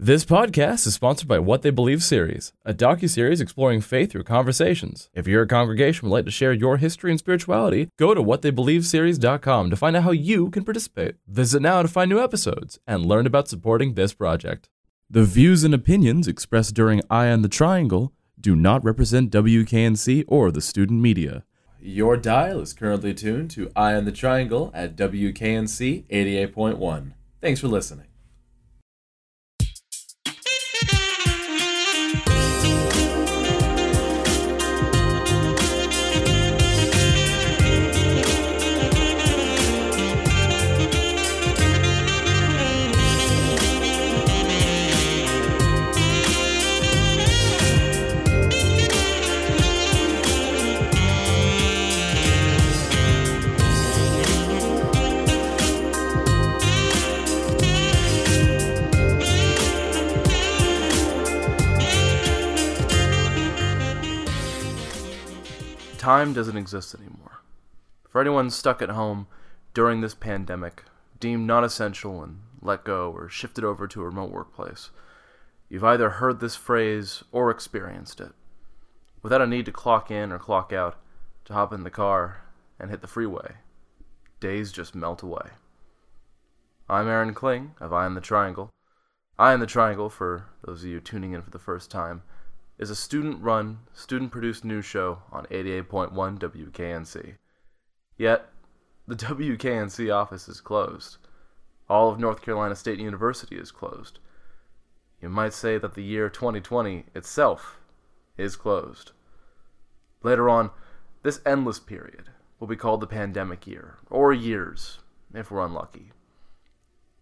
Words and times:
This 0.00 0.24
podcast 0.24 0.86
is 0.86 0.94
sponsored 0.94 1.26
by 1.26 1.40
What 1.40 1.62
They 1.62 1.70
Believe 1.70 2.04
series, 2.04 2.52
a 2.64 2.72
docu-series 2.72 3.40
exploring 3.40 3.80
faith 3.80 4.12
through 4.12 4.22
conversations. 4.22 5.10
If 5.12 5.26
you're 5.26 5.42
a 5.42 5.48
congregation 5.48 6.08
would 6.08 6.14
like 6.14 6.24
to 6.26 6.30
share 6.30 6.52
your 6.52 6.76
history 6.76 7.10
and 7.10 7.18
spirituality, 7.18 7.90
go 7.98 8.14
to 8.14 8.22
whattheybelieveseries.com 8.22 9.70
to 9.70 9.76
find 9.76 9.96
out 9.96 10.04
how 10.04 10.12
you 10.12 10.50
can 10.50 10.62
participate. 10.64 11.16
Visit 11.26 11.62
now 11.62 11.82
to 11.82 11.88
find 11.88 12.08
new 12.08 12.22
episodes 12.22 12.78
and 12.86 13.06
learn 13.06 13.26
about 13.26 13.48
supporting 13.48 13.94
this 13.94 14.14
project. 14.14 14.68
The 15.10 15.24
views 15.24 15.64
and 15.64 15.74
opinions 15.74 16.28
expressed 16.28 16.74
during 16.74 17.02
Eye 17.10 17.30
on 17.30 17.42
the 17.42 17.48
Triangle 17.48 18.12
do 18.40 18.54
not 18.54 18.84
represent 18.84 19.32
WKNC 19.32 20.26
or 20.28 20.52
the 20.52 20.60
student 20.60 21.00
media. 21.00 21.42
Your 21.80 22.16
dial 22.16 22.60
is 22.60 22.72
currently 22.72 23.14
tuned 23.14 23.50
to 23.50 23.72
Eye 23.74 23.96
on 23.96 24.04
the 24.04 24.12
Triangle 24.12 24.70
at 24.74 24.94
WKNC 24.94 26.04
88.1. 26.08 27.14
Thanks 27.40 27.58
for 27.58 27.66
listening. 27.66 28.06
Time 66.08 66.32
doesn't 66.32 66.56
exist 66.56 66.94
anymore. 66.94 67.42
For 68.08 68.22
anyone 68.22 68.48
stuck 68.48 68.80
at 68.80 68.88
home 68.88 69.26
during 69.74 70.00
this 70.00 70.14
pandemic, 70.14 70.84
deemed 71.20 71.46
non 71.46 71.64
essential 71.64 72.22
and 72.22 72.40
let 72.62 72.82
go 72.82 73.12
or 73.12 73.28
shifted 73.28 73.62
over 73.62 73.86
to 73.86 74.00
a 74.00 74.06
remote 74.06 74.30
workplace, 74.30 74.88
you've 75.68 75.84
either 75.84 76.08
heard 76.08 76.40
this 76.40 76.56
phrase 76.56 77.24
or 77.30 77.50
experienced 77.50 78.22
it. 78.22 78.32
Without 79.22 79.42
a 79.42 79.46
need 79.46 79.66
to 79.66 79.70
clock 79.70 80.10
in 80.10 80.32
or 80.32 80.38
clock 80.38 80.72
out, 80.72 80.96
to 81.44 81.52
hop 81.52 81.74
in 81.74 81.84
the 81.84 81.90
car 81.90 82.40
and 82.80 82.88
hit 82.88 83.02
the 83.02 83.06
freeway, 83.06 83.56
days 84.40 84.72
just 84.72 84.94
melt 84.94 85.22
away. 85.22 85.50
I'm 86.88 87.06
Aaron 87.06 87.34
Kling 87.34 87.72
of 87.82 87.92
Eye 87.92 88.06
on 88.06 88.14
the 88.14 88.22
Triangle. 88.22 88.70
Eye 89.38 89.52
on 89.52 89.60
the 89.60 89.66
Triangle, 89.66 90.08
for 90.08 90.46
those 90.64 90.84
of 90.84 90.88
you 90.88 91.00
tuning 91.00 91.32
in 91.32 91.42
for 91.42 91.50
the 91.50 91.58
first 91.58 91.90
time, 91.90 92.22
is 92.78 92.90
a 92.90 92.96
student 92.96 93.42
run, 93.42 93.78
student 93.92 94.30
produced 94.30 94.64
news 94.64 94.84
show 94.84 95.22
on 95.32 95.46
88.1 95.46 96.12
WKNC. 96.38 97.34
Yet, 98.16 98.48
the 99.06 99.16
WKNC 99.16 100.14
office 100.14 100.48
is 100.48 100.60
closed. 100.60 101.18
All 101.88 102.10
of 102.10 102.18
North 102.18 102.42
Carolina 102.42 102.76
State 102.76 103.00
University 103.00 103.56
is 103.56 103.72
closed. 103.72 104.18
You 105.20 105.28
might 105.28 105.52
say 105.52 105.78
that 105.78 105.94
the 105.94 106.02
year 106.02 106.28
2020 106.28 107.06
itself 107.14 107.80
is 108.36 108.54
closed. 108.54 109.12
Later 110.22 110.48
on, 110.48 110.70
this 111.22 111.40
endless 111.44 111.80
period 111.80 112.30
will 112.60 112.68
be 112.68 112.76
called 112.76 113.00
the 113.00 113.06
pandemic 113.06 113.66
year, 113.66 113.96
or 114.10 114.32
years, 114.32 114.98
if 115.34 115.50
we're 115.50 115.64
unlucky. 115.64 116.12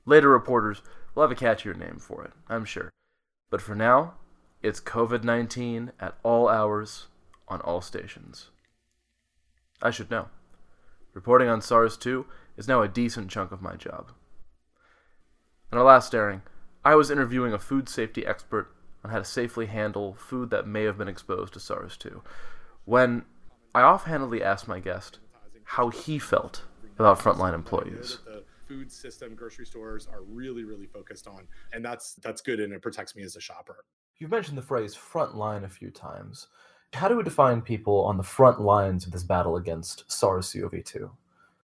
Later 0.04 0.28
reporters 0.28 0.82
will 1.14 1.22
have 1.22 1.32
a 1.32 1.34
catchier 1.34 1.76
name 1.76 1.98
for 1.98 2.24
it, 2.24 2.32
I'm 2.48 2.64
sure. 2.64 2.90
But 3.50 3.62
for 3.62 3.74
now, 3.74 4.14
it's 4.66 4.80
COVID 4.80 5.22
19 5.22 5.92
at 6.00 6.18
all 6.24 6.48
hours 6.48 7.06
on 7.46 7.60
all 7.60 7.80
stations. 7.80 8.50
I 9.80 9.92
should 9.92 10.10
know. 10.10 10.28
Reporting 11.14 11.48
on 11.48 11.62
SARS 11.62 11.96
2 11.96 12.26
is 12.56 12.66
now 12.66 12.82
a 12.82 12.88
decent 12.88 13.30
chunk 13.30 13.52
of 13.52 13.62
my 13.62 13.76
job. 13.76 14.10
In 15.70 15.78
our 15.78 15.84
last 15.84 16.12
airing, 16.12 16.42
I 16.84 16.96
was 16.96 17.12
interviewing 17.12 17.52
a 17.52 17.60
food 17.60 17.88
safety 17.88 18.26
expert 18.26 18.74
on 19.04 19.12
how 19.12 19.18
to 19.18 19.24
safely 19.24 19.66
handle 19.66 20.14
food 20.14 20.50
that 20.50 20.66
may 20.66 20.82
have 20.82 20.98
been 20.98 21.06
exposed 21.06 21.52
to 21.52 21.60
SARS 21.60 21.96
2, 21.96 22.22
when 22.84 23.24
I 23.72 23.82
offhandedly 23.82 24.42
asked 24.42 24.66
my 24.66 24.80
guest 24.80 25.20
how 25.62 25.90
he 25.90 26.18
felt 26.18 26.64
about 26.98 27.20
frontline 27.20 27.54
employees 27.54 28.18
food 28.66 28.90
system 28.90 29.34
grocery 29.34 29.64
stores 29.64 30.08
are 30.12 30.22
really 30.22 30.64
really 30.64 30.86
focused 30.86 31.26
on 31.26 31.46
and 31.72 31.84
that's 31.84 32.14
that's 32.14 32.40
good 32.40 32.60
and 32.60 32.72
it 32.72 32.82
protects 32.82 33.14
me 33.14 33.22
as 33.22 33.36
a 33.36 33.40
shopper 33.40 33.84
You've 34.18 34.30
mentioned 34.30 34.56
the 34.56 34.62
phrase 34.62 34.94
front 34.94 35.36
line 35.36 35.64
a 35.64 35.68
few 35.68 35.90
times. 35.90 36.48
How 36.94 37.06
do 37.06 37.18
we 37.18 37.22
define 37.22 37.60
people 37.60 38.02
on 38.04 38.16
the 38.16 38.22
front 38.22 38.58
lines 38.58 39.04
of 39.04 39.12
this 39.12 39.24
battle 39.24 39.56
against 39.56 40.10
SARS 40.10 40.50
CoV 40.54 40.82
2? 40.82 41.10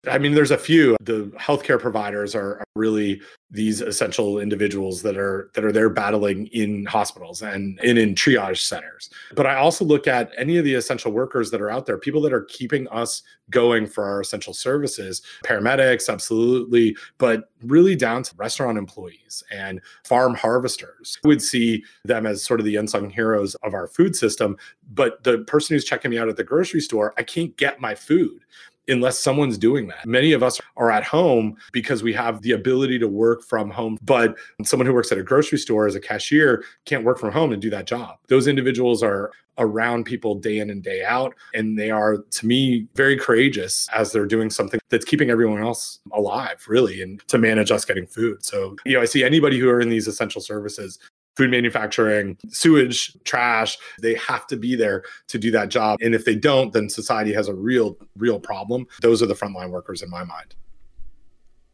I 0.06 0.18
mean, 0.18 0.34
there's 0.34 0.52
a 0.52 0.58
few. 0.58 0.96
The 1.00 1.24
healthcare 1.36 1.80
providers 1.80 2.34
are 2.36 2.62
really 2.76 3.20
these 3.50 3.80
essential 3.80 4.38
individuals 4.38 5.02
that 5.02 5.16
are 5.16 5.50
that 5.54 5.64
are 5.64 5.72
there 5.72 5.88
battling 5.88 6.46
in 6.48 6.86
hospitals 6.86 7.42
and 7.42 7.80
in, 7.80 7.98
in 7.98 8.14
triage 8.14 8.58
centers. 8.58 9.10
But 9.34 9.46
I 9.46 9.56
also 9.56 9.84
look 9.84 10.06
at 10.06 10.30
any 10.36 10.56
of 10.56 10.64
the 10.64 10.74
essential 10.74 11.10
workers 11.10 11.50
that 11.50 11.60
are 11.60 11.70
out 11.70 11.86
there, 11.86 11.98
people 11.98 12.20
that 12.22 12.32
are 12.32 12.44
keeping 12.44 12.86
us 12.88 13.22
going 13.50 13.86
for 13.86 14.04
our 14.04 14.20
essential 14.20 14.54
services, 14.54 15.22
paramedics, 15.44 16.08
absolutely, 16.12 16.96
but 17.16 17.50
really 17.62 17.96
down 17.96 18.22
to 18.22 18.36
restaurant 18.36 18.78
employees 18.78 19.42
and 19.50 19.80
farm 20.04 20.34
harvesters. 20.34 21.18
We 21.24 21.28
would 21.28 21.42
see 21.42 21.82
them 22.04 22.24
as 22.24 22.44
sort 22.44 22.60
of 22.60 22.66
the 22.66 22.76
unsung 22.76 23.10
heroes 23.10 23.56
of 23.56 23.74
our 23.74 23.88
food 23.88 24.14
system. 24.14 24.58
But 24.90 25.24
the 25.24 25.38
person 25.38 25.74
who's 25.74 25.84
checking 25.84 26.10
me 26.12 26.18
out 26.18 26.28
at 26.28 26.36
the 26.36 26.44
grocery 26.44 26.80
store, 26.80 27.14
I 27.16 27.22
can't 27.24 27.56
get 27.56 27.80
my 27.80 27.94
food 27.94 28.44
unless 28.88 29.18
someone's 29.18 29.58
doing 29.58 29.86
that. 29.88 30.06
Many 30.06 30.32
of 30.32 30.42
us 30.42 30.60
are 30.76 30.90
at 30.90 31.04
home 31.04 31.56
because 31.72 32.02
we 32.02 32.12
have 32.14 32.42
the 32.42 32.52
ability 32.52 32.98
to 32.98 33.08
work 33.08 33.42
from 33.42 33.70
home, 33.70 33.98
but 34.02 34.36
someone 34.64 34.86
who 34.86 34.94
works 34.94 35.12
at 35.12 35.18
a 35.18 35.22
grocery 35.22 35.58
store 35.58 35.86
as 35.86 35.94
a 35.94 36.00
cashier 36.00 36.64
can't 36.84 37.04
work 37.04 37.18
from 37.18 37.32
home 37.32 37.52
and 37.52 37.60
do 37.60 37.70
that 37.70 37.86
job. 37.86 38.18
Those 38.28 38.46
individuals 38.46 39.02
are 39.02 39.30
around 39.58 40.04
people 40.04 40.34
day 40.36 40.58
in 40.58 40.70
and 40.70 40.82
day 40.82 41.04
out. 41.04 41.34
And 41.52 41.78
they 41.78 41.90
are, 41.90 42.18
to 42.18 42.46
me, 42.46 42.86
very 42.94 43.16
courageous 43.16 43.88
as 43.92 44.12
they're 44.12 44.26
doing 44.26 44.50
something 44.50 44.80
that's 44.88 45.04
keeping 45.04 45.30
everyone 45.30 45.60
else 45.60 45.98
alive, 46.12 46.64
really, 46.68 47.02
and 47.02 47.20
to 47.28 47.38
manage 47.38 47.70
us 47.70 47.84
getting 47.84 48.06
food. 48.06 48.44
So, 48.44 48.76
you 48.86 48.94
know, 48.94 49.02
I 49.02 49.04
see 49.04 49.24
anybody 49.24 49.58
who 49.58 49.68
are 49.68 49.80
in 49.80 49.88
these 49.88 50.06
essential 50.06 50.40
services 50.40 50.98
food 51.38 51.52
manufacturing, 51.52 52.36
sewage, 52.48 53.16
trash, 53.22 53.78
they 54.02 54.14
have 54.14 54.44
to 54.48 54.56
be 54.56 54.74
there 54.74 55.04
to 55.28 55.38
do 55.38 55.52
that 55.52 55.68
job. 55.68 55.96
And 56.02 56.12
if 56.12 56.24
they 56.24 56.34
don't, 56.34 56.72
then 56.72 56.88
society 56.88 57.32
has 57.32 57.46
a 57.46 57.54
real, 57.54 57.96
real 58.16 58.40
problem. 58.40 58.88
Those 59.02 59.22
are 59.22 59.26
the 59.26 59.34
frontline 59.34 59.70
workers 59.70 60.02
in 60.02 60.10
my 60.10 60.24
mind. 60.24 60.56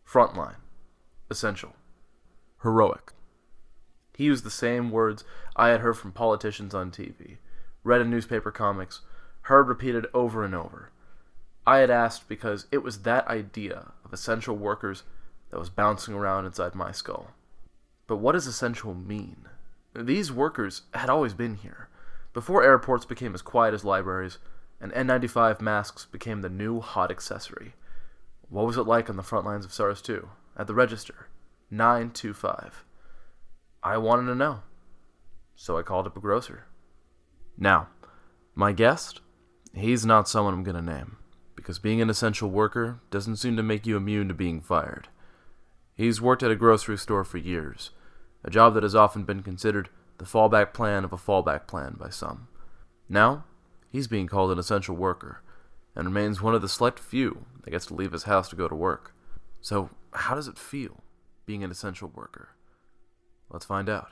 Frontline, 0.07 0.57
essential, 1.31 1.73
heroic. 2.63 3.13
He 4.15 4.25
used 4.25 4.45
the 4.45 4.51
same 4.51 4.91
words 4.91 5.25
I 5.57 5.69
had 5.69 5.81
heard 5.81 5.97
from 5.97 6.13
politicians 6.13 6.75
on 6.75 6.91
TV, 6.91 7.39
read 7.83 8.03
in 8.03 8.11
newspaper 8.11 8.51
comics, 8.51 9.01
heard 9.43 9.67
repeated 9.67 10.07
over 10.13 10.45
and 10.45 10.55
over. 10.55 10.91
I 11.67 11.79
had 11.79 11.89
asked 11.89 12.29
because 12.29 12.67
it 12.71 12.83
was 12.83 12.99
that 13.03 13.27
idea 13.29 13.93
of 14.05 14.13
essential 14.13 14.57
workers 14.57 15.05
that 15.51 15.59
was 15.59 15.71
bouncing 15.71 16.13
around 16.13 16.45
inside 16.45 16.75
my 16.75 16.93
skull. 16.93 17.31
But 18.07 18.19
what 18.19 18.33
does 18.33 18.47
essential 18.47 18.95
mean? 18.95 19.49
These 19.95 20.33
workers 20.33 20.83
had 20.93 21.09
always 21.09 21.35
been 21.35 21.55
here. 21.55 21.89
Before 22.33 22.65
airports 22.65 23.05
became 23.05 23.33
as 23.33 23.43
quiet 23.43 23.75
as 23.75 23.85
libraries, 23.85 24.39
and 24.81 24.93
N95 24.93 25.61
masks 25.61 26.07
became 26.11 26.41
the 26.41 26.49
new 26.49 26.81
hot 26.81 27.13
accessory. 27.13 27.75
What 28.49 28.67
was 28.67 28.77
it 28.77 28.83
like 28.83 29.09
on 29.09 29.17
the 29.17 29.23
front 29.23 29.47
lines 29.47 29.65
of 29.65 29.73
SARS 29.73 30.03
2? 30.03 30.29
At 30.57 30.67
the 30.67 30.75
register? 30.75 31.29
925. 31.71 32.85
I 33.85 33.97
wanted 33.99 34.27
to 34.27 34.35
know. 34.35 34.63
So 35.55 35.79
I 35.79 35.83
called 35.83 36.07
up 36.07 36.17
a 36.17 36.21
grocer. 36.21 36.67
Now, 37.57 37.89
my 38.57 38.73
guest, 38.73 39.21
he's 39.75 40.05
not 40.05 40.29
someone 40.29 40.55
I'm 40.55 40.65
going 40.65 40.75
to 40.75 40.83
name, 40.83 41.19
because 41.55 41.79
being 41.79 42.01
an 42.01 42.11
essential 42.11 42.51
worker 42.51 43.01
doesn't 43.13 43.37
seem 43.37 43.57
to 43.57 43.63
make 43.63 43.87
you 43.87 43.97
immune 43.97 44.27
to 44.27 44.35
being 44.35 44.61
fired. 44.61 45.07
He's 45.95 46.21
worked 46.21 46.43
at 46.43 46.51
a 46.51 46.57
grocery 46.57 46.99
store 46.99 47.23
for 47.23 47.39
years 47.39 47.91
a 48.45 48.51
job 48.51 48.75
that 48.75 48.83
has 48.83 48.95
often 48.95 49.25
been 49.25 49.43
considered 49.43 49.89
the 50.19 50.25
fallback 50.25 50.73
plan 50.73 51.05
of 51.05 51.13
a 51.13 51.17
fallback 51.17 51.67
plan 51.67 51.97
by 51.99 52.11
some. 52.11 52.49
Now, 53.09 53.45
he's 53.91 54.07
being 54.07 54.27
called 54.27 54.53
an 54.53 54.59
essential 54.59 54.95
worker, 54.95 55.43
and 55.97 56.07
remains 56.07 56.43
one 56.43 56.55
of 56.55 56.63
the 56.63 56.69
select 56.69 56.99
few 56.99 57.47
that 57.63 57.71
gets 57.71 57.87
to 57.87 57.95
leave 57.95 58.13
his 58.13 58.25
house 58.25 58.49
to 58.51 58.57
go 58.57 58.69
to 58.69 58.75
work. 58.75 59.15
So, 59.61 59.91
how 60.13 60.35
does 60.35 60.49
it 60.49 60.59
feel 60.59 61.03
being 61.47 61.65
an 61.65 61.71
essential 61.71 62.13
worker? 62.15 62.51
Let's 63.51 63.65
find 63.65 63.89
out. 63.89 64.11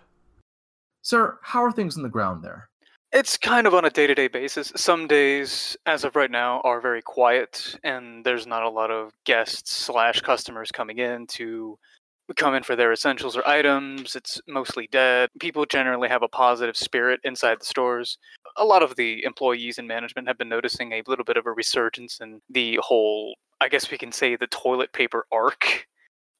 Sir, 1.02 1.38
how 1.42 1.64
are 1.64 1.72
things 1.72 1.96
on 1.96 2.02
the 2.02 2.08
ground 2.08 2.44
there? 2.44 2.68
It's 3.12 3.36
kind 3.36 3.66
of 3.66 3.74
on 3.74 3.84
a 3.84 3.90
day 3.90 4.06
to 4.06 4.14
day 4.14 4.28
basis. 4.28 4.72
Some 4.74 5.06
days, 5.06 5.76
as 5.84 6.04
of 6.04 6.16
right 6.16 6.30
now, 6.30 6.60
are 6.62 6.80
very 6.80 7.02
quiet, 7.02 7.76
and 7.84 8.24
there's 8.24 8.46
not 8.46 8.62
a 8.62 8.70
lot 8.70 8.90
of 8.90 9.12
guests 9.24 9.70
slash 9.70 10.20
customers 10.20 10.70
coming 10.72 10.98
in 10.98 11.26
to 11.28 11.78
come 12.36 12.54
in 12.54 12.62
for 12.62 12.76
their 12.76 12.92
essentials 12.92 13.36
or 13.36 13.46
items. 13.46 14.16
It's 14.16 14.40
mostly 14.48 14.88
dead. 14.90 15.30
People 15.40 15.66
generally 15.66 16.08
have 16.08 16.22
a 16.22 16.28
positive 16.28 16.76
spirit 16.76 17.20
inside 17.24 17.60
the 17.60 17.64
stores. 17.64 18.18
A 18.56 18.64
lot 18.64 18.82
of 18.82 18.96
the 18.96 19.24
employees 19.24 19.78
and 19.78 19.88
management 19.88 20.28
have 20.28 20.38
been 20.38 20.48
noticing 20.48 20.92
a 20.92 21.02
little 21.06 21.24
bit 21.24 21.36
of 21.36 21.46
a 21.46 21.52
resurgence 21.52 22.20
in 22.20 22.40
the 22.50 22.78
whole, 22.82 23.34
I 23.60 23.68
guess 23.68 23.90
we 23.90 23.98
can 23.98 24.12
say, 24.12 24.36
the 24.36 24.46
toilet 24.48 24.92
paper 24.92 25.26
arc 25.32 25.86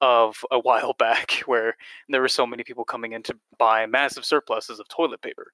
of 0.01 0.37
a 0.51 0.59
while 0.59 0.93
back, 0.99 1.43
where 1.47 1.77
there 2.09 2.21
were 2.21 2.29
so 2.29 2.47
many 2.47 2.65
people 2.65 2.85
coming 2.85 3.13
in 3.13 3.23
to 3.25 3.39
buy 3.59 3.87
massive 3.87 4.25
surpluses 4.25 4.81
of 4.81 4.89
toilet 4.89 5.23
paper. 5.23 5.53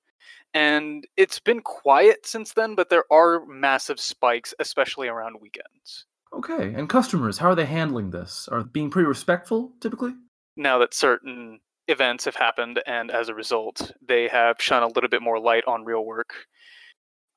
And 0.54 1.06
it's 1.16 1.38
been 1.38 1.60
quiet 1.60 2.26
since 2.26 2.52
then, 2.54 2.74
but 2.74 2.90
there 2.90 3.04
are 3.10 3.44
massive 3.46 4.00
spikes, 4.00 4.54
especially 4.58 5.08
around 5.08 5.40
weekends. 5.40 6.06
Okay, 6.32 6.74
and 6.74 6.88
customers, 6.88 7.38
how 7.38 7.48
are 7.48 7.54
they 7.54 7.64
handling 7.64 8.10
this? 8.10 8.48
Are 8.50 8.62
they 8.62 8.68
being 8.70 8.90
pretty 8.90 9.08
respectful 9.08 9.72
typically? 9.80 10.14
Now 10.58 10.78
that 10.78 10.92
certain 10.92 11.60
events 11.86 12.24
have 12.24 12.34
happened, 12.34 12.82
and 12.84 13.12
as 13.12 13.28
a 13.28 13.34
result, 13.34 13.92
they 14.06 14.26
have 14.28 14.56
shone 14.58 14.82
a 14.82 14.88
little 14.88 15.08
bit 15.08 15.22
more 15.22 15.38
light 15.38 15.64
on 15.66 15.84
real 15.84 16.04
work. 16.04 16.34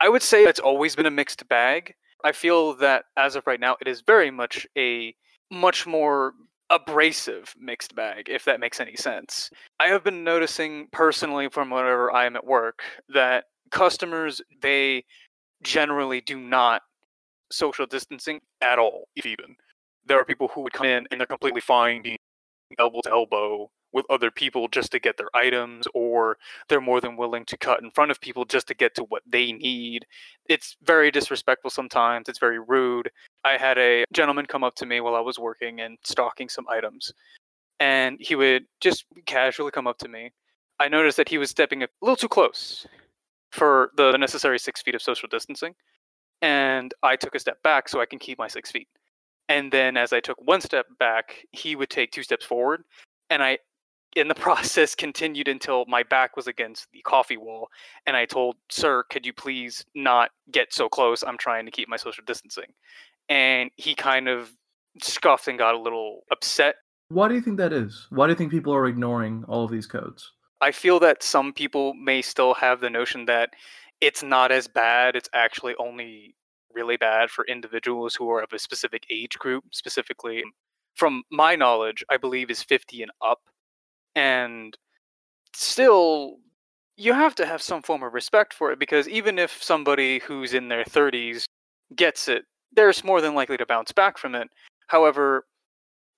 I 0.01 0.09
would 0.09 0.23
say 0.23 0.43
it's 0.43 0.59
always 0.59 0.95
been 0.95 1.05
a 1.05 1.11
mixed 1.11 1.47
bag. 1.47 1.93
I 2.23 2.31
feel 2.31 2.73
that 2.77 3.05
as 3.15 3.35
of 3.35 3.45
right 3.45 3.59
now, 3.59 3.77
it 3.79 3.87
is 3.87 4.01
very 4.01 4.31
much 4.31 4.65
a 4.75 5.15
much 5.51 5.85
more 5.85 6.33
abrasive 6.71 7.53
mixed 7.59 7.93
bag, 7.93 8.27
if 8.27 8.45
that 8.45 8.59
makes 8.59 8.79
any 8.79 8.95
sense. 8.95 9.51
I 9.79 9.87
have 9.89 10.03
been 10.03 10.23
noticing 10.23 10.87
personally 10.91 11.47
from 11.49 11.69
whenever 11.69 12.11
I 12.11 12.25
am 12.25 12.35
at 12.35 12.45
work 12.45 12.81
that 13.09 13.45
customers, 13.69 14.41
they 14.61 15.03
generally 15.61 16.21
do 16.21 16.39
not 16.39 16.81
social 17.51 17.85
distancing 17.85 18.39
at 18.61 18.79
all, 18.79 19.09
if 19.15 19.25
even. 19.27 19.55
There 20.07 20.19
are 20.19 20.25
people 20.25 20.47
who 20.47 20.61
would 20.61 20.73
come 20.73 20.87
in 20.87 21.05
and 21.11 21.19
they're 21.19 21.27
completely 21.27 21.61
fine 21.61 22.01
being 22.01 22.17
elbow 22.79 23.01
to 23.03 23.11
elbow 23.11 23.69
with 23.93 24.05
other 24.09 24.31
people 24.31 24.67
just 24.69 24.91
to 24.91 24.99
get 24.99 25.17
their 25.17 25.29
items, 25.35 25.85
or 25.93 26.37
they're 26.69 26.81
more 26.81 27.01
than 27.01 27.17
willing 27.17 27.45
to 27.45 27.57
cut 27.57 27.81
in 27.81 27.91
front 27.91 28.11
of 28.11 28.21
people 28.21 28.45
just 28.45 28.67
to 28.67 28.73
get 28.73 28.95
to 28.95 29.03
what 29.03 29.23
they 29.27 29.51
need. 29.51 30.05
It's 30.47 30.77
very 30.83 31.11
disrespectful 31.11 31.69
sometimes, 31.69 32.29
it's 32.29 32.39
very 32.39 32.59
rude. 32.59 33.11
I 33.43 33.57
had 33.57 33.77
a 33.77 34.05
gentleman 34.13 34.45
come 34.45 34.63
up 34.63 34.75
to 34.75 34.85
me 34.85 35.01
while 35.01 35.15
I 35.15 35.19
was 35.19 35.39
working 35.39 35.81
and 35.81 35.97
stocking 36.03 36.49
some 36.49 36.65
items, 36.69 37.13
and 37.79 38.17
he 38.19 38.35
would 38.35 38.65
just 38.79 39.05
casually 39.25 39.71
come 39.71 39.87
up 39.87 39.97
to 39.99 40.07
me. 40.07 40.31
I 40.79 40.87
noticed 40.87 41.17
that 41.17 41.29
he 41.29 41.37
was 41.37 41.49
stepping 41.49 41.83
a 41.83 41.87
little 42.01 42.15
too 42.15 42.29
close 42.29 42.87
for 43.51 43.91
the 43.97 44.17
necessary 44.17 44.57
six 44.57 44.81
feet 44.81 44.95
of 44.95 45.01
social 45.01 45.27
distancing 45.27 45.75
and 46.41 46.93
I 47.03 47.15
took 47.15 47.35
a 47.35 47.39
step 47.39 47.61
back 47.63 47.87
so 47.87 48.01
I 48.01 48.05
can 48.05 48.19
keep 48.19 48.37
my 48.37 48.47
six 48.47 48.71
feet. 48.71 48.87
And 49.49 49.71
then 49.71 49.97
as 49.97 50.13
I 50.13 50.19
took 50.19 50.37
one 50.41 50.61
step 50.61 50.85
back, 50.99 51.45
he 51.51 51.75
would 51.75 51.89
take 51.89 52.11
two 52.11 52.23
steps 52.23 52.45
forward, 52.45 52.83
and 53.29 53.43
I, 53.43 53.57
in 54.15 54.27
the 54.27 54.35
process, 54.47 54.95
continued 54.95 55.47
until 55.47 55.85
my 55.87 56.03
back 56.03 56.35
was 56.35 56.47
against 56.47 56.87
the 56.93 57.01
coffee 57.01 57.37
wall. 57.37 57.67
And 58.05 58.15
I 58.15 58.25
told, 58.25 58.55
"Sir, 58.69 59.03
could 59.09 59.25
you 59.25 59.33
please 59.33 59.85
not 59.95 60.31
get 60.51 60.73
so 60.73 60.87
close? 60.87 61.23
I'm 61.23 61.37
trying 61.37 61.65
to 61.65 61.71
keep 61.71 61.89
my 61.89 61.97
social 61.97 62.23
distancing." 62.25 62.73
And 63.29 63.71
he 63.75 63.95
kind 63.95 64.27
of 64.27 64.51
scuffed 65.01 65.47
and 65.47 65.57
got 65.57 65.75
a 65.75 65.79
little 65.79 66.21
upset. 66.31 66.75
Why 67.09 67.27
do 67.27 67.35
you 67.35 67.41
think 67.41 67.57
that 67.57 67.73
is? 67.73 68.07
Why 68.09 68.27
do 68.27 68.31
you 68.31 68.37
think 68.37 68.51
people 68.51 68.73
are 68.73 68.87
ignoring 68.87 69.43
all 69.47 69.65
of 69.65 69.71
these 69.71 69.87
codes? 69.87 70.31
I 70.61 70.71
feel 70.71 70.99
that 70.99 71.23
some 71.23 71.51
people 71.53 71.93
may 71.95 72.21
still 72.21 72.53
have 72.53 72.79
the 72.79 72.89
notion 72.89 73.25
that 73.25 73.49
it's 73.99 74.23
not 74.23 74.51
as 74.51 74.67
bad. 74.67 75.15
It's 75.15 75.29
actually 75.33 75.75
only 75.79 76.35
really 76.73 76.97
bad 76.97 77.29
for 77.29 77.45
individuals 77.45 78.15
who 78.15 78.29
are 78.29 78.41
of 78.41 78.53
a 78.53 78.59
specific 78.59 79.05
age 79.09 79.37
group, 79.37 79.65
specifically, 79.71 80.43
from 80.95 81.23
my 81.31 81.55
knowledge, 81.55 82.03
I 82.09 82.17
believe 82.17 82.49
is 82.49 82.63
50 82.63 83.03
and 83.03 83.11
up. 83.21 83.39
And 84.15 84.77
still, 85.53 86.37
you 86.97 87.13
have 87.13 87.35
to 87.35 87.45
have 87.45 87.61
some 87.61 87.81
form 87.81 88.03
of 88.03 88.13
respect 88.13 88.53
for 88.53 88.71
it 88.71 88.79
because 88.79 89.07
even 89.07 89.39
if 89.39 89.63
somebody 89.63 90.19
who's 90.19 90.53
in 90.53 90.67
their 90.67 90.83
30s 90.83 91.45
gets 91.95 92.27
it, 92.27 92.43
they're 92.73 92.93
more 93.03 93.21
than 93.21 93.35
likely 93.35 93.57
to 93.57 93.65
bounce 93.65 93.91
back 93.91 94.17
from 94.17 94.35
it. 94.35 94.47
However, 94.87 95.45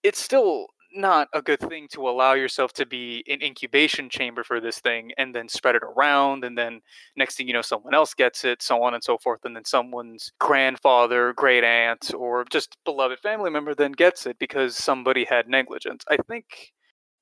it's 0.03 0.21
still 0.21 0.67
not 0.93 1.27
a 1.33 1.41
good 1.41 1.59
thing 1.59 1.87
to 1.91 2.07
allow 2.07 2.33
yourself 2.33 2.73
to 2.73 2.85
be 2.85 3.23
an 3.27 3.41
incubation 3.41 4.09
chamber 4.09 4.43
for 4.43 4.59
this 4.59 4.79
thing 4.79 5.11
and 5.17 5.33
then 5.33 5.49
spread 5.49 5.75
it 5.75 5.83
around 5.83 6.43
and 6.43 6.57
then 6.57 6.81
next 7.15 7.35
thing 7.35 7.47
you 7.47 7.53
know 7.53 7.61
someone 7.61 7.93
else 7.93 8.13
gets 8.13 8.45
it 8.45 8.61
so 8.61 8.83
on 8.83 8.93
and 8.93 9.03
so 9.03 9.17
forth 9.17 9.39
and 9.43 9.55
then 9.55 9.65
someone's 9.65 10.31
grandfather 10.39 11.33
great 11.33 11.63
aunt 11.63 12.13
or 12.13 12.45
just 12.51 12.77
beloved 12.85 13.19
family 13.19 13.49
member 13.49 13.73
then 13.73 13.91
gets 13.91 14.25
it 14.25 14.37
because 14.39 14.75
somebody 14.75 15.25
had 15.25 15.47
negligence. 15.47 16.03
I 16.09 16.17
think 16.27 16.45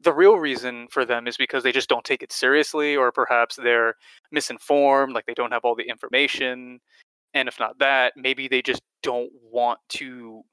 the 0.02 0.14
real 0.14 0.38
reason 0.38 0.88
for 0.92 1.06
them 1.06 1.28
is 1.28 1.38
because 1.38 1.64
they 1.64 1.72
just 1.72 1.90
don't 1.90 2.04
take 2.04 2.24
it 2.24 2.32
seriously 2.32 2.96
or 2.96 3.12
perhaps 3.12 3.56
they're 3.56 3.96
misinformed 4.32 5.14
like 5.14 5.26
they 5.26 5.34
don't 5.34 5.52
have 5.52 5.64
all 5.64 5.76
the 5.76 5.88
information 5.88 6.80
and 7.34 7.48
if 7.48 7.60
not 7.60 7.78
that 7.80 8.14
maybe 8.16 8.48
they 8.48 8.62
just 8.62 8.82
don't 9.04 9.32
want 9.52 9.80
to 9.90 10.44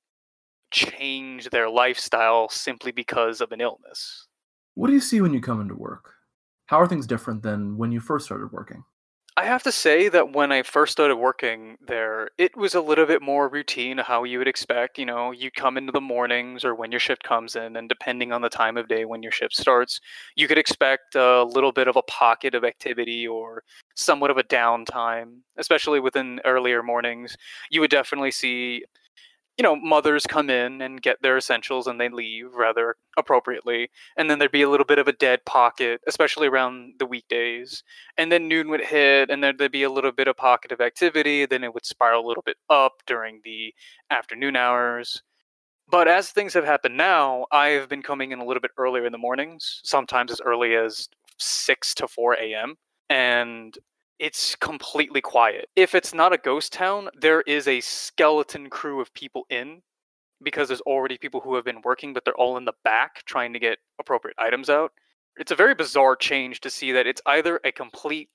change 0.70 1.50
their 1.50 1.68
lifestyle 1.68 2.48
simply 2.48 2.92
because 2.92 3.40
of 3.40 3.52
an 3.52 3.60
illness. 3.60 4.26
What 4.74 4.88
do 4.88 4.92
you 4.92 5.00
see 5.00 5.20
when 5.20 5.34
you 5.34 5.40
come 5.40 5.60
into 5.60 5.74
work? 5.74 6.14
How 6.66 6.80
are 6.80 6.86
things 6.86 7.06
different 7.06 7.42
than 7.42 7.76
when 7.78 7.92
you 7.92 8.00
first 8.00 8.26
started 8.26 8.52
working? 8.52 8.84
I 9.38 9.44
have 9.44 9.62
to 9.62 9.72
say 9.72 10.08
that 10.08 10.32
when 10.32 10.50
I 10.50 10.64
first 10.64 10.90
started 10.90 11.14
working 11.14 11.76
there, 11.86 12.30
it 12.38 12.56
was 12.56 12.74
a 12.74 12.80
little 12.80 13.06
bit 13.06 13.22
more 13.22 13.48
routine 13.48 13.98
how 13.98 14.24
you 14.24 14.38
would 14.38 14.48
expect. 14.48 14.98
You 14.98 15.06
know, 15.06 15.30
you 15.30 15.52
come 15.52 15.76
into 15.76 15.92
the 15.92 16.00
mornings 16.00 16.64
or 16.64 16.74
when 16.74 16.90
your 16.90 16.98
shift 16.98 17.22
comes 17.22 17.54
in, 17.54 17.76
and 17.76 17.88
depending 17.88 18.32
on 18.32 18.42
the 18.42 18.48
time 18.48 18.76
of 18.76 18.88
day 18.88 19.04
when 19.04 19.22
your 19.22 19.30
shift 19.30 19.54
starts, 19.54 20.00
you 20.34 20.48
could 20.48 20.58
expect 20.58 21.14
a 21.14 21.44
little 21.44 21.70
bit 21.70 21.86
of 21.86 21.94
a 21.94 22.02
pocket 22.02 22.56
of 22.56 22.64
activity 22.64 23.28
or 23.28 23.62
somewhat 23.94 24.32
of 24.32 24.38
a 24.38 24.42
downtime, 24.42 25.36
especially 25.56 26.00
within 26.00 26.40
earlier 26.44 26.82
mornings. 26.82 27.36
You 27.70 27.80
would 27.80 27.92
definitely 27.92 28.32
see 28.32 28.82
you 29.58 29.64
know, 29.64 29.74
mothers 29.74 30.24
come 30.24 30.48
in 30.50 30.80
and 30.80 31.02
get 31.02 31.20
their 31.20 31.36
essentials 31.36 31.88
and 31.88 32.00
they 32.00 32.08
leave 32.08 32.54
rather 32.54 32.94
appropriately. 33.16 33.90
And 34.16 34.30
then 34.30 34.38
there'd 34.38 34.52
be 34.52 34.62
a 34.62 34.70
little 34.70 34.86
bit 34.86 35.00
of 35.00 35.08
a 35.08 35.12
dead 35.12 35.44
pocket, 35.44 36.00
especially 36.06 36.46
around 36.46 36.94
the 37.00 37.06
weekdays. 37.06 37.82
And 38.16 38.30
then 38.30 38.46
noon 38.46 38.68
would 38.70 38.84
hit 38.84 39.30
and 39.30 39.42
then 39.42 39.56
there'd 39.58 39.72
be 39.72 39.82
a 39.82 39.90
little 39.90 40.12
bit 40.12 40.28
of 40.28 40.36
pocket 40.36 40.70
of 40.70 40.80
activity. 40.80 41.44
Then 41.44 41.64
it 41.64 41.74
would 41.74 41.84
spiral 41.84 42.24
a 42.24 42.28
little 42.28 42.44
bit 42.44 42.56
up 42.70 43.02
during 43.06 43.40
the 43.42 43.74
afternoon 44.10 44.54
hours. 44.54 45.22
But 45.90 46.06
as 46.06 46.30
things 46.30 46.54
have 46.54 46.64
happened 46.64 46.96
now, 46.96 47.46
I've 47.50 47.88
been 47.88 48.02
coming 48.02 48.30
in 48.30 48.38
a 48.38 48.44
little 48.44 48.60
bit 48.60 48.70
earlier 48.78 49.06
in 49.06 49.12
the 49.12 49.18
mornings, 49.18 49.80
sometimes 49.82 50.30
as 50.30 50.40
early 50.40 50.76
as 50.76 51.08
6 51.38 51.94
to 51.94 52.06
4 52.06 52.34
a.m. 52.34 52.76
And 53.10 53.76
it's 54.18 54.56
completely 54.56 55.20
quiet. 55.20 55.68
If 55.76 55.94
it's 55.94 56.12
not 56.12 56.32
a 56.32 56.38
ghost 56.38 56.72
town, 56.72 57.08
there 57.20 57.42
is 57.42 57.68
a 57.68 57.80
skeleton 57.80 58.68
crew 58.70 59.00
of 59.00 59.14
people 59.14 59.46
in 59.50 59.82
because 60.42 60.68
there's 60.68 60.80
already 60.82 61.18
people 61.18 61.40
who 61.40 61.54
have 61.54 61.64
been 61.64 61.82
working, 61.82 62.12
but 62.12 62.24
they're 62.24 62.34
all 62.34 62.56
in 62.56 62.64
the 62.64 62.72
back 62.84 63.22
trying 63.26 63.52
to 63.52 63.58
get 63.58 63.78
appropriate 63.98 64.36
items 64.38 64.70
out. 64.70 64.92
It's 65.36 65.52
a 65.52 65.56
very 65.56 65.74
bizarre 65.74 66.16
change 66.16 66.60
to 66.60 66.70
see 66.70 66.92
that 66.92 67.06
it's 67.06 67.22
either 67.26 67.60
a 67.64 67.72
complete 67.72 68.28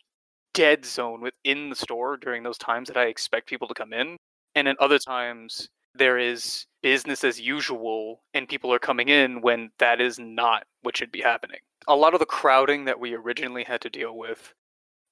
dead 0.54 0.86
zone 0.86 1.22
within 1.22 1.70
the 1.70 1.76
store 1.76 2.18
during 2.18 2.44
those 2.44 2.58
times 2.58 2.88
that 2.88 2.98
I 2.98 3.06
expect 3.06 3.50
people 3.50 3.68
to 3.68 3.74
come 3.74 3.94
in, 3.94 4.18
and 4.56 4.68
in 4.68 4.76
other 4.80 5.00
times 5.00 5.70
there 5.96 6.18
is 6.18 6.66
business 6.82 7.24
as 7.24 7.40
usual 7.40 8.22
and 8.34 8.48
people 8.48 8.74
are 8.74 8.80
coming 8.80 9.10
in 9.10 9.42
when 9.42 9.70
that 9.80 10.02
is 10.02 10.18
not 10.18 10.66
what 10.82 10.98
should 10.98 11.12
be 11.12 11.22
happening. 11.22 11.60
A 11.88 11.96
lot 11.96 12.14
of 12.14 12.20
the 12.20 12.26
crowding 12.26 12.86
that 12.86 13.00
we 13.00 13.14
originally 13.14 13.64
had 13.64 13.82
to 13.82 13.90
deal 13.90 14.18
with 14.18 14.54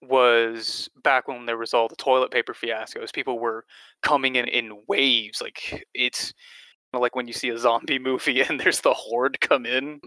was 0.02 0.90
back 1.04 1.28
when 1.28 1.46
there 1.46 1.58
was 1.58 1.74
all 1.74 1.88
the 1.88 1.96
toilet 1.96 2.32
paper 2.32 2.54
fiascos. 2.54 3.14
People 3.14 3.40
were 3.40 3.66
coming 4.02 4.36
in 4.36 4.48
in 4.48 4.82
waves. 4.88 5.42
Like 5.42 5.86
it's 5.94 6.34
like 6.94 7.16
when 7.16 7.28
you 7.28 7.34
see 7.34 7.50
a 7.50 7.58
zombie 7.58 8.00
movie 8.10 8.42
and 8.42 8.60
there's 8.60 8.82
the 8.82 8.94
horde 8.94 9.40
come 9.42 9.66
in. 9.66 10.02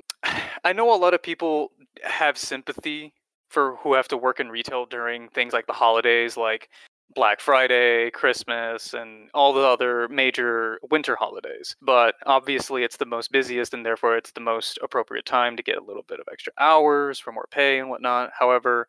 I 0.64 0.72
know 0.72 0.94
a 0.94 0.98
lot 0.98 1.14
of 1.14 1.22
people 1.22 1.72
have 2.02 2.36
sympathy 2.36 3.12
for 3.48 3.76
who 3.76 3.94
have 3.94 4.08
to 4.08 4.16
work 4.16 4.40
in 4.40 4.50
retail 4.50 4.86
during 4.86 5.28
things 5.28 5.52
like 5.52 5.66
the 5.66 5.72
holidays, 5.72 6.36
like 6.36 6.68
Black 7.14 7.40
Friday, 7.40 8.10
Christmas, 8.10 8.92
and 8.94 9.28
all 9.34 9.52
the 9.52 9.60
other 9.60 10.08
major 10.08 10.80
winter 10.90 11.14
holidays. 11.14 11.76
But 11.80 12.16
obviously, 12.26 12.82
it's 12.82 12.96
the 12.96 13.06
most 13.06 13.30
busiest, 13.30 13.72
and 13.72 13.86
therefore, 13.86 14.16
it's 14.16 14.32
the 14.32 14.40
most 14.40 14.78
appropriate 14.82 15.24
time 15.24 15.56
to 15.56 15.62
get 15.62 15.78
a 15.78 15.84
little 15.84 16.02
bit 16.02 16.18
of 16.18 16.26
extra 16.32 16.52
hours 16.58 17.20
for 17.20 17.30
more 17.30 17.46
pay 17.50 17.78
and 17.78 17.88
whatnot. 17.88 18.30
However, 18.36 18.88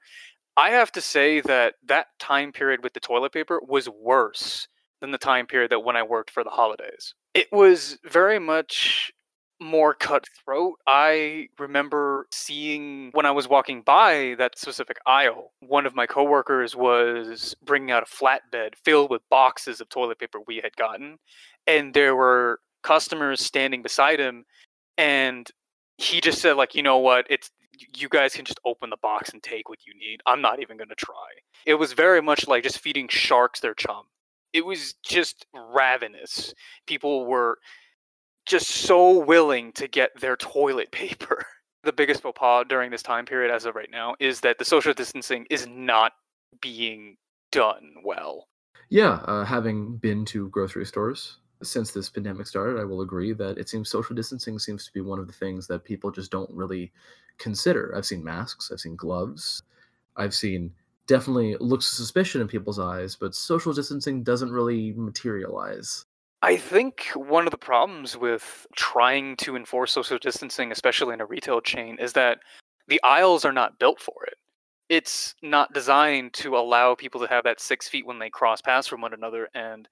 I 0.57 0.69
have 0.69 0.91
to 0.93 1.01
say 1.01 1.41
that 1.41 1.75
that 1.85 2.07
time 2.19 2.51
period 2.51 2.83
with 2.83 2.93
the 2.93 2.99
toilet 2.99 3.33
paper 3.33 3.59
was 3.65 3.89
worse 3.89 4.67
than 5.01 5.11
the 5.11 5.17
time 5.17 5.45
period 5.47 5.71
that 5.71 5.81
when 5.81 5.95
I 5.95 6.03
worked 6.03 6.31
for 6.31 6.43
the 6.43 6.49
holidays. 6.49 7.13
It 7.33 7.51
was 7.51 7.97
very 8.05 8.39
much 8.39 9.11
more 9.59 9.93
cutthroat. 9.93 10.75
I 10.87 11.47
remember 11.59 12.27
seeing 12.31 13.09
when 13.13 13.25
I 13.25 13.31
was 13.31 13.47
walking 13.47 13.81
by 13.81 14.35
that 14.37 14.57
specific 14.57 14.97
aisle, 15.05 15.53
one 15.59 15.85
of 15.85 15.95
my 15.95 16.05
coworkers 16.05 16.75
was 16.75 17.55
bringing 17.63 17.91
out 17.91 18.03
a 18.03 18.05
flatbed 18.05 18.75
filled 18.75 19.09
with 19.09 19.21
boxes 19.29 19.81
of 19.81 19.89
toilet 19.89 20.19
paper 20.19 20.39
we 20.45 20.57
had 20.57 20.75
gotten, 20.75 21.17
and 21.67 21.93
there 21.93 22.15
were 22.15 22.59
customers 22.83 23.43
standing 23.43 23.81
beside 23.81 24.19
him 24.19 24.45
and 24.97 25.49
he 25.97 26.21
just 26.21 26.41
said 26.41 26.57
like, 26.57 26.75
you 26.75 26.83
know 26.83 26.97
what, 26.97 27.25
it's 27.29 27.49
you 27.95 28.09
guys 28.09 28.35
can 28.35 28.45
just 28.45 28.59
open 28.65 28.89
the 28.89 28.97
box 28.97 29.31
and 29.33 29.41
take 29.41 29.69
what 29.69 29.79
you 29.85 29.93
need. 29.93 30.21
I'm 30.25 30.41
not 30.41 30.61
even 30.61 30.77
going 30.77 30.89
to 30.89 30.95
try. 30.95 31.15
It 31.65 31.75
was 31.75 31.93
very 31.93 32.21
much 32.21 32.47
like 32.47 32.63
just 32.63 32.79
feeding 32.79 33.07
sharks 33.07 33.59
their 33.59 33.73
chum. 33.73 34.03
It 34.53 34.65
was 34.65 34.93
just 35.03 35.45
ravenous. 35.53 36.53
People 36.87 37.25
were 37.25 37.57
just 38.45 38.67
so 38.67 39.19
willing 39.19 39.71
to 39.73 39.87
get 39.87 40.19
their 40.19 40.35
toilet 40.35 40.91
paper. 40.91 41.45
The 41.83 41.93
biggest 41.93 42.21
faux 42.21 42.37
pas 42.37 42.65
during 42.67 42.89
this 42.89 43.03
time 43.03 43.25
period, 43.25 43.53
as 43.53 43.65
of 43.65 43.75
right 43.75 43.91
now, 43.91 44.15
is 44.19 44.39
that 44.41 44.57
the 44.57 44.65
social 44.65 44.93
distancing 44.93 45.45
is 45.49 45.67
not 45.67 46.13
being 46.61 47.17
done 47.51 47.95
well. 48.03 48.47
Yeah, 48.89 49.19
uh, 49.25 49.45
having 49.45 49.97
been 49.97 50.25
to 50.25 50.49
grocery 50.49 50.85
stores 50.85 51.37
since 51.63 51.91
this 51.91 52.09
pandemic 52.09 52.47
started, 52.47 52.79
I 52.79 52.83
will 52.83 53.01
agree 53.01 53.33
that 53.33 53.57
it 53.57 53.69
seems 53.69 53.89
social 53.89 54.15
distancing 54.15 54.59
seems 54.59 54.85
to 54.85 54.93
be 54.93 55.01
one 55.01 55.19
of 55.19 55.27
the 55.27 55.33
things 55.33 55.67
that 55.67 55.83
people 55.83 56.11
just 56.11 56.31
don't 56.31 56.49
really 56.51 56.91
consider. 57.37 57.93
I've 57.95 58.05
seen 58.05 58.23
masks, 58.23 58.71
I've 58.71 58.79
seen 58.79 58.95
gloves, 58.95 59.63
I've 60.15 60.33
seen 60.33 60.71
definitely 61.07 61.55
looks 61.59 61.91
of 61.91 61.97
suspicion 61.97 62.41
in 62.41 62.47
people's 62.47 62.79
eyes, 62.79 63.15
but 63.15 63.35
social 63.35 63.73
distancing 63.73 64.23
doesn't 64.23 64.51
really 64.51 64.93
materialize. 64.93 66.05
I 66.41 66.57
think 66.57 67.07
one 67.15 67.47
of 67.47 67.51
the 67.51 67.57
problems 67.57 68.17
with 68.17 68.67
trying 68.75 69.35
to 69.37 69.55
enforce 69.55 69.91
social 69.91 70.17
distancing, 70.19 70.71
especially 70.71 71.13
in 71.13 71.21
a 71.21 71.25
retail 71.25 71.61
chain, 71.61 71.97
is 71.99 72.13
that 72.13 72.39
the 72.87 73.01
aisles 73.03 73.45
are 73.45 73.53
not 73.53 73.79
built 73.79 73.99
for 73.99 74.25
it. 74.27 74.35
It's 74.87 75.33
not 75.41 75.73
designed 75.73 76.33
to 76.33 76.55
allow 76.55 76.93
people 76.93 77.19
to 77.21 77.27
have 77.27 77.43
that 77.45 77.59
six 77.59 77.87
feet 77.87 78.05
when 78.05 78.19
they 78.19 78.29
cross 78.29 78.61
paths 78.61 78.87
from 78.87 79.01
one 79.01 79.13
another. 79.13 79.49
And 79.55 79.87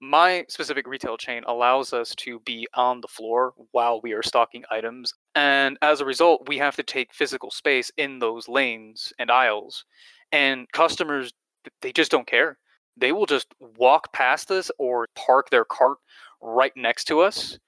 my 0.00 0.44
specific 0.48 0.86
retail 0.86 1.16
chain 1.16 1.42
allows 1.46 1.92
us 1.92 2.14
to 2.16 2.40
be 2.40 2.66
on 2.74 3.00
the 3.00 3.08
floor 3.08 3.54
while 3.72 4.00
we 4.02 4.12
are 4.12 4.22
stocking 4.22 4.64
items. 4.70 5.14
And 5.34 5.78
as 5.82 6.00
a 6.00 6.04
result, 6.04 6.48
we 6.48 6.58
have 6.58 6.76
to 6.76 6.82
take 6.82 7.14
physical 7.14 7.50
space 7.50 7.90
in 7.96 8.18
those 8.18 8.48
lanes 8.48 9.12
and 9.18 9.30
aisles. 9.30 9.84
And 10.32 10.70
customers, 10.72 11.32
they 11.80 11.92
just 11.92 12.10
don't 12.10 12.26
care. 12.26 12.58
They 12.96 13.12
will 13.12 13.26
just 13.26 13.48
walk 13.60 14.12
past 14.12 14.50
us 14.50 14.70
or 14.78 15.06
park 15.14 15.50
their 15.50 15.64
cart 15.64 15.98
right 16.40 16.72
next 16.76 17.04
to 17.04 17.20
us. 17.20 17.58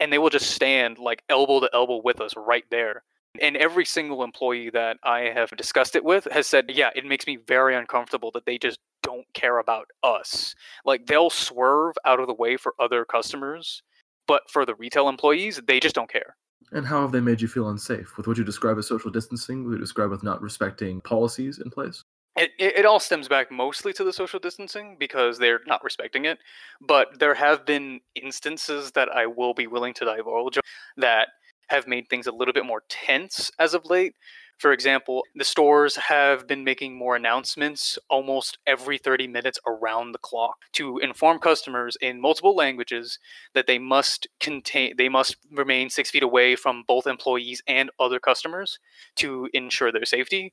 And 0.00 0.12
they 0.12 0.18
will 0.18 0.30
just 0.30 0.50
stand 0.50 0.98
like 0.98 1.22
elbow 1.28 1.60
to 1.60 1.70
elbow 1.72 2.00
with 2.02 2.20
us 2.20 2.32
right 2.36 2.64
there. 2.70 3.02
And 3.40 3.56
every 3.56 3.84
single 3.84 4.22
employee 4.22 4.70
that 4.70 4.96
I 5.02 5.30
have 5.34 5.50
discussed 5.56 5.96
it 5.96 6.04
with 6.04 6.28
has 6.30 6.46
said, 6.46 6.70
yeah, 6.70 6.90
it 6.94 7.04
makes 7.04 7.26
me 7.26 7.36
very 7.36 7.74
uncomfortable 7.74 8.30
that 8.32 8.46
they 8.46 8.58
just 8.58 8.78
don't 9.04 9.26
care 9.34 9.58
about 9.58 9.86
us. 10.02 10.54
Like 10.84 11.06
they'll 11.06 11.30
swerve 11.30 11.94
out 12.04 12.18
of 12.18 12.26
the 12.26 12.34
way 12.34 12.56
for 12.56 12.74
other 12.80 13.04
customers, 13.04 13.82
but 14.26 14.42
for 14.50 14.66
the 14.66 14.74
retail 14.74 15.08
employees, 15.08 15.60
they 15.66 15.78
just 15.78 15.94
don't 15.94 16.10
care. 16.10 16.36
And 16.72 16.86
how 16.86 17.02
have 17.02 17.12
they 17.12 17.20
made 17.20 17.40
you 17.40 17.46
feel 17.46 17.68
unsafe? 17.68 18.16
With 18.16 18.26
what 18.26 18.36
you 18.36 18.44
describe 18.44 18.78
as 18.78 18.88
social 18.88 19.10
distancing, 19.10 19.64
what 19.64 19.72
you 19.72 19.78
describe 19.78 20.10
with 20.10 20.24
not 20.24 20.42
respecting 20.42 21.00
policies 21.02 21.60
in 21.62 21.70
place? 21.70 22.02
It, 22.36 22.50
it, 22.58 22.78
it 22.78 22.86
all 22.86 22.98
stems 22.98 23.28
back 23.28 23.52
mostly 23.52 23.92
to 23.92 24.02
the 24.02 24.12
social 24.12 24.40
distancing 24.40 24.96
because 24.98 25.38
they're 25.38 25.60
not 25.66 25.84
respecting 25.84 26.24
it. 26.24 26.38
But 26.80 27.20
there 27.20 27.34
have 27.34 27.64
been 27.64 28.00
instances 28.16 28.90
that 28.92 29.08
I 29.08 29.26
will 29.26 29.54
be 29.54 29.68
willing 29.68 29.94
to 29.94 30.04
divulge 30.04 30.58
that 30.96 31.28
have 31.68 31.86
made 31.86 32.08
things 32.08 32.26
a 32.26 32.32
little 32.32 32.52
bit 32.52 32.66
more 32.66 32.82
tense 32.88 33.50
as 33.58 33.74
of 33.74 33.84
late. 33.86 34.14
For 34.58 34.72
example, 34.72 35.24
the 35.34 35.44
stores 35.44 35.96
have 35.96 36.46
been 36.46 36.64
making 36.64 36.96
more 36.96 37.16
announcements 37.16 37.98
almost 38.08 38.58
every 38.66 38.98
30 38.98 39.26
minutes 39.26 39.58
around 39.66 40.12
the 40.12 40.18
clock 40.18 40.56
to 40.72 40.98
inform 40.98 41.38
customers 41.38 41.96
in 42.00 42.20
multiple 42.20 42.54
languages 42.54 43.18
that 43.54 43.66
they 43.66 43.78
must 43.78 44.26
contain 44.40 44.94
they 44.96 45.08
must 45.08 45.36
remain 45.50 45.90
6 45.90 46.10
feet 46.10 46.22
away 46.22 46.56
from 46.56 46.84
both 46.86 47.06
employees 47.06 47.62
and 47.66 47.90
other 47.98 48.20
customers 48.20 48.78
to 49.16 49.48
ensure 49.52 49.92
their 49.92 50.04
safety. 50.04 50.52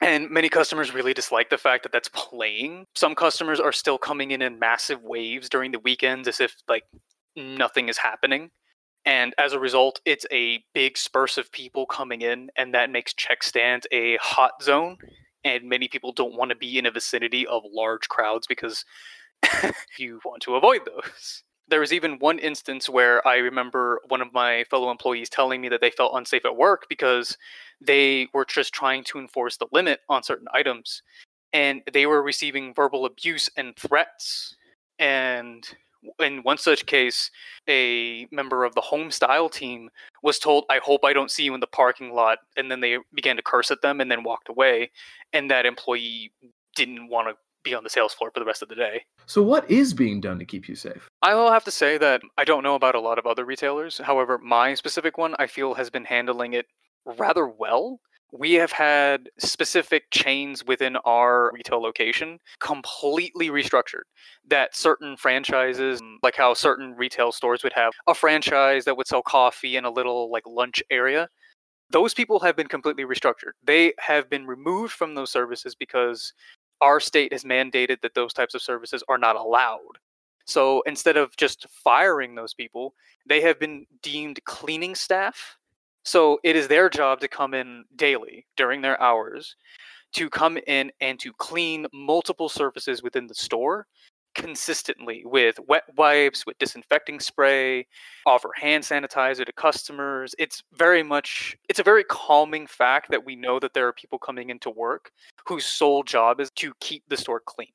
And 0.00 0.30
many 0.30 0.48
customers 0.48 0.92
really 0.92 1.14
dislike 1.14 1.48
the 1.48 1.56
fact 1.56 1.82
that 1.84 1.92
that's 1.92 2.10
playing. 2.12 2.86
Some 2.94 3.14
customers 3.14 3.60
are 3.60 3.72
still 3.72 3.96
coming 3.96 4.30
in 4.32 4.42
in 4.42 4.58
massive 4.58 5.02
waves 5.02 5.48
during 5.48 5.72
the 5.72 5.78
weekends 5.78 6.28
as 6.28 6.40
if 6.40 6.54
like 6.68 6.84
nothing 7.36 7.88
is 7.88 7.98
happening 7.98 8.50
and 9.06 9.34
as 9.38 9.52
a 9.52 9.58
result 9.58 10.00
it's 10.04 10.26
a 10.30 10.62
big 10.74 10.98
spurse 10.98 11.38
of 11.38 11.50
people 11.52 11.86
coming 11.86 12.20
in 12.20 12.50
and 12.58 12.74
that 12.74 12.90
makes 12.90 13.14
check 13.14 13.42
stands 13.42 13.86
a 13.92 14.18
hot 14.20 14.62
zone 14.62 14.98
and 15.44 15.64
many 15.64 15.88
people 15.88 16.12
don't 16.12 16.36
want 16.36 16.50
to 16.50 16.56
be 16.56 16.76
in 16.76 16.86
a 16.86 16.90
vicinity 16.90 17.46
of 17.46 17.62
large 17.72 18.08
crowds 18.08 18.46
because 18.46 18.84
you 19.98 20.20
want 20.24 20.42
to 20.42 20.56
avoid 20.56 20.80
those. 20.84 21.44
There 21.68 21.80
was 21.80 21.92
even 21.92 22.18
one 22.18 22.38
instance 22.38 22.88
where 22.88 23.26
i 23.26 23.36
remember 23.36 24.00
one 24.08 24.20
of 24.20 24.32
my 24.32 24.64
fellow 24.70 24.90
employees 24.90 25.30
telling 25.30 25.60
me 25.60 25.68
that 25.68 25.80
they 25.80 25.90
felt 25.90 26.16
unsafe 26.16 26.44
at 26.44 26.56
work 26.56 26.86
because 26.88 27.38
they 27.80 28.28
were 28.34 28.44
just 28.44 28.72
trying 28.72 29.04
to 29.04 29.18
enforce 29.18 29.56
the 29.56 29.66
limit 29.72 30.00
on 30.08 30.22
certain 30.22 30.48
items 30.52 31.02
and 31.52 31.82
they 31.92 32.06
were 32.06 32.22
receiving 32.22 32.74
verbal 32.74 33.04
abuse 33.06 33.48
and 33.56 33.76
threats 33.76 34.56
and 34.98 35.74
in 36.20 36.38
one 36.38 36.58
such 36.58 36.86
case, 36.86 37.30
a 37.68 38.26
member 38.30 38.64
of 38.64 38.74
the 38.74 38.80
home 38.80 39.10
style 39.10 39.48
team 39.48 39.90
was 40.22 40.38
told, 40.38 40.64
I 40.70 40.78
hope 40.78 41.04
I 41.04 41.12
don't 41.12 41.30
see 41.30 41.44
you 41.44 41.54
in 41.54 41.60
the 41.60 41.66
parking 41.66 42.12
lot. 42.12 42.38
And 42.56 42.70
then 42.70 42.80
they 42.80 42.98
began 43.14 43.36
to 43.36 43.42
curse 43.42 43.70
at 43.70 43.82
them 43.82 44.00
and 44.00 44.10
then 44.10 44.22
walked 44.22 44.48
away. 44.48 44.90
And 45.32 45.50
that 45.50 45.66
employee 45.66 46.32
didn't 46.74 47.08
want 47.08 47.28
to 47.28 47.34
be 47.62 47.74
on 47.74 47.84
the 47.84 47.90
sales 47.90 48.14
floor 48.14 48.30
for 48.32 48.40
the 48.40 48.46
rest 48.46 48.62
of 48.62 48.68
the 48.68 48.74
day. 48.74 49.04
So, 49.26 49.42
what 49.42 49.68
is 49.70 49.92
being 49.92 50.20
done 50.20 50.38
to 50.38 50.44
keep 50.44 50.68
you 50.68 50.76
safe? 50.76 51.10
I 51.22 51.34
will 51.34 51.50
have 51.50 51.64
to 51.64 51.70
say 51.70 51.98
that 51.98 52.22
I 52.38 52.44
don't 52.44 52.62
know 52.62 52.76
about 52.76 52.94
a 52.94 53.00
lot 53.00 53.18
of 53.18 53.26
other 53.26 53.44
retailers. 53.44 53.98
However, 53.98 54.38
my 54.38 54.74
specific 54.74 55.18
one 55.18 55.34
I 55.38 55.48
feel 55.48 55.74
has 55.74 55.90
been 55.90 56.04
handling 56.04 56.52
it 56.52 56.66
rather 57.04 57.46
well 57.46 58.00
we 58.32 58.54
have 58.54 58.72
had 58.72 59.28
specific 59.38 60.04
chains 60.10 60.64
within 60.64 60.96
our 61.04 61.50
retail 61.54 61.80
location 61.80 62.38
completely 62.60 63.48
restructured 63.48 64.02
that 64.48 64.74
certain 64.74 65.16
franchises 65.16 66.00
mm, 66.02 66.16
like 66.22 66.36
how 66.36 66.52
certain 66.54 66.94
retail 66.96 67.32
stores 67.32 67.62
would 67.62 67.72
have 67.72 67.92
a 68.06 68.14
franchise 68.14 68.84
that 68.84 68.96
would 68.96 69.06
sell 69.06 69.22
coffee 69.22 69.76
in 69.76 69.84
a 69.84 69.90
little 69.90 70.30
like 70.30 70.44
lunch 70.46 70.82
area 70.90 71.28
those 71.90 72.14
people 72.14 72.40
have 72.40 72.56
been 72.56 72.66
completely 72.66 73.04
restructured. 73.04 73.52
They 73.62 73.92
have 74.00 74.28
been 74.28 74.46
removed 74.46 74.92
from 74.92 75.14
those 75.14 75.30
services 75.30 75.74
because 75.74 76.32
our 76.80 77.00
state 77.00 77.32
has 77.32 77.44
mandated 77.44 78.00
that 78.02 78.14
those 78.14 78.32
types 78.32 78.54
of 78.54 78.62
services 78.62 79.04
are 79.08 79.18
not 79.18 79.36
allowed. 79.36 79.98
So 80.46 80.82
instead 80.86 81.16
of 81.16 81.36
just 81.36 81.66
firing 81.70 82.34
those 82.34 82.54
people 82.54 82.94
they 83.28 83.40
have 83.40 83.58
been 83.58 83.86
deemed 84.02 84.38
cleaning 84.44 84.94
staff 84.94 85.56
so 86.06 86.38
it 86.44 86.56
is 86.56 86.68
their 86.68 86.88
job 86.88 87.20
to 87.20 87.28
come 87.28 87.52
in 87.52 87.84
daily 87.96 88.46
during 88.56 88.80
their 88.80 89.00
hours 89.02 89.56
to 90.12 90.30
come 90.30 90.56
in 90.66 90.90
and 91.00 91.18
to 91.20 91.32
clean 91.34 91.86
multiple 91.92 92.48
surfaces 92.48 93.02
within 93.02 93.26
the 93.26 93.34
store 93.34 93.86
consistently 94.36 95.22
with 95.24 95.58
wet 95.66 95.84
wipes, 95.96 96.44
with 96.46 96.58
disinfecting 96.58 97.18
spray, 97.18 97.86
offer 98.26 98.50
hand 98.54 98.84
sanitizer 98.84 99.44
to 99.46 99.52
customers. 99.52 100.34
It's 100.38 100.62
very 100.74 101.02
much 101.02 101.56
it's 101.68 101.80
a 101.80 101.82
very 101.82 102.04
calming 102.04 102.66
fact 102.66 103.10
that 103.10 103.24
we 103.24 103.34
know 103.34 103.58
that 103.58 103.72
there 103.74 103.88
are 103.88 103.92
people 103.94 104.18
coming 104.18 104.50
into 104.50 104.70
work 104.70 105.10
whose 105.46 105.64
sole 105.66 106.02
job 106.02 106.40
is 106.40 106.50
to 106.52 106.72
keep 106.80 107.02
the 107.08 107.16
store 107.16 107.40
clean. 107.44 107.68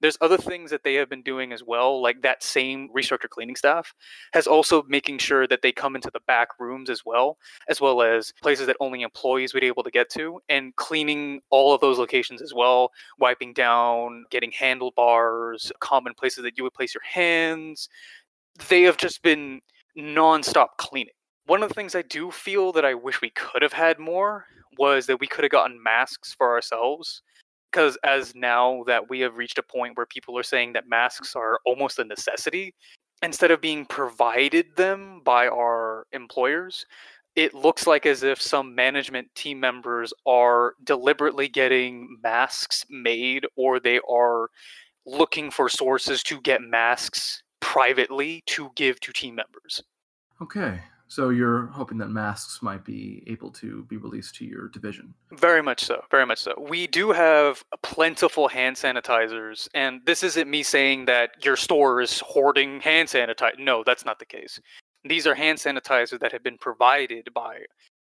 There's 0.00 0.16
other 0.20 0.38
things 0.38 0.70
that 0.70 0.82
they 0.82 0.94
have 0.94 1.10
been 1.10 1.22
doing 1.22 1.52
as 1.52 1.62
well, 1.62 2.00
like 2.00 2.22
that 2.22 2.42
same 2.42 2.88
restructured 2.88 3.30
cleaning 3.30 3.56
staff 3.56 3.94
has 4.32 4.46
also 4.46 4.82
making 4.88 5.18
sure 5.18 5.46
that 5.46 5.62
they 5.62 5.72
come 5.72 5.94
into 5.94 6.10
the 6.12 6.20
back 6.26 6.48
rooms 6.58 6.88
as 6.88 7.04
well, 7.04 7.36
as 7.68 7.80
well 7.80 8.00
as 8.00 8.32
places 8.42 8.66
that 8.66 8.76
only 8.80 9.02
employees 9.02 9.52
would 9.52 9.60
be 9.60 9.66
able 9.66 9.82
to 9.82 9.90
get 9.90 10.08
to, 10.10 10.40
and 10.48 10.74
cleaning 10.76 11.40
all 11.50 11.74
of 11.74 11.80
those 11.80 11.98
locations 11.98 12.40
as 12.40 12.54
well, 12.54 12.92
wiping 13.18 13.52
down, 13.52 14.24
getting 14.30 14.50
handlebars, 14.52 15.70
common 15.80 16.14
places 16.14 16.44
that 16.44 16.56
you 16.56 16.64
would 16.64 16.74
place 16.74 16.94
your 16.94 17.04
hands. 17.04 17.88
They 18.68 18.82
have 18.82 18.96
just 18.96 19.22
been 19.22 19.60
nonstop 19.98 20.68
cleaning. 20.78 21.14
One 21.46 21.62
of 21.62 21.68
the 21.68 21.74
things 21.74 21.94
I 21.94 22.02
do 22.02 22.30
feel 22.30 22.72
that 22.72 22.84
I 22.84 22.94
wish 22.94 23.20
we 23.20 23.30
could 23.30 23.62
have 23.62 23.72
had 23.72 23.98
more 23.98 24.46
was 24.78 25.06
that 25.06 25.20
we 25.20 25.26
could 25.26 25.44
have 25.44 25.50
gotten 25.50 25.82
masks 25.82 26.32
for 26.32 26.50
ourselves 26.50 27.22
because 27.70 27.96
as 28.04 28.34
now 28.34 28.82
that 28.86 29.08
we 29.08 29.20
have 29.20 29.36
reached 29.36 29.58
a 29.58 29.62
point 29.62 29.96
where 29.96 30.06
people 30.06 30.38
are 30.38 30.42
saying 30.42 30.72
that 30.72 30.88
masks 30.88 31.36
are 31.36 31.58
almost 31.64 31.98
a 31.98 32.04
necessity 32.04 32.74
instead 33.22 33.50
of 33.50 33.60
being 33.60 33.84
provided 33.86 34.66
them 34.76 35.20
by 35.24 35.46
our 35.48 36.06
employers 36.12 36.86
it 37.36 37.54
looks 37.54 37.86
like 37.86 38.06
as 38.06 38.22
if 38.22 38.42
some 38.42 38.74
management 38.74 39.32
team 39.34 39.60
members 39.60 40.12
are 40.26 40.74
deliberately 40.84 41.48
getting 41.48 42.18
masks 42.22 42.84
made 42.90 43.46
or 43.56 43.78
they 43.78 44.00
are 44.10 44.48
looking 45.06 45.50
for 45.50 45.68
sources 45.68 46.22
to 46.24 46.40
get 46.40 46.60
masks 46.60 47.42
privately 47.60 48.42
to 48.46 48.70
give 48.74 48.98
to 49.00 49.12
team 49.12 49.36
members. 49.36 49.82
Okay 50.42 50.80
so 51.10 51.30
you're 51.30 51.66
hoping 51.66 51.98
that 51.98 52.08
masks 52.08 52.62
might 52.62 52.84
be 52.84 53.24
able 53.26 53.50
to 53.50 53.82
be 53.84 53.96
released 53.96 54.36
to 54.36 54.44
your 54.44 54.68
division. 54.68 55.12
Very 55.32 55.60
much 55.60 55.82
so. 55.84 56.04
Very 56.08 56.24
much 56.24 56.38
so. 56.38 56.54
We 56.56 56.86
do 56.86 57.10
have 57.10 57.64
plentiful 57.82 58.46
hand 58.46 58.76
sanitizers, 58.76 59.68
and 59.74 60.00
this 60.06 60.22
isn't 60.22 60.48
me 60.48 60.62
saying 60.62 61.06
that 61.06 61.44
your 61.44 61.56
store 61.56 62.00
is 62.00 62.20
hoarding 62.20 62.80
hand 62.80 63.08
sanitizer. 63.08 63.58
No, 63.58 63.82
that's 63.84 64.04
not 64.04 64.20
the 64.20 64.24
case. 64.24 64.60
These 65.04 65.26
are 65.26 65.34
hand 65.34 65.58
sanitizers 65.58 66.20
that 66.20 66.30
have 66.30 66.44
been 66.44 66.58
provided 66.58 67.28
by 67.34 67.58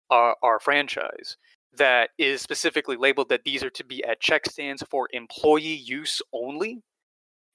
our, 0.10 0.36
our 0.44 0.60
franchise 0.60 1.38
that 1.78 2.10
is 2.18 2.42
specifically 2.42 2.98
labeled 2.98 3.30
that 3.30 3.46
these 3.46 3.64
are 3.64 3.70
to 3.70 3.86
be 3.86 4.04
at 4.04 4.20
check 4.20 4.46
stands 4.46 4.84
for 4.90 5.08
employee 5.14 5.62
use 5.86 6.22
only. 6.34 6.82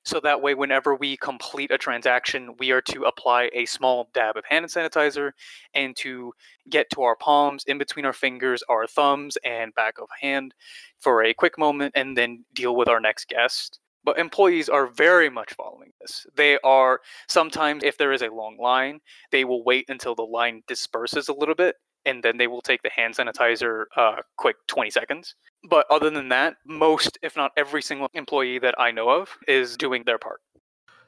So 0.04 0.20
that 0.20 0.42
way, 0.42 0.54
whenever 0.54 0.94
we 0.94 1.16
complete 1.16 1.70
a 1.70 1.78
transaction, 1.78 2.54
we 2.58 2.72
are 2.72 2.82
to 2.82 3.04
apply 3.04 3.50
a 3.54 3.64
small 3.64 4.10
dab 4.12 4.36
of 4.36 4.44
hand 4.44 4.66
sanitizer 4.66 5.32
and 5.72 5.96
to 5.96 6.34
get 6.68 6.90
to 6.90 7.02
our 7.02 7.16
palms, 7.16 7.64
in 7.66 7.78
between 7.78 8.04
our 8.04 8.12
fingers, 8.12 8.62
our 8.68 8.86
thumbs, 8.86 9.38
and 9.44 9.74
back 9.74 9.94
of 9.98 10.08
hand 10.20 10.54
for 11.00 11.24
a 11.24 11.32
quick 11.32 11.58
moment 11.58 11.92
and 11.96 12.16
then 12.16 12.44
deal 12.54 12.76
with 12.76 12.88
our 12.88 13.00
next 13.00 13.28
guest. 13.28 13.80
But 14.04 14.18
employees 14.18 14.68
are 14.68 14.86
very 14.86 15.30
much 15.30 15.54
following 15.54 15.92
this. 16.02 16.26
They 16.36 16.58
are 16.62 17.00
sometimes, 17.26 17.82
if 17.82 17.96
there 17.96 18.12
is 18.12 18.20
a 18.20 18.28
long 18.28 18.58
line, 18.60 19.00
they 19.30 19.44
will 19.46 19.64
wait 19.64 19.86
until 19.88 20.14
the 20.14 20.22
line 20.22 20.62
disperses 20.68 21.28
a 21.28 21.34
little 21.34 21.54
bit 21.54 21.76
and 22.06 22.22
then 22.22 22.36
they 22.36 22.46
will 22.46 22.62
take 22.62 22.82
the 22.82 22.90
hand 22.90 23.14
sanitizer 23.14 23.84
uh, 23.96 24.16
quick 24.36 24.56
20 24.66 24.90
seconds. 24.90 25.34
But 25.68 25.86
other 25.90 26.10
than 26.10 26.28
that, 26.28 26.56
most, 26.66 27.18
if 27.22 27.36
not 27.36 27.52
every 27.56 27.82
single 27.82 28.08
employee 28.14 28.58
that 28.58 28.74
I 28.78 28.90
know 28.90 29.08
of 29.08 29.36
is 29.48 29.76
doing 29.76 30.02
their 30.04 30.18
part. 30.18 30.40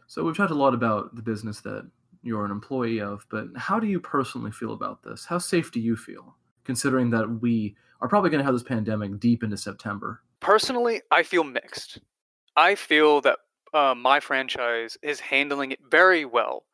So 0.07 0.25
we've 0.25 0.37
talked 0.37 0.53
a 0.53 0.55
lot 0.55 0.75
about 0.75 1.15
the 1.15 1.23
business 1.23 1.61
that 1.63 1.91
you're 2.23 2.45
an 2.45 2.51
employee 2.51 3.01
of, 3.01 3.27
but 3.31 3.47
how 3.57 3.79
do 3.79 3.87
you 3.87 4.01
personally 4.01 4.51
feel 4.51 4.73
about 4.73 5.03
this? 5.03 5.25
How 5.25 5.39
safe 5.39 5.71
do 5.71 5.81
you 5.81 5.97
feel, 5.97 6.37
considering 6.65 7.11
that 7.11 7.41
we 7.41 7.77
are 8.01 8.09
probably 8.09 8.31
going 8.31 8.41
to 8.41 8.45
have 8.45 8.55
this 8.55 8.63
pandemic 8.63 9.19
deep 9.21 9.43
into 9.43 9.57
September? 9.57 10.23
Personally, 10.41 11.03
I 11.11 11.23
feel 11.23 11.45
mixed. 11.45 12.01
I 12.57 12.75
feel 12.75 13.21
that 13.23 13.39
uh, 13.75 13.95
my 13.95 14.21
franchise 14.21 14.97
is 15.03 15.21
handling 15.21 15.73
it 15.73 15.81
very 15.91 16.25
well 16.25 16.65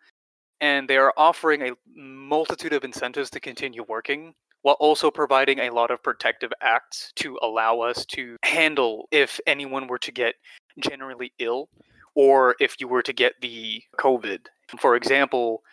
and 0.62 0.88
they 0.88 0.96
are 0.96 1.12
offering 1.16 1.60
a 1.62 1.72
multitude 1.94 2.72
of 2.72 2.84
incentives 2.84 3.28
to 3.30 3.40
continue 3.40 3.84
working 3.86 4.32
while 4.62 4.76
also 4.78 5.10
providing 5.10 5.58
a 5.58 5.70
lot 5.70 5.90
of 5.90 6.02
protective 6.02 6.52
acts 6.62 7.12
to 7.16 7.36
allow 7.42 7.80
us 7.80 8.06
to 8.06 8.36
handle 8.44 9.08
if 9.10 9.40
anyone 9.48 9.88
were 9.88 9.98
to 9.98 10.12
get 10.12 10.36
generally 10.78 11.32
ill 11.40 11.68
or 12.14 12.54
if 12.60 12.76
you 12.78 12.86
were 12.86 13.02
to 13.02 13.12
get 13.12 13.32
the 13.42 13.82
COVID. 13.98 14.46
For 14.78 14.94
example, 14.94 15.64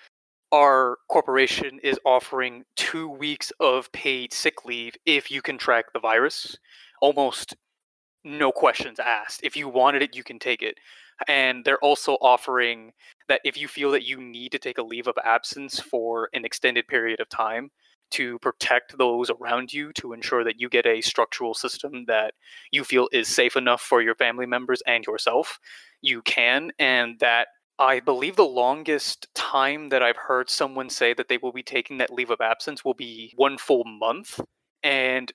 our 0.52 0.98
corporation 1.08 1.80
is 1.84 2.00
offering 2.04 2.64
two 2.76 3.08
weeks 3.08 3.52
of 3.60 3.92
paid 3.92 4.34
sick 4.34 4.66
leave 4.66 4.96
if 5.06 5.30
you 5.30 5.44
contract 5.44 5.94
the 5.94 6.00
virus. 6.00 6.58
Almost 7.00 7.56
no 8.24 8.52
questions 8.52 9.00
asked. 9.00 9.42
If 9.44 9.56
you 9.56 9.70
wanted 9.70 10.02
it, 10.02 10.16
you 10.16 10.24
can 10.24 10.40
take 10.40 10.64
it 10.64 10.80
and 11.28 11.64
they're 11.64 11.80
also 11.80 12.14
offering 12.22 12.92
that 13.28 13.42
if 13.44 13.58
you 13.58 13.68
feel 13.68 13.92
that 13.92 14.06
you 14.06 14.22
need 14.22 14.52
to 14.52 14.60
take 14.60 14.78
a 14.78 14.84
leave 14.84 15.08
of 15.08 15.18
absence 15.24 15.80
for 15.80 16.30
an 16.34 16.46
extended 16.46 16.88
period 16.88 17.20
of 17.20 17.30
time 17.30 17.70
to 18.12 18.40
protect 18.40 18.98
those 18.98 19.30
around 19.30 19.72
you 19.72 19.94
to 19.94 20.14
ensure 20.14 20.44
that 20.44 20.60
you 20.60 20.68
get 20.68 20.86
a 20.88 21.02
structural 21.02 21.54
system 21.54 22.06
that 22.08 22.34
you 22.72 22.84
feel 22.84 23.08
is 23.12 23.28
safe 23.28 23.56
enough 23.56 23.82
for 23.82 24.02
your 24.02 24.16
family 24.16 24.48
members 24.48 24.82
and 24.88 25.06
yourself 25.06 25.60
you 26.02 26.22
can 26.24 26.72
and 26.80 27.20
that 27.20 27.48
I 27.80 28.02
believe 28.02 28.36
the 28.36 28.44
longest 28.44 29.34
time 29.36 29.88
that 29.90 30.04
I've 30.04 30.18
heard 30.18 30.50
someone 30.50 30.90
say 30.90 31.14
that 31.14 31.30
they 31.30 31.38
will 31.38 31.54
be 31.54 31.64
taking 31.64 31.98
that 32.00 32.12
leave 32.12 32.30
of 32.30 32.42
absence 32.42 32.84
will 32.84 32.94
be 32.94 33.34
one 33.38 33.58
full 33.58 33.86
month. 33.86 34.42
And 34.84 35.32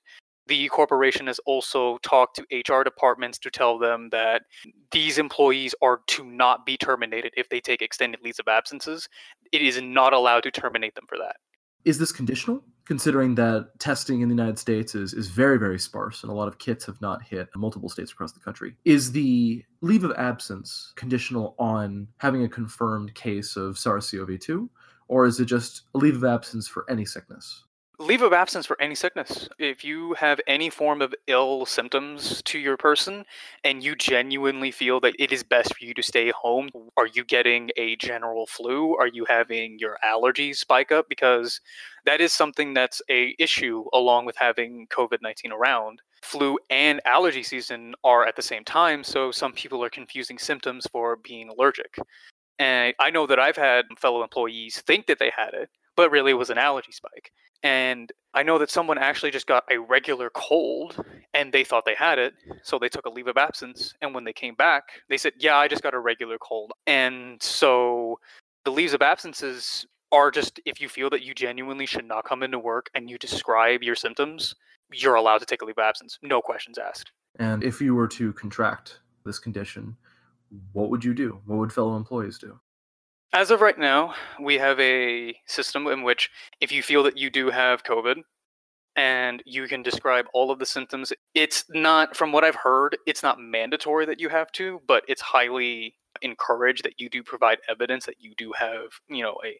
the 0.47 0.69
corporation 0.69 1.27
has 1.27 1.39
also 1.47 1.99
talked 1.99 2.37
to 2.37 2.45
HR 2.53 2.83
departments 2.83 3.39
to 3.39 3.51
tell 3.51 3.79
them 3.79 4.11
that 4.11 4.43
these 4.91 5.19
employees 5.19 5.75
are 5.83 6.01
to 6.09 6.25
not 6.25 6.67
be 6.67 6.77
terminated 6.77 7.33
if 7.37 7.49
they 7.49 7.61
take 7.61 7.83
extended 7.83 8.21
leaves 8.23 8.39
of 8.39 8.49
absences. 8.49 9.09
It 9.53 9.63
is 9.63 9.81
not 9.81 10.13
allowed 10.13 10.43
to 10.45 10.51
terminate 10.51 10.95
them 10.95 11.07
for 11.09 11.19
that. 11.19 11.37
Is 11.85 11.99
this 11.99 12.13
conditional? 12.13 12.65
Considering 12.87 13.35
that 13.35 13.71
testing 13.79 14.21
in 14.21 14.29
the 14.29 14.35
United 14.35 14.59
States 14.59 14.95
is, 14.95 15.15
is 15.15 15.29
very, 15.29 15.59
very 15.59 15.79
sparse 15.79 16.23
and 16.23 16.31
a 16.31 16.35
lot 16.35 16.49
of 16.49 16.59
kits 16.59 16.85
have 16.85 17.01
not 17.01 17.23
hit 17.23 17.49
multiple 17.57 17.89
states 17.89 18.13
across 18.13 18.33
the 18.33 18.41
country. 18.41 18.75
Is 18.85 19.13
the 19.13 19.65
leave 19.81 20.05
of 20.05 20.13
absence 20.19 20.93
conditional 20.95 21.55
on 21.59 22.09
having 22.19 22.45
a 22.45 22.49
confirmed 22.49 23.15
case 23.15 23.57
of 23.57 23.79
SARS 23.79 24.11
CoV 24.11 24.39
2? 24.39 24.69
Or 25.09 25.27
is 25.27 25.41
it 25.41 25.47
just 25.47 25.83
a 25.95 25.99
leave 25.99 26.17
of 26.17 26.25
absence 26.25 26.69
for 26.69 26.85
any 26.91 27.05
sickness? 27.05 27.65
Leave 27.99 28.23
of 28.23 28.33
absence 28.33 28.67
for 28.67 28.81
any 28.81 28.95
sickness. 28.95 29.49
If 29.59 29.85
you 29.85 30.15
have 30.15 30.41
any 30.47 30.69
form 30.69 31.01
of 31.01 31.15
ill 31.27 31.65
symptoms 31.65 32.43
to 32.43 32.59
your 32.59 32.77
person 32.77 33.25
and 33.63 33.85
you 33.85 33.95
genuinely 33.95 34.71
feel 34.71 35.01
that 35.01 35.15
it 35.19 35.33
is 35.33 35.43
best 35.43 35.77
for 35.77 35.85
you 35.85 35.95
to 35.95 36.03
stay 36.03 36.31
home, 36.31 36.71
are 36.97 37.07
you 37.07 37.25
getting 37.25 37.71
a 37.77 37.97
general 37.97 38.47
flu? 38.47 38.97
Are 38.97 39.07
you 39.07 39.25
having 39.29 39.79
your 39.79 39.99
allergies 40.05 40.57
spike 40.57 40.91
up? 40.91 41.09
Because 41.09 41.61
that 42.05 42.21
is 42.21 42.33
something 42.33 42.75
that's 42.75 43.01
a 43.09 43.35
issue 43.39 43.85
along 43.93 44.27
with 44.27 44.37
having 44.37 44.87
COVID-19 44.89 45.53
around. 45.53 46.01
Flu 46.23 46.59
and 46.71 47.01
allergy 47.05 47.43
season 47.43 47.95
are 48.03 48.27
at 48.27 48.35
the 48.35 48.43
same 48.43 48.65
time, 48.65 49.05
so 49.05 49.31
some 49.31 49.53
people 49.53 49.85
are 49.85 49.91
confusing 49.91 50.39
symptoms 50.39 50.87
for 50.91 51.17
being 51.17 51.49
allergic. 51.49 51.97
And 52.59 52.95
I 52.99 53.11
know 53.11 53.27
that 53.27 53.39
I've 53.39 53.57
had 53.57 53.85
fellow 53.99 54.23
employees 54.23 54.83
think 54.87 55.07
that 55.07 55.19
they 55.19 55.31
had 55.37 55.55
it, 55.55 55.69
but 55.97 56.11
really 56.11 56.33
it 56.33 56.35
was 56.35 56.51
an 56.51 56.59
allergy 56.59 56.93
spike. 56.93 57.31
And 57.65 58.13
I 58.35 58.43
know 58.43 58.59
that 58.59 58.71
someone 58.71 58.99
actually 58.99 59.31
just 59.31 59.47
got 59.47 59.65
a 59.71 59.79
regular 59.79 60.31
cold 60.31 61.03
and 61.33 61.53
they 61.53 61.65
thought 61.65 61.85
they 61.87 61.95
had 61.95 62.19
it. 62.19 62.35
So 62.63 62.79
they 62.79 62.91
took 62.91 63.07
a 63.07 63.11
leave 63.11 63.27
of 63.27 63.39
absence. 63.39 63.95
And 64.03 64.15
when 64.15 64.25
they 64.25 64.35
came 64.35 64.55
back, 64.55 64.85
they 65.09 65.17
said, 65.17 65.33
Yeah, 65.39 65.57
I 65.57 65.67
just 65.67 65.83
got 65.83 65.95
a 65.95 65.99
regular 65.99 66.37
cold. 66.39 66.73
And 66.87 67.43
so 67.43 68.21
the 68.65 68.71
leaves 68.71 68.93
of 68.93 69.03
absences 69.03 69.87
are 70.13 70.31
just 70.31 70.61
if 70.67 70.81
you 70.81 70.89
feel 70.89 71.09
that 71.11 71.23
you 71.23 71.35
genuinely 71.35 71.87
should 71.87 72.05
not 72.05 72.25
come 72.25 72.43
into 72.43 72.59
work 72.59 72.91
and 72.95 73.09
you 73.09 73.17
describe 73.19 73.83
your 73.83 73.97
symptoms, 73.97 74.55
you're 74.93 75.15
allowed 75.15 75.39
to 75.39 75.47
take 75.47 75.63
a 75.63 75.65
leave 75.65 75.79
of 75.79 75.85
absence. 75.85 76.19
No 76.23 76.43
questions 76.43 76.77
asked. 76.77 77.13
And 77.39 77.65
if 77.65 77.81
you 77.81 77.95
were 77.95 78.09
to 78.09 78.33
contract 78.35 79.01
this 79.25 79.39
condition, 79.39 79.97
what 80.73 80.91
would 80.91 81.03
you 81.03 81.15
do? 81.15 81.41
What 81.47 81.59
would 81.59 81.73
fellow 81.73 81.97
employees 81.97 82.39
do? 82.39 82.61
As 83.35 83.51
of 83.51 83.61
right 83.61 83.77
now, 83.77 84.15
we 84.41 84.59
have 84.59 84.79
a 84.79 85.35
system 85.47 85.89
in 85.89 86.05
which 86.05 86.31
if 86.61 86.71
you 86.71 86.85
feel 86.85 87.03
that 87.03 87.19
you 87.19 87.31
do 87.31 87.51
have 87.51 87.83
COVID 87.83 88.19
and 88.95 89.43
you 89.45 89.67
can 89.67 89.83
describe 89.83 90.27
all 90.33 90.53
of 90.53 90.61
the 90.61 90.67
symptoms, 90.67 91.13
it's 91.35 91.65
not, 91.71 92.17
from 92.17 92.31
what 92.31 92.45
I've 92.45 92.55
heard, 92.55 92.97
it's 93.09 93.25
not 93.25 93.41
mandatory 93.41 94.07
that 94.07 94.21
you 94.21 94.29
have 94.29 94.53
to, 94.53 94.81
but 94.87 95.03
it's 95.09 95.21
highly 95.21 95.97
encouraged 96.23 96.85
that 96.85 97.01
you 97.01 97.09
do 97.09 97.25
provide 97.25 97.59
evidence 97.69 98.07
that 98.07 98.21
you 98.21 98.35
do 98.39 98.53
have, 98.53 99.01
you 99.09 99.25
know, 99.25 99.37
a, 99.45 99.59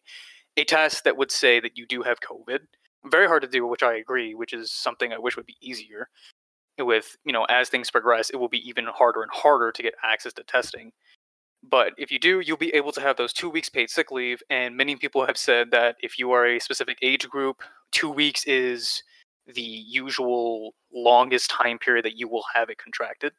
a 0.55 0.63
test 0.63 1.03
that 1.03 1.17
would 1.17 1.29
say 1.29 1.59
that 1.59 1.77
you 1.77 1.85
do 1.85 2.01
have 2.01 2.21
COVID. 2.21 2.59
Very 3.03 3.27
hard 3.27 3.41
to 3.41 3.49
do, 3.49 3.67
which 3.67 3.83
I 3.83 3.95
agree, 3.95 4.35
which 4.35 4.53
is 4.53 4.71
something 4.71 5.11
I 5.11 5.19
wish 5.19 5.35
would 5.35 5.45
be 5.45 5.57
easier. 5.59 6.07
With, 6.79 7.17
you 7.25 7.33
know, 7.33 7.43
as 7.49 7.67
things 7.67 7.91
progress, 7.91 8.29
it 8.29 8.37
will 8.37 8.47
be 8.47 8.65
even 8.65 8.85
harder 8.85 9.21
and 9.21 9.31
harder 9.33 9.73
to 9.73 9.83
get 9.83 9.95
access 10.01 10.31
to 10.33 10.43
testing. 10.43 10.93
But 11.69 11.93
if 11.97 12.11
you 12.11 12.19
do, 12.19 12.41
you'll 12.41 12.57
be 12.57 12.73
able 12.75 12.91
to 12.91 13.01
have 13.01 13.17
those 13.17 13.33
two 13.33 13.49
weeks 13.49 13.69
paid 13.69 13.89
sick 13.89 14.11
leave. 14.11 14.41
And 14.49 14.77
many 14.77 14.95
people 14.95 15.25
have 15.25 15.37
said 15.37 15.71
that 15.71 15.95
if 16.01 16.19
you 16.19 16.31
are 16.31 16.45
a 16.45 16.59
specific 16.59 16.97
age 17.01 17.27
group, 17.27 17.61
two 17.91 18.09
weeks 18.09 18.45
is 18.45 19.03
the 19.47 19.61
usual 19.61 20.73
longest 20.93 21.49
time 21.49 21.77
period 21.77 22.05
that 22.05 22.17
you 22.17 22.27
will 22.27 22.43
have 22.53 22.69
it 22.69 22.77
contracted. 22.77 23.33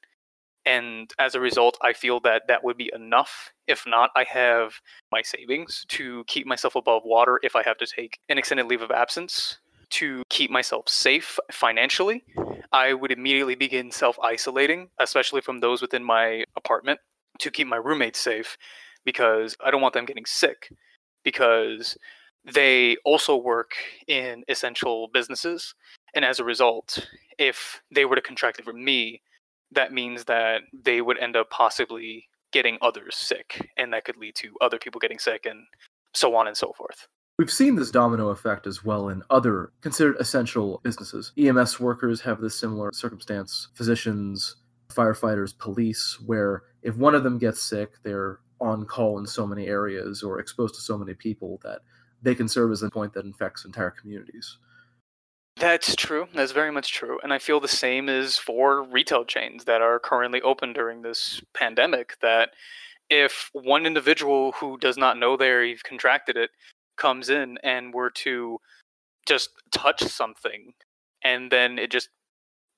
And 0.64 1.12
as 1.20 1.36
a 1.36 1.40
result, 1.40 1.78
I 1.82 1.92
feel 1.92 2.18
that 2.20 2.42
that 2.48 2.64
would 2.64 2.76
be 2.76 2.90
enough. 2.92 3.52
If 3.68 3.84
not, 3.86 4.10
I 4.16 4.24
have 4.24 4.80
my 5.12 5.22
savings 5.22 5.84
to 5.88 6.24
keep 6.26 6.46
myself 6.46 6.74
above 6.74 7.02
water 7.04 7.38
if 7.44 7.54
I 7.54 7.62
have 7.62 7.78
to 7.78 7.86
take 7.86 8.18
an 8.28 8.38
extended 8.38 8.66
leave 8.66 8.82
of 8.82 8.90
absence 8.90 9.58
to 9.90 10.24
keep 10.28 10.50
myself 10.50 10.88
safe 10.88 11.38
financially. 11.52 12.24
I 12.72 12.94
would 12.94 13.12
immediately 13.12 13.54
begin 13.54 13.92
self 13.92 14.18
isolating, 14.18 14.88
especially 14.98 15.40
from 15.40 15.60
those 15.60 15.80
within 15.80 16.02
my 16.02 16.42
apartment 16.56 16.98
to 17.38 17.50
keep 17.50 17.66
my 17.66 17.76
roommates 17.76 18.18
safe 18.18 18.56
because 19.04 19.56
I 19.64 19.70
don't 19.70 19.80
want 19.80 19.94
them 19.94 20.04
getting 20.04 20.26
sick 20.26 20.70
because 21.24 21.96
they 22.44 22.96
also 23.04 23.36
work 23.36 23.72
in 24.06 24.44
essential 24.48 25.08
businesses. 25.12 25.74
And 26.14 26.24
as 26.24 26.38
a 26.38 26.44
result, 26.44 27.06
if 27.38 27.82
they 27.92 28.04
were 28.04 28.16
to 28.16 28.22
contract 28.22 28.58
it 28.58 28.64
from 28.64 28.84
me, 28.84 29.20
that 29.72 29.92
means 29.92 30.24
that 30.24 30.62
they 30.72 31.00
would 31.00 31.18
end 31.18 31.36
up 31.36 31.50
possibly 31.50 32.28
getting 32.52 32.78
others 32.80 33.16
sick. 33.16 33.68
And 33.76 33.92
that 33.92 34.04
could 34.04 34.16
lead 34.16 34.34
to 34.36 34.54
other 34.60 34.78
people 34.78 35.00
getting 35.00 35.18
sick 35.18 35.46
and 35.46 35.66
so 36.14 36.34
on 36.34 36.46
and 36.46 36.56
so 36.56 36.72
forth. 36.76 37.08
We've 37.38 37.52
seen 37.52 37.74
this 37.74 37.90
domino 37.90 38.28
effect 38.28 38.66
as 38.66 38.82
well 38.82 39.10
in 39.10 39.22
other 39.28 39.72
considered 39.82 40.16
essential 40.18 40.80
businesses. 40.82 41.32
EMS 41.36 41.78
workers 41.78 42.20
have 42.22 42.40
this 42.40 42.58
similar 42.58 42.92
circumstance, 42.94 43.68
physicians, 43.74 44.56
firefighters, 44.88 45.56
police, 45.58 46.18
where 46.24 46.62
if 46.86 46.96
one 46.96 47.16
of 47.16 47.24
them 47.24 47.36
gets 47.36 47.60
sick, 47.60 47.94
they're 48.04 48.38
on 48.60 48.86
call 48.86 49.18
in 49.18 49.26
so 49.26 49.44
many 49.44 49.66
areas 49.66 50.22
or 50.22 50.38
exposed 50.38 50.76
to 50.76 50.80
so 50.80 50.96
many 50.96 51.14
people 51.14 51.60
that 51.64 51.80
they 52.22 52.34
can 52.34 52.48
serve 52.48 52.70
as 52.70 52.82
a 52.82 52.88
point 52.88 53.12
that 53.12 53.24
infects 53.24 53.64
entire 53.64 53.90
communities. 53.90 54.58
That's 55.56 55.96
true. 55.96 56.28
That's 56.32 56.52
very 56.52 56.70
much 56.70 56.92
true. 56.92 57.18
And 57.24 57.32
I 57.32 57.38
feel 57.38 57.58
the 57.58 57.66
same 57.66 58.08
is 58.08 58.38
for 58.38 58.84
retail 58.84 59.24
chains 59.24 59.64
that 59.64 59.82
are 59.82 59.98
currently 59.98 60.40
open 60.42 60.72
during 60.72 61.02
this 61.02 61.42
pandemic. 61.54 62.14
That 62.22 62.50
if 63.10 63.50
one 63.52 63.84
individual 63.84 64.52
who 64.52 64.78
does 64.78 64.96
not 64.96 65.18
know 65.18 65.36
they've 65.36 65.82
contracted 65.82 66.36
it 66.36 66.50
comes 66.96 67.28
in 67.30 67.58
and 67.64 67.92
were 67.92 68.10
to 68.10 68.58
just 69.26 69.50
touch 69.72 70.02
something 70.02 70.72
and 71.24 71.50
then 71.50 71.78
it 71.80 71.90
just 71.90 72.10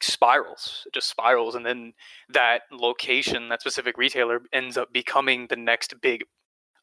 spirals 0.00 0.84
it 0.87 0.94
just 0.94 1.08
spirals 1.08 1.54
and 1.54 1.66
then 1.66 1.92
that 2.28 2.62
location 2.70 3.48
that 3.48 3.61
specific 3.61 3.98
retailer 3.98 4.40
ends 4.52 4.76
up 4.76 4.92
becoming 4.92 5.46
the 5.48 5.56
next 5.56 5.94
big 6.00 6.24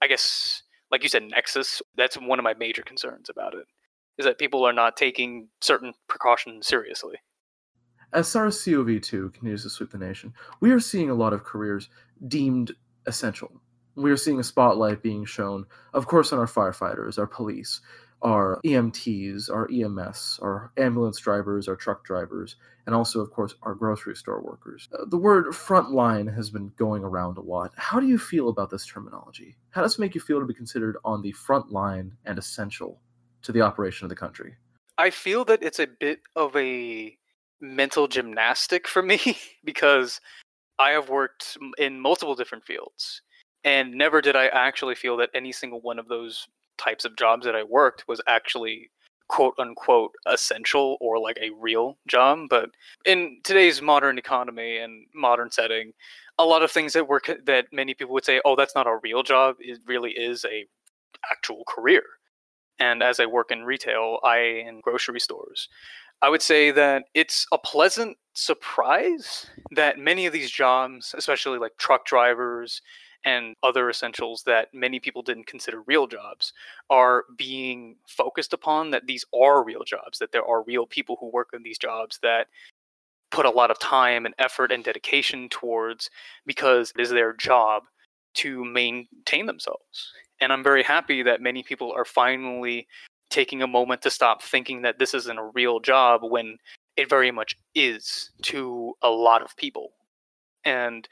i 0.02 0.08
guess 0.08 0.64
like 0.92 1.04
you 1.04 1.10
said 1.10 1.24
nexus. 1.24 1.82
That's 1.96 2.16
one 2.16 2.40
of 2.40 2.44
my 2.44 2.54
major 2.54 2.82
concerns 2.82 3.30
about 3.30 3.54
it 3.54 3.66
is 4.18 4.26
that 4.26 4.40
people 4.40 4.64
are 4.64 4.74
not 4.74 4.96
taking 4.96 5.50
certain 5.62 5.94
precautions 6.08 6.68
seriously. 6.68 7.16
As 8.14 8.30
SARS 8.30 8.64
CoV 8.64 9.02
2 9.02 9.32
continues 9.32 9.64
to 9.64 9.70
sweep 9.70 9.92
the 9.92 9.98
nation, 9.98 10.34
we 10.62 10.72
are 10.72 10.80
seeing 10.80 11.10
a 11.10 11.16
lot 11.16 11.34
of 11.34 11.44
careers 11.44 11.90
deemed 12.30 12.72
essential. 13.08 13.52
We 13.96 14.12
are 14.12 14.18
seeing 14.18 14.40
a 14.40 14.44
spotlight 14.44 15.04
being 15.04 15.26
shown, 15.26 15.66
of 15.94 16.08
course, 16.08 16.32
on 16.32 16.40
our 16.40 16.46
firefighters, 16.46 17.18
our 17.18 17.28
police, 17.28 17.82
our 18.22 18.60
EMTs, 18.66 19.50
our 19.50 19.70
EMS, 19.72 20.40
our 20.42 20.72
ambulance 20.78 21.20
drivers, 21.20 21.68
our 21.68 21.76
truck 21.76 22.04
drivers, 22.04 22.56
and 22.86 22.96
also, 22.96 23.20
of 23.20 23.32
course, 23.32 23.56
our 23.64 23.76
grocery 23.76 24.16
store 24.16 24.42
workers. 24.42 24.88
Uh, 24.94 25.06
the 25.08 25.18
word 25.18 25.46
frontline 25.48 26.34
has 26.34 26.50
been 26.50 26.72
going 26.78 27.04
around 27.04 27.38
a 27.38 27.42
lot. 27.42 27.72
How 27.76 28.00
do 28.00 28.08
you 28.08 28.18
feel 28.18 28.50
about 28.50 28.70
this 28.70 28.86
terminology? 28.86 29.56
How 29.72 29.82
does 29.82 29.96
it 29.96 30.00
make 30.00 30.16
you 30.16 30.22
feel 30.22 30.40
to 30.40 30.46
be 30.46 30.54
considered 30.54 30.98
on 31.04 31.22
the 31.22 31.32
front 31.34 31.72
line 31.72 32.14
and 32.26 32.38
essential 32.38 33.00
to 33.44 33.52
the 33.52 33.62
operation 33.62 34.06
of 34.06 34.10
the 34.10 34.16
country? 34.16 34.56
I 34.98 35.10
feel 35.10 35.46
that 35.46 35.62
it's 35.62 35.80
a 35.80 35.88
bit 35.88 36.22
of 36.36 36.56
a 36.56 37.18
mental 37.62 38.08
gymnastic 38.08 38.88
for 38.88 39.02
me 39.04 39.38
because 39.64 40.22
I 40.80 40.92
have 40.92 41.10
worked 41.10 41.58
in 41.78 42.00
multiple 42.00 42.36
different 42.36 42.66
fields 42.66 43.22
and 43.66 43.94
never 43.94 44.22
did 44.22 44.36
I 44.36 44.48
actually 44.48 44.96
feel 44.96 45.18
that 45.18 45.32
any 45.34 45.52
single 45.52 45.82
one 45.82 46.00
of 46.00 46.08
those 46.08 46.48
types 46.78 47.06
of 47.06 47.16
jobs 47.16 47.46
that 47.46 47.56
I 47.56 47.64
worked 47.64 48.08
was 48.08 48.22
actually 48.28 48.90
quote 49.28 49.56
unquote 49.58 50.12
essential 50.28 50.98
or 51.02 51.18
like 51.20 51.38
a 51.42 51.50
real 51.60 51.98
job 52.08 52.42
but 52.48 52.70
in 53.06 53.40
today's 53.44 53.82
modern 53.82 54.20
economy 54.20 54.78
and 54.78 55.08
modern 55.16 55.50
setting 55.50 55.94
a 56.38 56.46
lot 56.46 56.62
of 56.62 56.70
things 56.70 56.94
that 56.94 57.08
work 57.08 57.32
that 57.46 57.66
many 57.72 57.96
people 57.96 58.14
would 58.14 58.24
say 58.24 58.40
oh 58.46 58.56
that's 58.56 58.76
not 58.76 58.86
a 58.86 59.00
real 59.02 59.24
job 59.24 59.56
it 59.60 59.80
really 59.88 60.12
is 60.12 60.46
a 60.46 60.68
actual 61.32 61.64
career 61.68 62.04
and 62.80 63.02
as 63.02 63.20
I 63.20 63.26
work 63.26 63.52
in 63.52 63.64
retail, 63.64 64.20
I 64.24 64.38
in 64.40 64.82
grocery 64.82 65.20
stores. 65.20 65.70
I 66.22 66.30
would 66.30 66.42
say 66.42 66.72
that 66.72 67.06
it's 67.14 67.46
a 67.52 67.58
pleasant 67.58 68.18
surprise 68.34 69.48
that 69.72 70.00
many 70.00 70.26
of 70.26 70.34
these 70.34 70.52
jobs, 70.52 71.14
especially 71.18 71.60
like 71.60 71.78
truck 71.78 72.06
drivers 72.06 72.82
and 73.26 73.56
other 73.64 73.90
essentials 73.90 74.44
that 74.44 74.74
many 74.74 75.00
people 75.00 75.22
didn't 75.22 75.48
consider 75.48 75.82
real 75.88 76.08
jobs, 76.08 76.54
are 76.90 77.26
being 77.38 77.96
focused 78.08 78.54
upon. 78.54 78.92
That 78.92 79.08
these 79.08 79.26
are 79.34 79.64
real 79.64 79.84
jobs, 79.84 80.20
that 80.20 80.32
there 80.32 80.46
are 80.46 80.64
real 80.64 80.86
people 80.86 81.18
who 81.20 81.30
work 81.30 81.50
in 81.54 81.64
these 81.64 81.78
jobs 81.78 82.20
that 82.22 82.48
put 83.32 83.46
a 83.46 83.50
lot 83.50 83.72
of 83.72 83.80
time 83.80 84.26
and 84.26 84.36
effort 84.40 84.72
and 84.72 84.84
dedication 84.84 85.50
towards 85.50 86.10
because 86.46 86.94
it 86.96 87.02
is 87.02 87.10
their 87.10 87.34
job 87.34 87.84
to 88.36 88.64
maintain 88.64 89.46
themselves. 89.46 90.14
And 90.40 90.54
I'm 90.54 90.64
very 90.64 90.84
happy 90.84 91.24
that 91.24 91.42
many 91.42 91.64
people 91.64 91.92
are 91.92 92.06
finally 92.06 92.88
taking 93.30 93.62
a 93.62 93.68
moment 93.68 94.02
to 94.04 94.10
stop 94.10 94.42
thinking 94.42 94.82
that 94.84 95.00
this 95.00 95.14
isn't 95.14 95.38
a 95.38 95.52
real 95.54 95.80
job 95.80 96.22
when 96.24 96.58
it 96.96 97.10
very 97.10 97.32
much 97.32 97.58
is 97.74 98.32
to 98.44 98.94
a 99.02 99.10
lot 99.10 99.42
of 99.42 99.58
people. 99.58 99.92
And 100.64 101.08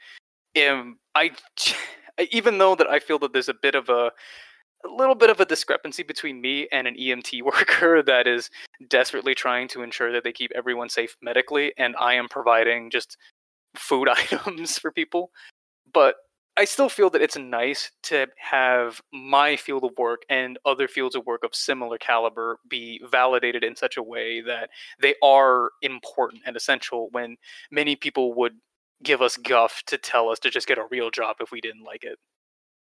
um, 0.68 0.98
I, 1.14 1.32
even 2.30 2.58
though 2.58 2.74
that 2.74 2.88
I 2.88 2.98
feel 2.98 3.18
that 3.20 3.32
there's 3.32 3.48
a 3.48 3.54
bit 3.54 3.74
of 3.74 3.88
a, 3.88 4.10
a 4.84 4.88
little 4.88 5.14
bit 5.14 5.30
of 5.30 5.40
a 5.40 5.44
discrepancy 5.44 6.02
between 6.02 6.40
me 6.40 6.68
and 6.72 6.86
an 6.86 6.96
EMT 6.96 7.42
worker 7.44 8.02
that 8.02 8.26
is 8.26 8.50
desperately 8.88 9.34
trying 9.34 9.68
to 9.68 9.82
ensure 9.82 10.12
that 10.12 10.24
they 10.24 10.32
keep 10.32 10.52
everyone 10.54 10.88
safe 10.88 11.16
medically, 11.22 11.72
and 11.78 11.94
I 11.98 12.14
am 12.14 12.28
providing 12.28 12.90
just 12.90 13.16
food 13.74 14.08
items 14.32 14.78
for 14.78 14.90
people. 14.92 15.30
But 15.92 16.16
I 16.56 16.64
still 16.64 16.88
feel 16.88 17.10
that 17.10 17.22
it's 17.22 17.36
nice 17.36 17.90
to 18.04 18.28
have 18.36 19.00
my 19.12 19.56
field 19.56 19.82
of 19.82 19.90
work 19.98 20.22
and 20.28 20.56
other 20.64 20.86
fields 20.86 21.16
of 21.16 21.26
work 21.26 21.42
of 21.42 21.52
similar 21.52 21.98
caliber 21.98 22.58
be 22.68 23.00
validated 23.10 23.64
in 23.64 23.74
such 23.74 23.96
a 23.96 24.02
way 24.02 24.40
that 24.42 24.70
they 25.00 25.16
are 25.20 25.72
important 25.82 26.42
and 26.46 26.56
essential 26.56 27.08
when 27.10 27.36
many 27.72 27.96
people 27.96 28.34
would 28.34 28.52
give 29.02 29.20
us 29.20 29.36
guff 29.36 29.82
to 29.86 29.98
tell 29.98 30.28
us 30.28 30.38
to 30.40 30.50
just 30.50 30.66
get 30.66 30.78
a 30.78 30.86
real 30.90 31.10
job 31.10 31.36
if 31.40 31.50
we 31.50 31.60
didn't 31.60 31.84
like 31.84 32.04
it. 32.04 32.18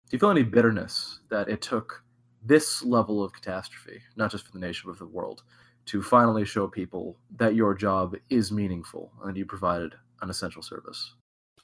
Do 0.08 0.16
you 0.16 0.18
feel 0.18 0.30
any 0.30 0.42
bitterness 0.42 1.20
that 1.30 1.48
it 1.48 1.62
took 1.62 2.02
this 2.44 2.82
level 2.82 3.22
of 3.22 3.32
catastrophe, 3.32 4.00
not 4.16 4.30
just 4.30 4.46
for 4.46 4.52
the 4.52 4.58
nation, 4.58 4.90
but 4.90 4.98
for 4.98 5.04
the 5.04 5.10
world, 5.10 5.42
to 5.86 6.02
finally 6.02 6.44
show 6.44 6.66
people 6.66 7.16
that 7.36 7.54
your 7.54 7.74
job 7.74 8.16
is 8.28 8.50
meaningful 8.50 9.12
and 9.24 9.36
you 9.36 9.44
provided 9.44 9.94
an 10.22 10.30
essential 10.30 10.62
service? 10.62 11.14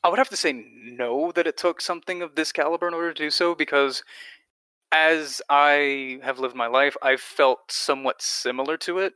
I 0.05 0.09
would 0.09 0.19
have 0.19 0.29
to 0.29 0.37
say 0.37 0.53
no 0.53 1.33
that 1.33 1.47
it 1.47 1.57
took 1.57 1.81
something 1.81 2.23
of 2.23 2.37
this 2.37 2.53
caliber 2.53 2.87
in 2.87 2.95
order 2.95 3.13
to 3.13 3.25
do 3.25 3.31
so 3.31 3.55
because 3.55 4.05
as 4.93 5.43
I 5.49 6.21
have 6.23 6.39
lived 6.39 6.55
my 6.55 6.69
life, 6.69 6.97
I've 7.03 7.21
felt 7.21 7.73
somewhat 7.73 8.23
similar 8.23 8.77
to 8.79 8.99
it 8.99 9.15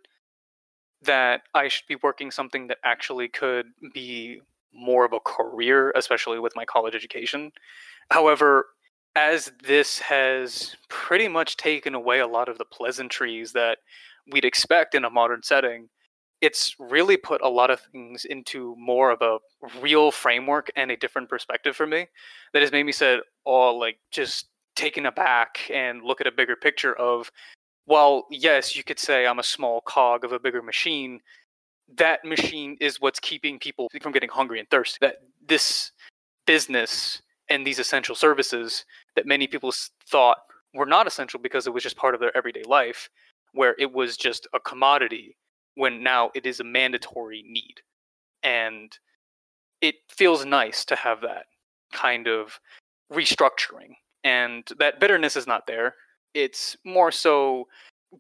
that 1.03 1.43
I 1.55 1.69
should 1.69 1.87
be 1.87 1.97
working 2.03 2.31
something 2.31 2.67
that 2.67 2.79
actually 2.85 3.29
could 3.29 3.67
be 3.95 4.41
more 4.73 5.05
of 5.05 5.13
a 5.13 5.21
career, 5.21 5.93
especially 5.97 6.39
with 6.39 6.55
my 6.57 6.65
college 6.65 6.95
education. 6.95 7.53
However, 8.11 8.67
as 9.17 9.53
this 9.63 9.99
has 9.99 10.77
pretty 10.89 11.29
much 11.29 11.57
taken 11.57 11.95
away 11.95 12.21
a 12.21 12.27
lot 12.27 12.49
of 12.49 12.59
the 12.59 12.65
pleasantries 12.65 13.53
that 13.53 13.79
we'd 14.31 14.45
expect 14.45 14.95
in 14.95 15.05
a 15.05 15.11
modern 15.11 15.43
setting, 15.43 15.89
it's 16.41 16.75
really 16.79 17.17
put 17.17 17.43
a 17.43 17.49
lot 17.49 17.71
of 17.71 17.81
things 17.93 18.25
into 18.25 18.75
more 18.79 19.11
of 19.11 19.21
a 19.21 19.39
real 19.81 20.11
framework 20.11 20.71
and 20.77 20.91
a 20.91 20.97
different 20.97 21.29
perspective 21.29 21.77
for 21.77 21.87
me 21.87 22.07
that 22.53 22.63
has 22.63 22.73
made 22.73 22.85
me 22.85 22.93
said 22.93 23.21
oh 23.47 23.75
like 23.75 23.99
just 24.11 24.49
taken 24.77 25.07
aback 25.07 25.59
and 25.73 26.03
look 26.03 26.21
at 26.21 26.27
a 26.27 26.33
bigger 26.33 26.57
picture 26.57 26.95
of 26.95 27.31
well 27.87 28.27
yes 28.31 28.75
you 28.75 28.83
could 28.83 28.99
say 28.99 29.27
i'm 29.27 29.39
a 29.39 29.45
small 29.45 29.81
cog 29.83 30.25
of 30.25 30.33
a 30.33 30.39
bigger 30.39 30.63
machine 30.63 31.21
that 31.97 32.25
machine 32.25 32.77
is 32.81 33.01
what's 33.01 33.21
keeping 33.21 33.59
people 33.59 33.89
from 34.01 34.13
getting 34.13 34.29
hungry 34.29 34.59
and 34.59 34.69
thirsty 34.71 34.99
that 35.01 35.17
this 35.47 35.93
business 36.47 37.23
and 37.49 37.67
these 37.67 37.79
essential 37.79 38.15
services 38.15 38.85
that 39.17 39.27
many 39.27 39.47
people 39.47 39.73
thought 40.09 40.39
were 40.75 40.87
not 40.87 41.07
essential 41.07 41.41
because 41.41 41.67
it 41.67 41.75
was 41.75 41.83
just 41.83 41.97
part 41.97 42.15
of 42.15 42.21
their 42.21 42.37
everyday 42.37 42.63
life 42.63 43.09
where 43.53 43.75
it 43.79 43.93
was 43.93 44.17
just 44.17 44.47
a 44.55 44.61
commodity 44.61 45.37
when 45.75 46.03
now 46.03 46.31
it 46.35 46.47
is 46.47 46.61
a 46.61 46.65
mandatory 46.65 47.43
need. 47.47 47.81
And 48.43 48.97
it 49.81 49.97
feels 50.09 50.45
nice 50.45 50.85
to 50.87 50.97
have 50.97 51.21
that 51.23 51.47
kind 51.93 52.29
of 52.29 52.61
restructuring. 53.13 53.95
And 54.23 54.65
that 54.79 55.01
bitterness 55.01 55.37
is 55.37 55.47
not 55.47 55.67
there. 55.67 55.95
It's 56.35 56.77
more 56.85 57.11
so 57.11 57.67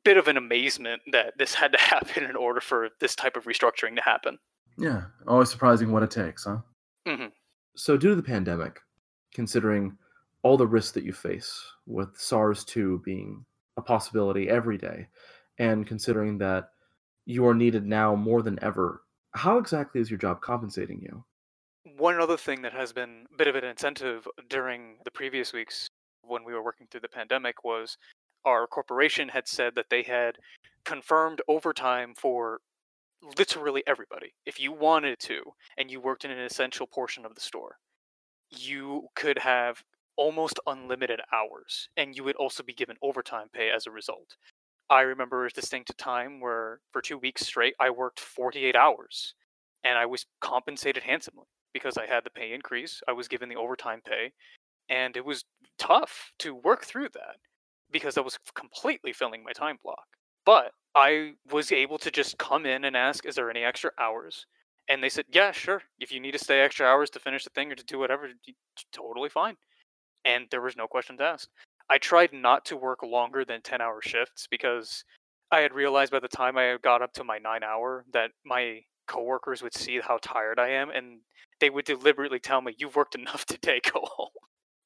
bit 0.04 0.16
of 0.16 0.28
an 0.28 0.36
amazement 0.36 1.02
that 1.12 1.36
this 1.38 1.54
had 1.54 1.72
to 1.72 1.78
happen 1.80 2.24
in 2.24 2.36
order 2.36 2.60
for 2.60 2.90
this 3.00 3.14
type 3.14 3.36
of 3.36 3.44
restructuring 3.44 3.96
to 3.96 4.02
happen. 4.02 4.38
Yeah, 4.78 5.04
always 5.26 5.50
surprising 5.50 5.92
what 5.92 6.02
it 6.02 6.10
takes, 6.10 6.44
huh? 6.44 6.58
Mhm. 7.06 7.32
So, 7.76 7.96
due 7.96 8.10
to 8.10 8.14
the 8.14 8.22
pandemic, 8.22 8.80
considering 9.34 9.96
all 10.42 10.56
the 10.56 10.66
risks 10.66 10.92
that 10.92 11.04
you 11.04 11.12
face 11.12 11.62
with 11.86 12.16
SARS 12.16 12.64
2 12.64 13.02
being 13.04 13.44
a 13.76 13.82
possibility 13.82 14.48
every 14.48 14.78
day, 14.78 15.08
and 15.58 15.86
considering 15.86 16.38
that 16.38 16.70
you 17.26 17.46
are 17.46 17.54
needed 17.54 17.86
now 17.86 18.14
more 18.14 18.42
than 18.42 18.58
ever, 18.62 19.02
how 19.32 19.58
exactly 19.58 20.00
is 20.00 20.10
your 20.10 20.18
job 20.18 20.40
compensating 20.40 21.00
you? 21.00 21.24
One 21.96 22.20
other 22.20 22.36
thing 22.36 22.62
that 22.62 22.72
has 22.72 22.92
been 22.92 23.26
a 23.32 23.36
bit 23.36 23.48
of 23.48 23.54
an 23.54 23.64
incentive 23.64 24.26
during 24.48 24.96
the 25.04 25.10
previous 25.10 25.52
weeks 25.52 25.88
when 26.22 26.44
we 26.44 26.54
were 26.54 26.62
working 26.62 26.86
through 26.90 27.00
the 27.00 27.08
pandemic 27.08 27.64
was 27.64 27.96
our 28.44 28.66
corporation 28.66 29.28
had 29.28 29.46
said 29.48 29.74
that 29.74 29.90
they 29.90 30.02
had 30.02 30.36
confirmed 30.84 31.42
overtime 31.48 32.14
for 32.16 32.60
literally 33.38 33.82
everybody. 33.86 34.32
If 34.46 34.58
you 34.58 34.72
wanted 34.72 35.18
to 35.20 35.42
and 35.76 35.90
you 35.90 36.00
worked 36.00 36.24
in 36.24 36.30
an 36.30 36.38
essential 36.38 36.86
portion 36.86 37.26
of 37.26 37.34
the 37.34 37.40
store, 37.40 37.78
you 38.50 39.08
could 39.14 39.38
have 39.38 39.84
almost 40.16 40.58
unlimited 40.66 41.20
hours 41.32 41.88
and 41.96 42.16
you 42.16 42.24
would 42.24 42.36
also 42.36 42.62
be 42.62 42.72
given 42.72 42.96
overtime 43.02 43.48
pay 43.52 43.70
as 43.70 43.86
a 43.86 43.90
result. 43.90 44.36
I 44.88 45.02
remember 45.02 45.46
a 45.46 45.50
distinct 45.50 45.96
time 45.98 46.40
where 46.40 46.80
for 46.92 47.00
2 47.00 47.18
weeks 47.18 47.46
straight 47.46 47.74
I 47.78 47.90
worked 47.90 48.20
48 48.20 48.74
hours 48.74 49.34
and 49.84 49.96
I 49.96 50.06
was 50.06 50.26
compensated 50.40 51.02
handsomely 51.04 51.46
because 51.72 51.96
I 51.96 52.06
had 52.06 52.24
the 52.24 52.30
pay 52.30 52.52
increase, 52.52 53.00
I 53.06 53.12
was 53.12 53.28
given 53.28 53.48
the 53.48 53.56
overtime 53.56 54.00
pay, 54.04 54.32
and 54.88 55.16
it 55.16 55.24
was 55.24 55.44
tough 55.78 56.32
to 56.40 56.54
work 56.54 56.84
through 56.84 57.10
that 57.14 57.36
because 57.92 58.18
I 58.18 58.22
was 58.22 58.38
completely 58.54 59.12
filling 59.12 59.42
my 59.42 59.52
time 59.52 59.78
block. 59.82 60.06
But 60.44 60.72
I 60.94 61.34
was 61.50 61.72
able 61.72 61.98
to 61.98 62.10
just 62.10 62.38
come 62.38 62.66
in 62.66 62.84
and 62.84 62.96
ask, 62.96 63.24
"Is 63.26 63.36
there 63.36 63.50
any 63.50 63.62
extra 63.64 63.92
hours?" 63.98 64.46
And 64.88 65.02
they 65.02 65.08
said, 65.08 65.26
"Yeah, 65.30 65.52
sure. 65.52 65.82
If 66.00 66.12
you 66.12 66.20
need 66.20 66.32
to 66.32 66.38
stay 66.38 66.60
extra 66.60 66.86
hours 66.86 67.10
to 67.10 67.20
finish 67.20 67.44
the 67.44 67.50
thing 67.50 67.70
or 67.72 67.76
to 67.76 67.84
do 67.84 67.98
whatever, 67.98 68.30
totally 68.92 69.28
fine." 69.28 69.56
And 70.24 70.48
there 70.50 70.62
was 70.62 70.76
no 70.76 70.88
questions 70.88 71.20
asked. 71.20 71.50
I 71.90 71.98
tried 71.98 72.32
not 72.32 72.64
to 72.66 72.76
work 72.76 73.02
longer 73.02 73.44
than 73.44 73.62
10 73.62 73.80
hour 73.80 74.00
shifts 74.02 74.46
because 74.46 75.04
I 75.50 75.60
had 75.60 75.74
realized 75.74 76.12
by 76.12 76.20
the 76.20 76.28
time 76.28 76.56
I 76.58 76.76
got 76.78 77.02
up 77.02 77.12
to 77.14 77.24
my 77.24 77.38
nine 77.38 77.62
hour 77.64 78.04
that 78.12 78.32
my 78.44 78.84
coworkers 79.06 79.62
would 79.62 79.74
see 79.74 80.00
how 80.00 80.18
tired 80.22 80.58
I 80.60 80.68
am 80.70 80.90
and 80.90 81.20
they 81.60 81.70
would 81.70 81.84
deliberately 81.84 82.38
tell 82.40 82.60
me, 82.62 82.74
You've 82.78 82.96
worked 82.96 83.14
enough 83.16 83.44
today, 83.46 83.80
go 83.92 84.00
home. 84.04 84.30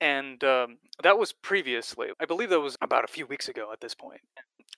And 0.05 0.45
um, 0.45 0.77
that 1.03 1.19
was 1.19 1.33
previously, 1.33 2.09
I 2.21 2.27
believe 2.27 2.51
that 2.51 2.61
was 2.61 2.77
about 2.83 3.05
a 3.05 3.13
few 3.13 3.27
weeks 3.27 3.49
ago 3.49 3.71
at 3.73 3.81
this 3.81 3.95
point. 3.95 4.21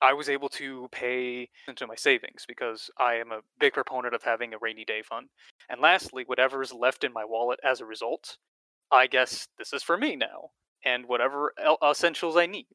I 0.00 0.12
was 0.12 0.28
able 0.28 0.48
to 0.50 0.86
pay 0.92 1.48
into 1.66 1.84
my 1.88 1.96
savings 1.96 2.44
because 2.46 2.90
I 2.96 3.14
am 3.14 3.32
a 3.32 3.40
big 3.58 3.72
proponent 3.72 4.14
of 4.14 4.22
having 4.22 4.54
a 4.54 4.58
rainy 4.58 4.84
day 4.84 5.02
fund. 5.02 5.26
And 5.68 5.80
lastly, 5.80 6.22
whatever 6.24 6.62
is 6.62 6.72
left 6.72 7.02
in 7.02 7.12
my 7.12 7.24
wallet 7.24 7.58
as 7.64 7.80
a 7.80 7.86
result, 7.86 8.36
I 8.92 9.08
guess 9.08 9.48
this 9.58 9.72
is 9.72 9.82
for 9.82 9.96
me 9.96 10.14
now 10.14 10.50
and 10.84 11.06
whatever 11.08 11.52
essentials 11.84 12.36
I 12.36 12.46
need. 12.46 12.68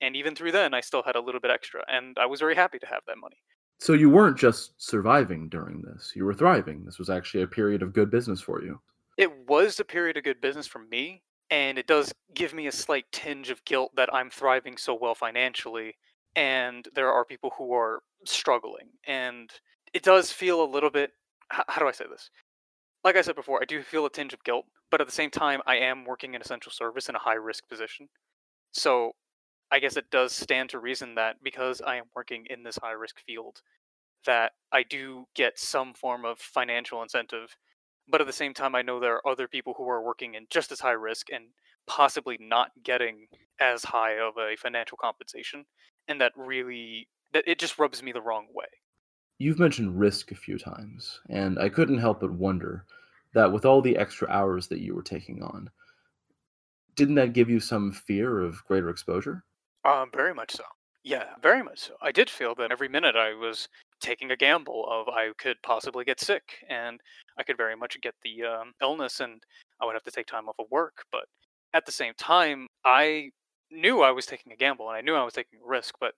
And 0.00 0.16
even 0.16 0.34
through 0.34 0.50
then, 0.50 0.74
I 0.74 0.80
still 0.80 1.04
had 1.04 1.14
a 1.14 1.20
little 1.20 1.40
bit 1.40 1.52
extra, 1.52 1.84
and 1.86 2.16
I 2.18 2.26
was 2.26 2.40
very 2.40 2.56
happy 2.56 2.80
to 2.80 2.86
have 2.86 3.02
that 3.06 3.18
money. 3.18 3.36
So 3.78 3.92
you 3.92 4.10
weren't 4.10 4.36
just 4.36 4.72
surviving 4.78 5.48
during 5.48 5.82
this, 5.82 6.14
you 6.16 6.24
were 6.24 6.34
thriving. 6.34 6.84
This 6.84 6.98
was 6.98 7.10
actually 7.10 7.44
a 7.44 7.46
period 7.46 7.82
of 7.82 7.92
good 7.92 8.10
business 8.10 8.40
for 8.40 8.60
you. 8.60 8.80
It 9.16 9.46
was 9.46 9.78
a 9.78 9.84
period 9.84 10.16
of 10.16 10.24
good 10.24 10.40
business 10.40 10.66
for 10.66 10.80
me, 10.80 11.22
and 11.50 11.78
it 11.78 11.86
does 11.86 12.12
give 12.34 12.54
me 12.54 12.66
a 12.66 12.72
slight 12.72 13.06
tinge 13.12 13.50
of 13.50 13.64
guilt 13.64 13.92
that 13.96 14.12
I'm 14.14 14.30
thriving 14.30 14.76
so 14.76 14.94
well 14.94 15.14
financially 15.14 15.96
and 16.36 16.86
there 16.94 17.12
are 17.12 17.24
people 17.24 17.52
who 17.58 17.72
are 17.74 18.02
struggling 18.24 18.88
and 19.06 19.50
it 19.92 20.02
does 20.02 20.30
feel 20.30 20.62
a 20.62 20.70
little 20.70 20.90
bit 20.90 21.12
how, 21.50 21.64
how 21.68 21.80
do 21.80 21.88
I 21.88 21.92
say 21.92 22.04
this? 22.10 22.30
Like 23.02 23.16
I 23.16 23.22
said 23.22 23.34
before, 23.34 23.60
I 23.60 23.64
do 23.64 23.82
feel 23.82 24.06
a 24.06 24.10
tinge 24.10 24.32
of 24.32 24.44
guilt, 24.44 24.66
but 24.90 25.00
at 25.00 25.06
the 25.06 25.12
same 25.12 25.30
time 25.30 25.60
I 25.66 25.76
am 25.76 26.04
working 26.04 26.34
in 26.34 26.40
essential 26.40 26.72
service 26.72 27.08
in 27.08 27.14
a 27.14 27.20
high 27.20 27.34
risk 27.34 27.68
position. 27.68 28.08
So 28.72 29.12
I 29.70 29.78
guess 29.78 29.96
it 29.96 30.10
does 30.10 30.32
stand 30.32 30.70
to 30.70 30.78
reason 30.78 31.14
that 31.14 31.36
because 31.42 31.80
I 31.80 31.96
am 31.96 32.04
working 32.14 32.46
in 32.50 32.62
this 32.62 32.78
high 32.82 32.92
risk 32.92 33.20
field, 33.26 33.62
that 34.26 34.52
I 34.72 34.82
do 34.82 35.26
get 35.34 35.58
some 35.58 35.94
form 35.94 36.24
of 36.24 36.38
financial 36.38 37.02
incentive. 37.02 37.56
But 38.10 38.20
at 38.20 38.26
the 38.26 38.32
same 38.32 38.54
time, 38.54 38.74
I 38.74 38.82
know 38.82 38.98
there 38.98 39.14
are 39.14 39.28
other 39.28 39.48
people 39.48 39.74
who 39.76 39.88
are 39.88 40.02
working 40.02 40.34
in 40.34 40.46
just 40.50 40.72
as 40.72 40.80
high 40.80 40.90
risk 40.92 41.28
and 41.32 41.46
possibly 41.86 42.36
not 42.40 42.70
getting 42.82 43.28
as 43.60 43.84
high 43.84 44.18
of 44.18 44.36
a 44.36 44.56
financial 44.56 44.98
compensation. 44.98 45.66
And 46.08 46.20
that 46.20 46.32
really, 46.36 47.08
that 47.32 47.44
it 47.46 47.58
just 47.58 47.78
rubs 47.78 48.02
me 48.02 48.12
the 48.12 48.22
wrong 48.22 48.48
way. 48.52 48.66
You've 49.38 49.58
mentioned 49.58 49.98
risk 49.98 50.32
a 50.32 50.36
few 50.36 50.58
times, 50.58 51.20
and 51.28 51.58
I 51.58 51.68
couldn't 51.68 51.98
help 51.98 52.20
but 52.20 52.32
wonder 52.32 52.84
that 53.32 53.52
with 53.52 53.64
all 53.64 53.80
the 53.80 53.96
extra 53.96 54.28
hours 54.28 54.68
that 54.68 54.80
you 54.80 54.94
were 54.94 55.02
taking 55.02 55.42
on, 55.42 55.70
didn't 56.94 57.14
that 57.14 57.32
give 57.32 57.48
you 57.48 57.60
some 57.60 57.92
fear 57.92 58.40
of 58.40 58.64
greater 58.66 58.90
exposure? 58.90 59.44
Um, 59.84 60.10
very 60.12 60.34
much 60.34 60.52
so. 60.52 60.64
Yeah, 61.02 61.34
very 61.40 61.62
much 61.62 61.78
so. 61.78 61.96
I 62.02 62.12
did 62.12 62.28
feel 62.28 62.54
that 62.56 62.70
every 62.70 62.88
minute 62.88 63.16
I 63.16 63.32
was 63.34 63.68
taking 64.00 64.30
a 64.30 64.36
gamble 64.36 64.86
of 64.90 65.08
I 65.08 65.32
could 65.38 65.56
possibly 65.62 66.04
get 66.04 66.20
sick 66.20 66.64
and 66.68 67.00
I 67.38 67.42
could 67.42 67.56
very 67.56 67.76
much 67.76 68.00
get 68.00 68.14
the 68.22 68.44
um, 68.44 68.72
illness 68.82 69.20
and 69.20 69.42
I 69.80 69.86
would 69.86 69.94
have 69.94 70.04
to 70.04 70.10
take 70.10 70.26
time 70.26 70.48
off 70.48 70.58
of 70.58 70.66
work. 70.70 71.04
But 71.12 71.24
at 71.72 71.86
the 71.86 71.92
same 71.92 72.14
time, 72.16 72.66
I 72.84 73.30
knew 73.70 74.02
I 74.02 74.10
was 74.10 74.26
taking 74.26 74.52
a 74.52 74.56
gamble 74.56 74.88
and 74.88 74.96
I 74.96 75.00
knew 75.00 75.14
I 75.14 75.24
was 75.24 75.34
taking 75.34 75.60
a 75.64 75.68
risk, 75.68 75.94
but 76.00 76.14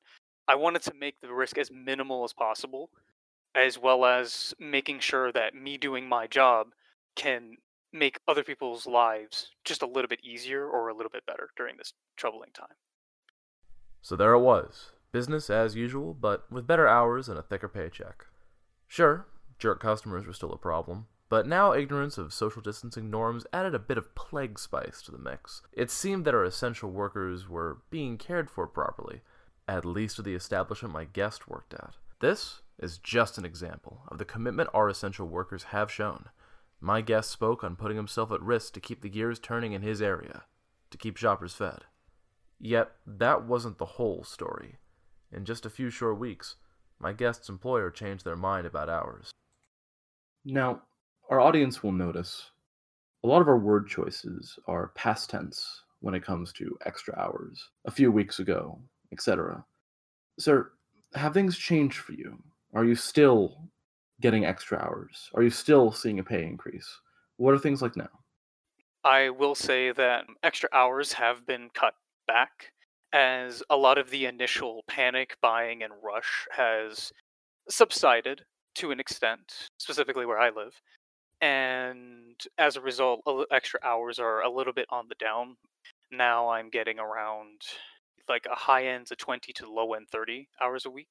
I 0.48 0.54
wanted 0.54 0.82
to 0.82 0.94
make 0.98 1.20
the 1.20 1.32
risk 1.32 1.58
as 1.58 1.70
minimal 1.70 2.24
as 2.24 2.32
possible, 2.32 2.90
as 3.54 3.78
well 3.78 4.04
as 4.04 4.54
making 4.58 5.00
sure 5.00 5.30
that 5.32 5.54
me 5.54 5.76
doing 5.76 6.08
my 6.08 6.26
job 6.26 6.68
can 7.14 7.56
make 7.92 8.18
other 8.26 8.42
people's 8.42 8.86
lives 8.86 9.50
just 9.64 9.82
a 9.82 9.86
little 9.86 10.08
bit 10.08 10.24
easier 10.24 10.66
or 10.66 10.88
a 10.88 10.94
little 10.94 11.10
bit 11.10 11.26
better 11.26 11.50
during 11.56 11.76
this 11.76 11.92
troubling 12.16 12.50
time. 12.54 12.74
So 14.00 14.16
there 14.16 14.32
it 14.32 14.40
was. 14.40 14.90
Business 15.12 15.50
as 15.50 15.76
usual, 15.76 16.14
but 16.14 16.50
with 16.50 16.66
better 16.66 16.88
hours 16.88 17.28
and 17.28 17.38
a 17.38 17.42
thicker 17.42 17.68
paycheck. 17.68 18.26
Sure, 18.88 19.26
jerk 19.58 19.78
customers 19.80 20.26
were 20.26 20.32
still 20.32 20.52
a 20.52 20.58
problem, 20.58 21.06
but 21.28 21.46
now 21.46 21.72
ignorance 21.72 22.18
of 22.18 22.32
social 22.32 22.60
distancing 22.60 23.10
norms 23.10 23.46
added 23.52 23.74
a 23.74 23.78
bit 23.78 23.98
of 23.98 24.14
plague 24.14 24.58
spice 24.58 25.00
to 25.02 25.12
the 25.12 25.18
mix. 25.18 25.62
It 25.72 25.90
seemed 25.90 26.24
that 26.24 26.34
our 26.34 26.44
essential 26.44 26.90
workers 26.90 27.48
were 27.48 27.82
being 27.90 28.18
cared 28.18 28.50
for 28.50 28.66
properly, 28.66 29.20
at 29.68 29.84
least 29.84 30.16
to 30.16 30.22
the 30.22 30.34
establishment 30.34 30.92
my 30.92 31.04
guest 31.04 31.48
worked 31.48 31.74
at. 31.74 31.94
This 32.20 32.62
is 32.78 32.98
just 32.98 33.38
an 33.38 33.44
example 33.44 34.02
of 34.08 34.18
the 34.18 34.24
commitment 34.24 34.70
our 34.74 34.88
essential 34.88 35.26
workers 35.26 35.64
have 35.64 35.90
shown. 35.90 36.30
My 36.80 37.00
guest 37.00 37.30
spoke 37.30 37.62
on 37.62 37.76
putting 37.76 37.96
himself 37.96 38.32
at 38.32 38.42
risk 38.42 38.74
to 38.74 38.80
keep 38.80 39.02
the 39.02 39.08
gears 39.08 39.38
turning 39.38 39.72
in 39.72 39.82
his 39.82 40.02
area, 40.02 40.44
to 40.90 40.98
keep 40.98 41.16
shoppers 41.16 41.54
fed. 41.54 41.84
Yet, 42.58 42.92
that 43.06 43.44
wasn't 43.44 43.78
the 43.78 43.84
whole 43.84 44.22
story. 44.24 44.78
In 45.34 45.44
just 45.44 45.64
a 45.64 45.70
few 45.70 45.88
short 45.88 46.18
weeks, 46.18 46.56
my 46.98 47.12
guest's 47.12 47.48
employer 47.48 47.90
changed 47.90 48.24
their 48.24 48.36
mind 48.36 48.66
about 48.66 48.90
ours. 48.90 49.30
Now, 50.44 50.82
our 51.30 51.40
audience 51.40 51.82
will 51.82 51.92
notice 51.92 52.50
a 53.24 53.28
lot 53.28 53.40
of 53.40 53.48
our 53.48 53.58
word 53.58 53.88
choices 53.88 54.58
are 54.66 54.88
past 54.94 55.30
tense 55.30 55.82
when 56.00 56.14
it 56.14 56.24
comes 56.24 56.52
to 56.52 56.76
extra 56.84 57.16
hours, 57.18 57.70
a 57.84 57.90
few 57.90 58.10
weeks 58.10 58.40
ago, 58.40 58.78
etc. 59.12 59.64
Sir, 60.38 60.72
have 61.14 61.32
things 61.32 61.56
changed 61.56 61.98
for 61.98 62.12
you? 62.12 62.42
Are 62.74 62.84
you 62.84 62.94
still 62.94 63.70
getting 64.20 64.44
extra 64.44 64.78
hours? 64.78 65.30
Are 65.34 65.42
you 65.42 65.50
still 65.50 65.92
seeing 65.92 66.18
a 66.18 66.24
pay 66.24 66.44
increase? 66.44 66.88
What 67.36 67.54
are 67.54 67.58
things 67.58 67.80
like 67.80 67.96
now? 67.96 68.10
I 69.04 69.30
will 69.30 69.54
say 69.54 69.92
that 69.92 70.26
extra 70.42 70.68
hours 70.72 71.14
have 71.14 71.46
been 71.46 71.70
cut 71.72 71.94
back 72.26 72.72
as 73.12 73.62
a 73.70 73.76
lot 73.76 73.98
of 73.98 74.10
the 74.10 74.26
initial 74.26 74.82
panic 74.88 75.36
buying 75.40 75.82
and 75.82 75.92
rush 76.02 76.46
has 76.50 77.12
subsided 77.68 78.44
to 78.76 78.90
an 78.90 79.00
extent, 79.00 79.68
specifically 79.78 80.26
where 80.26 80.40
I 80.40 80.50
live. 80.50 80.80
And 81.40 82.40
as 82.58 82.76
a 82.76 82.80
result, 82.80 83.20
extra 83.50 83.80
hours 83.82 84.18
are 84.18 84.42
a 84.42 84.50
little 84.50 84.72
bit 84.72 84.86
on 84.90 85.08
the 85.08 85.16
down. 85.16 85.56
Now 86.10 86.48
I'm 86.48 86.70
getting 86.70 86.98
around 86.98 87.62
like 88.28 88.46
a 88.50 88.54
high 88.54 88.86
end 88.86 89.06
to 89.08 89.16
20 89.16 89.52
to 89.52 89.70
low 89.70 89.94
end 89.94 90.08
30 90.10 90.48
hours 90.60 90.86
a 90.86 90.90
week. 90.90 91.08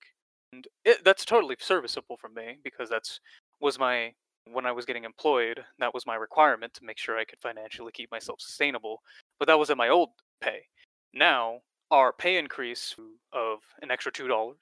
And 0.54 0.68
it, 0.86 1.04
that's 1.04 1.26
totally 1.26 1.56
serviceable 1.60 2.18
for 2.18 2.30
me 2.30 2.58
because 2.64 2.90
that's 2.90 3.20
was 3.60 3.78
my 3.78 4.14
when 4.52 4.66
I 4.66 4.72
was 4.72 4.86
getting 4.86 5.04
employed, 5.04 5.64
that 5.80 5.94
was 5.94 6.08
my 6.08 6.16
requirement 6.16 6.74
to 6.74 6.84
make 6.84 6.98
sure 6.98 7.18
I 7.18 7.26
could 7.26 7.40
financially 7.40 7.92
keep 7.92 8.10
myself 8.12 8.42
sustainable. 8.42 9.02
But 9.38 9.48
that 9.48 9.60
was 9.60 9.70
at 9.70 9.78
my 9.78 9.90
old 9.90 10.10
pay. 10.42 10.62
Now, 11.14 11.60
our 11.92 12.14
pay 12.14 12.38
increase 12.38 12.96
of 13.34 13.60
an 13.82 13.92
extra 13.92 14.12
$2 14.12 14.54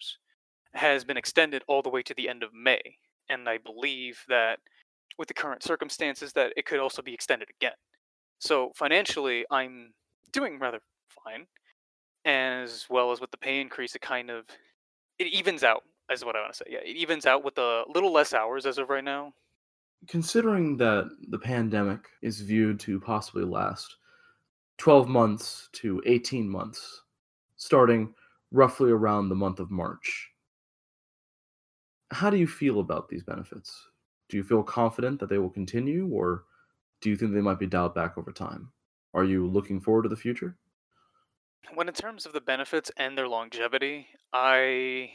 has 0.74 1.04
been 1.04 1.18
extended 1.18 1.64
all 1.68 1.82
the 1.82 1.90
way 1.90 2.02
to 2.04 2.14
the 2.16 2.28
end 2.28 2.44
of 2.44 2.54
May. 2.54 2.82
And 3.30 3.48
I 3.48 3.58
believe 3.58 4.20
that 4.28 4.60
with 5.18 5.28
the 5.28 5.34
current 5.34 5.64
circumstances 5.64 6.34
that 6.34 6.54
it 6.58 6.66
could 6.66 6.80
also 6.80 7.02
be 7.02 7.14
extended 7.14 7.50
again. 7.60 7.74
So 8.40 8.72
financially, 8.76 9.46
I'm 9.52 9.94
doing 10.32 10.60
rather 10.60 10.80
fine, 11.24 11.46
as 12.26 12.86
well 12.90 13.12
as 13.12 13.22
with 13.22 13.32
the 13.32 13.38
pay 13.38 13.62
increase, 13.62 13.96
it 13.96 14.02
kind 14.02 14.30
of 14.30 14.46
it 15.18 15.28
evens 15.28 15.64
out. 15.64 15.84
Is 16.12 16.26
what 16.26 16.36
I 16.36 16.42
want 16.42 16.54
to 16.54 16.58
say. 16.58 16.66
Yeah, 16.72 16.80
it 16.84 16.96
evens 16.96 17.28
out 17.28 17.44
with 17.44 17.60
a 17.60 17.84
little 17.94 18.12
less 18.12 18.34
hours 18.34 18.66
as 18.66 18.80
of 18.80 18.90
right 18.90 19.04
now. 19.04 19.32
Considering 20.08 20.76
that 20.78 21.08
the 21.30 21.38
pandemic 21.38 22.00
is 22.24 22.42
viewed 22.42 22.80
to 22.80 23.00
possibly 23.00 23.44
last 23.44 23.98
12 24.80 25.08
months 25.08 25.70
to 25.74 26.02
18 26.08 26.50
months, 26.50 27.04
starting 27.60 28.14
roughly 28.52 28.90
around 28.90 29.30
the 29.30 29.36
month 29.36 29.60
of 29.60 29.70
March. 29.70 30.32
How 32.12 32.32
do 32.32 32.38
you 32.38 32.48
feel 32.48 32.80
about 32.80 33.10
these 33.10 33.22
benefits? 33.22 33.88
Do 34.30 34.38
you 34.38 34.44
feel 34.44 34.64
confident 34.64 35.20
that 35.20 35.30
they 35.30 35.38
will 35.38 35.50
continue, 35.50 36.08
or 36.12 36.46
do 37.02 37.10
you 37.10 37.16
think 37.16 37.34
they 37.34 37.42
might 37.42 37.60
be 37.60 37.68
dialed 37.68 37.94
back 37.94 38.18
over 38.18 38.32
time? 38.32 38.72
Are 39.14 39.26
you 39.26 39.46
looking 39.46 39.80
forward 39.80 40.04
to 40.04 40.10
the 40.10 40.16
future? 40.16 40.58
When 41.76 41.88
in 41.88 41.94
terms 41.94 42.26
of 42.26 42.34
the 42.34 42.42
benefits 42.42 42.90
and 42.98 43.16
their 43.16 43.28
longevity, 43.28 44.08
I 44.34 45.12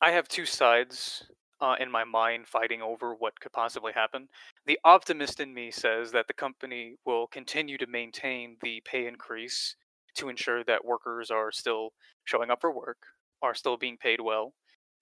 I 0.00 0.10
have 0.10 0.28
two 0.28 0.46
sides 0.46 1.24
uh, 1.60 1.76
in 1.80 1.90
my 1.90 2.04
mind 2.04 2.46
fighting 2.46 2.82
over 2.82 3.14
what 3.14 3.40
could 3.40 3.52
possibly 3.52 3.92
happen. 3.92 4.28
The 4.66 4.78
optimist 4.84 5.40
in 5.40 5.54
me 5.54 5.70
says 5.70 6.12
that 6.12 6.26
the 6.28 6.34
company 6.34 6.96
will 7.06 7.26
continue 7.28 7.78
to 7.78 7.86
maintain 7.86 8.58
the 8.62 8.82
pay 8.84 9.06
increase 9.06 9.76
to 10.16 10.28
ensure 10.28 10.64
that 10.64 10.84
workers 10.84 11.30
are 11.30 11.52
still 11.52 11.90
showing 12.24 12.50
up 12.50 12.60
for 12.60 12.72
work, 12.72 12.98
are 13.42 13.54
still 13.54 13.76
being 13.76 13.96
paid 13.96 14.20
well, 14.20 14.52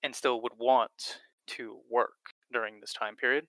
and 0.03 0.15
still 0.15 0.41
would 0.43 0.53
want 0.59 1.21
to 1.49 1.79
work 1.91 2.15
during 2.53 2.81
this 2.81 2.93
time 2.93 3.17
period. 3.17 3.47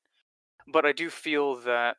But 0.68 0.86
I 0.86 0.92
do 0.92 1.10
feel 1.10 1.56
that 1.62 1.98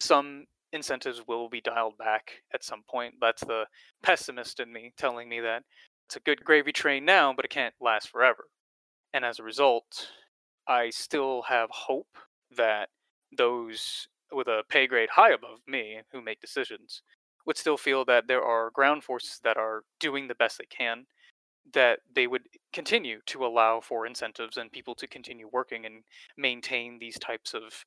some 0.00 0.44
incentives 0.72 1.22
will 1.26 1.48
be 1.48 1.60
dialed 1.60 1.96
back 1.98 2.42
at 2.52 2.64
some 2.64 2.82
point. 2.88 3.14
That's 3.20 3.44
the 3.44 3.64
pessimist 4.02 4.60
in 4.60 4.72
me 4.72 4.92
telling 4.96 5.28
me 5.28 5.40
that 5.40 5.62
it's 6.06 6.16
a 6.16 6.20
good 6.20 6.44
gravy 6.44 6.72
train 6.72 7.04
now, 7.04 7.32
but 7.32 7.44
it 7.44 7.50
can't 7.50 7.74
last 7.80 8.10
forever. 8.10 8.44
And 9.12 9.24
as 9.24 9.38
a 9.38 9.44
result, 9.44 10.08
I 10.68 10.90
still 10.90 11.42
have 11.42 11.70
hope 11.70 12.18
that 12.56 12.88
those 13.36 14.08
with 14.32 14.48
a 14.48 14.62
pay 14.68 14.86
grade 14.86 15.10
high 15.10 15.32
above 15.32 15.60
me 15.66 16.00
who 16.12 16.20
make 16.20 16.40
decisions 16.40 17.02
would 17.46 17.58
still 17.58 17.76
feel 17.76 18.04
that 18.04 18.26
there 18.26 18.42
are 18.42 18.70
ground 18.70 19.04
forces 19.04 19.40
that 19.44 19.56
are 19.56 19.84
doing 20.00 20.28
the 20.28 20.34
best 20.34 20.58
they 20.58 20.66
can 20.66 21.06
that 21.72 22.00
they 22.14 22.26
would 22.26 22.42
continue 22.72 23.20
to 23.26 23.44
allow 23.44 23.80
for 23.80 24.06
incentives 24.06 24.56
and 24.56 24.70
people 24.70 24.94
to 24.94 25.06
continue 25.06 25.48
working 25.52 25.86
and 25.86 26.02
maintain 26.36 26.98
these 26.98 27.18
types 27.18 27.54
of 27.54 27.84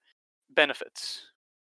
benefits. 0.56 1.22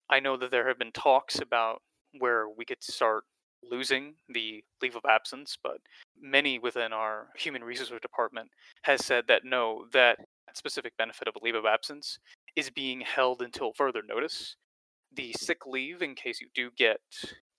I 0.09 0.19
know 0.19 0.37
that 0.37 0.51
there 0.51 0.67
have 0.67 0.77
been 0.77 0.91
talks 0.91 1.39
about 1.39 1.81
where 2.19 2.47
we 2.49 2.63
could 2.63 2.83
start 2.83 3.23
losing 3.63 4.13
the 4.29 4.63
leave 4.81 4.95
of 4.95 5.01
absence, 5.09 5.57
but 5.61 5.77
many 6.21 6.59
within 6.59 6.93
our 6.93 7.27
human 7.35 7.63
resources 7.63 7.97
department 8.01 8.49
has 8.83 9.03
said 9.03 9.25
that 9.27 9.43
no, 9.43 9.85
that 9.91 10.19
specific 10.53 10.95
benefit 10.97 11.27
of 11.27 11.35
a 11.35 11.43
leave 11.43 11.55
of 11.55 11.65
absence 11.65 12.19
is 12.55 12.69
being 12.69 13.01
held 13.01 13.41
until 13.41 13.73
further 13.73 14.01
notice. 14.07 14.55
The 15.15 15.33
sick 15.33 15.65
leave, 15.65 16.01
in 16.01 16.13
case 16.15 16.39
you 16.39 16.47
do 16.53 16.69
get 16.77 16.99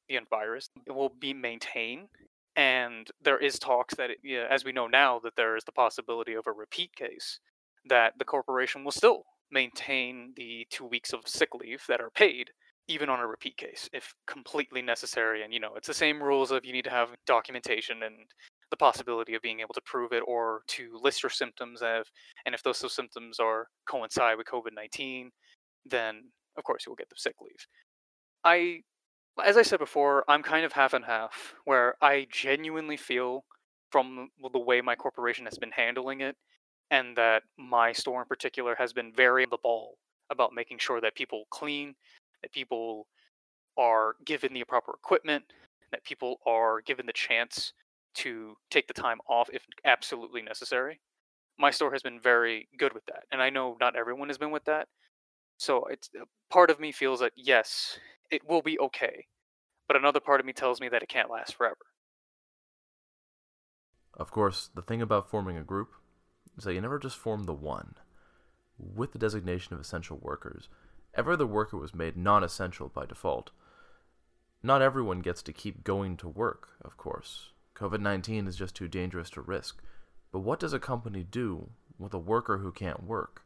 the 0.08 0.18
virus, 0.30 0.70
will 0.88 1.12
be 1.20 1.34
maintained. 1.34 2.08
And 2.56 3.08
there 3.22 3.38
is 3.38 3.58
talks 3.58 3.94
that, 3.96 4.10
it, 4.10 4.18
yeah, 4.24 4.46
as 4.50 4.64
we 4.64 4.72
know 4.72 4.86
now, 4.86 5.20
that 5.24 5.36
there 5.36 5.56
is 5.56 5.64
the 5.64 5.72
possibility 5.72 6.34
of 6.34 6.46
a 6.46 6.52
repeat 6.52 6.94
case, 6.96 7.38
that 7.88 8.14
the 8.18 8.24
corporation 8.24 8.82
will 8.82 8.92
still 8.92 9.24
maintain 9.50 10.32
the 10.36 10.66
two 10.70 10.86
weeks 10.86 11.12
of 11.12 11.20
sick 11.26 11.50
leave 11.54 11.82
that 11.88 12.00
are 12.00 12.10
paid 12.10 12.50
even 12.88 13.08
on 13.08 13.20
a 13.20 13.26
repeat 13.26 13.56
case 13.56 13.88
if 13.92 14.14
completely 14.26 14.82
necessary 14.82 15.42
and 15.42 15.52
you 15.52 15.60
know 15.60 15.74
it's 15.76 15.88
the 15.88 15.94
same 15.94 16.22
rules 16.22 16.50
of 16.50 16.64
you 16.64 16.72
need 16.72 16.84
to 16.84 16.90
have 16.90 17.10
documentation 17.26 18.02
and 18.02 18.14
the 18.70 18.76
possibility 18.76 19.34
of 19.34 19.42
being 19.42 19.60
able 19.60 19.74
to 19.74 19.80
prove 19.82 20.12
it 20.12 20.22
or 20.26 20.62
to 20.66 20.98
list 21.00 21.22
your 21.22 21.30
symptoms 21.30 21.80
of 21.82 22.06
and 22.44 22.54
if 22.54 22.62
those 22.62 22.92
symptoms 22.92 23.38
are 23.38 23.66
coincide 23.88 24.36
with 24.36 24.46
covid-19 24.46 25.28
then 25.84 26.22
of 26.56 26.64
course 26.64 26.84
you 26.86 26.90
will 26.90 26.96
get 26.96 27.08
the 27.08 27.16
sick 27.16 27.34
leave 27.40 27.66
i 28.44 28.80
as 29.44 29.56
i 29.56 29.62
said 29.62 29.78
before 29.78 30.24
i'm 30.28 30.42
kind 30.42 30.64
of 30.64 30.72
half 30.72 30.92
and 30.94 31.04
half 31.04 31.54
where 31.64 31.94
i 32.02 32.26
genuinely 32.30 32.96
feel 32.96 33.44
from 33.90 34.28
the 34.52 34.58
way 34.58 34.80
my 34.80 34.94
corporation 34.94 35.44
has 35.44 35.58
been 35.58 35.70
handling 35.70 36.20
it 36.20 36.36
and 36.90 37.16
that 37.16 37.42
my 37.58 37.92
store 37.92 38.22
in 38.22 38.28
particular 38.28 38.74
has 38.76 38.92
been 38.92 39.12
very 39.12 39.44
on 39.44 39.50
the 39.50 39.58
ball 39.62 39.96
about 40.30 40.52
making 40.52 40.78
sure 40.78 41.00
that 41.00 41.14
people 41.14 41.44
clean 41.50 41.94
that 42.42 42.52
people 42.52 43.06
are 43.76 44.14
given 44.24 44.52
the 44.52 44.64
proper 44.64 44.92
equipment, 44.92 45.44
that 45.90 46.04
people 46.04 46.40
are 46.46 46.80
given 46.82 47.06
the 47.06 47.12
chance 47.12 47.72
to 48.14 48.56
take 48.70 48.86
the 48.86 48.94
time 48.94 49.18
off 49.28 49.48
if 49.52 49.64
absolutely 49.84 50.42
necessary. 50.42 51.00
My 51.58 51.70
store 51.70 51.92
has 51.92 52.02
been 52.02 52.20
very 52.20 52.68
good 52.78 52.92
with 52.92 53.04
that, 53.06 53.24
and 53.32 53.42
I 53.42 53.50
know 53.50 53.76
not 53.80 53.96
everyone 53.96 54.28
has 54.28 54.38
been 54.38 54.50
with 54.50 54.64
that. 54.64 54.88
So 55.58 55.84
it's 55.86 56.10
uh, 56.20 56.24
part 56.50 56.70
of 56.70 56.80
me 56.80 56.92
feels 56.92 57.20
that 57.20 57.32
yes, 57.36 57.98
it 58.30 58.48
will 58.48 58.62
be 58.62 58.78
okay, 58.78 59.26
but 59.88 59.96
another 59.96 60.20
part 60.20 60.40
of 60.40 60.46
me 60.46 60.52
tells 60.52 60.80
me 60.80 60.88
that 60.88 61.02
it 61.02 61.08
can't 61.08 61.30
last 61.30 61.54
forever. 61.54 61.76
Of 64.14 64.30
course, 64.30 64.70
the 64.74 64.82
thing 64.82 65.02
about 65.02 65.30
forming 65.30 65.56
a 65.56 65.62
group 65.62 65.92
is 66.56 66.64
that 66.64 66.74
you 66.74 66.80
never 66.80 66.98
just 66.98 67.16
form 67.16 67.44
the 67.44 67.52
one. 67.52 67.94
With 68.78 69.12
the 69.12 69.18
designation 69.18 69.74
of 69.74 69.80
essential 69.80 70.18
workers, 70.20 70.68
Every 71.16 71.32
other 71.32 71.46
worker 71.46 71.78
was 71.78 71.94
made 71.94 72.16
non 72.16 72.44
essential 72.44 72.90
by 72.90 73.06
default. 73.06 73.50
Not 74.62 74.82
everyone 74.82 75.20
gets 75.20 75.42
to 75.42 75.52
keep 75.52 75.82
going 75.82 76.18
to 76.18 76.28
work, 76.28 76.68
of 76.82 76.98
course. 76.98 77.52
COVID 77.74 78.00
19 78.00 78.46
is 78.46 78.56
just 78.56 78.76
too 78.76 78.86
dangerous 78.86 79.30
to 79.30 79.40
risk. 79.40 79.82
But 80.30 80.40
what 80.40 80.60
does 80.60 80.74
a 80.74 80.78
company 80.78 81.22
do 81.22 81.70
with 81.98 82.12
a 82.12 82.18
worker 82.18 82.58
who 82.58 82.70
can't 82.70 83.04
work? 83.04 83.44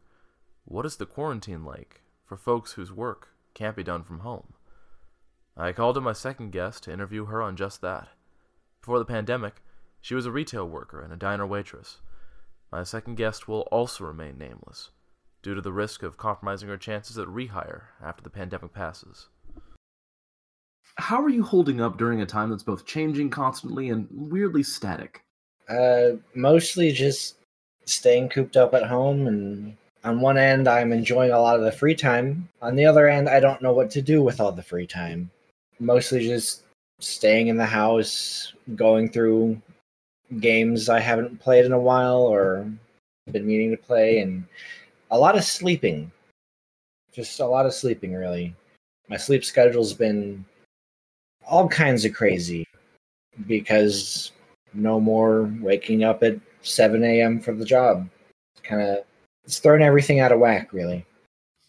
What 0.64 0.84
is 0.84 0.96
the 0.96 1.06
quarantine 1.06 1.64
like 1.64 2.02
for 2.24 2.36
folks 2.36 2.72
whose 2.72 2.90
work 2.90 3.28
can't 3.54 3.76
be 3.76 3.84
done 3.84 4.02
from 4.02 4.20
home? 4.20 4.54
I 5.56 5.72
called 5.72 5.96
in 5.96 6.04
my 6.04 6.12
second 6.12 6.52
guest 6.52 6.84
to 6.84 6.92
interview 6.92 7.26
her 7.26 7.42
on 7.42 7.56
just 7.56 7.80
that. 7.82 8.08
Before 8.80 8.98
the 8.98 9.04
pandemic, 9.04 9.62
she 10.00 10.14
was 10.14 10.26
a 10.26 10.32
retail 10.32 10.68
worker 10.68 11.02
and 11.02 11.12
a 11.12 11.16
diner 11.16 11.46
waitress. 11.46 11.98
My 12.72 12.82
second 12.82 13.16
guest 13.16 13.46
will 13.48 13.62
also 13.72 14.04
remain 14.04 14.38
nameless 14.38 14.90
due 15.42 15.54
to 15.54 15.60
the 15.60 15.72
risk 15.72 16.02
of 16.02 16.16
compromising 16.16 16.68
her 16.68 16.76
chances 16.76 17.18
at 17.18 17.26
rehire 17.26 17.82
after 18.02 18.22
the 18.22 18.30
pandemic 18.30 18.72
passes. 18.72 19.28
How 20.96 21.22
are 21.22 21.30
you 21.30 21.42
holding 21.42 21.80
up 21.80 21.98
during 21.98 22.20
a 22.20 22.26
time 22.26 22.50
that's 22.50 22.62
both 22.62 22.86
changing 22.86 23.30
constantly 23.30 23.88
and 23.90 24.08
weirdly 24.10 24.62
static? 24.62 25.24
Uh, 25.68 26.16
mostly 26.34 26.92
just 26.92 27.36
staying 27.84 28.28
cooped 28.28 28.56
up 28.56 28.74
at 28.74 28.86
home 28.86 29.26
and 29.26 29.76
on 30.04 30.20
one 30.20 30.38
end 30.38 30.68
i'm 30.68 30.92
enjoying 30.92 31.30
a 31.30 31.40
lot 31.40 31.56
of 31.56 31.62
the 31.62 31.72
free 31.72 31.94
time 31.94 32.48
on 32.62 32.76
the 32.76 32.84
other 32.84 33.08
end 33.08 33.28
i 33.28 33.40
don't 33.40 33.62
know 33.62 33.72
what 33.72 33.90
to 33.90 34.00
do 34.00 34.22
with 34.22 34.40
all 34.40 34.52
the 34.52 34.62
free 34.62 34.86
time 34.86 35.30
mostly 35.80 36.20
just 36.20 36.62
staying 37.00 37.48
in 37.48 37.56
the 37.56 37.66
house 37.66 38.52
going 38.76 39.10
through 39.10 39.60
games 40.38 40.88
i 40.88 41.00
haven't 41.00 41.40
played 41.40 41.64
in 41.64 41.72
a 41.72 41.78
while 41.78 42.20
or 42.20 42.70
been 43.32 43.46
meaning 43.46 43.70
to 43.70 43.76
play 43.76 44.18
and 44.18 44.44
a 45.10 45.18
lot 45.18 45.36
of 45.36 45.44
sleeping. 45.44 46.10
Just 47.12 47.40
a 47.40 47.46
lot 47.46 47.66
of 47.66 47.74
sleeping, 47.74 48.14
really. 48.14 48.54
My 49.08 49.16
sleep 49.16 49.44
schedule's 49.44 49.92
been 49.92 50.44
all 51.46 51.68
kinds 51.68 52.04
of 52.04 52.14
crazy 52.14 52.66
because 53.46 54.32
no 54.72 55.00
more 55.00 55.52
waking 55.60 56.04
up 56.04 56.22
at 56.22 56.38
7 56.62 57.02
a.m. 57.02 57.40
for 57.40 57.52
the 57.52 57.64
job. 57.64 58.08
Kind 58.62 58.82
of, 58.82 58.98
it's 59.44 59.58
throwing 59.58 59.82
everything 59.82 60.20
out 60.20 60.32
of 60.32 60.38
whack, 60.38 60.72
really. 60.72 61.04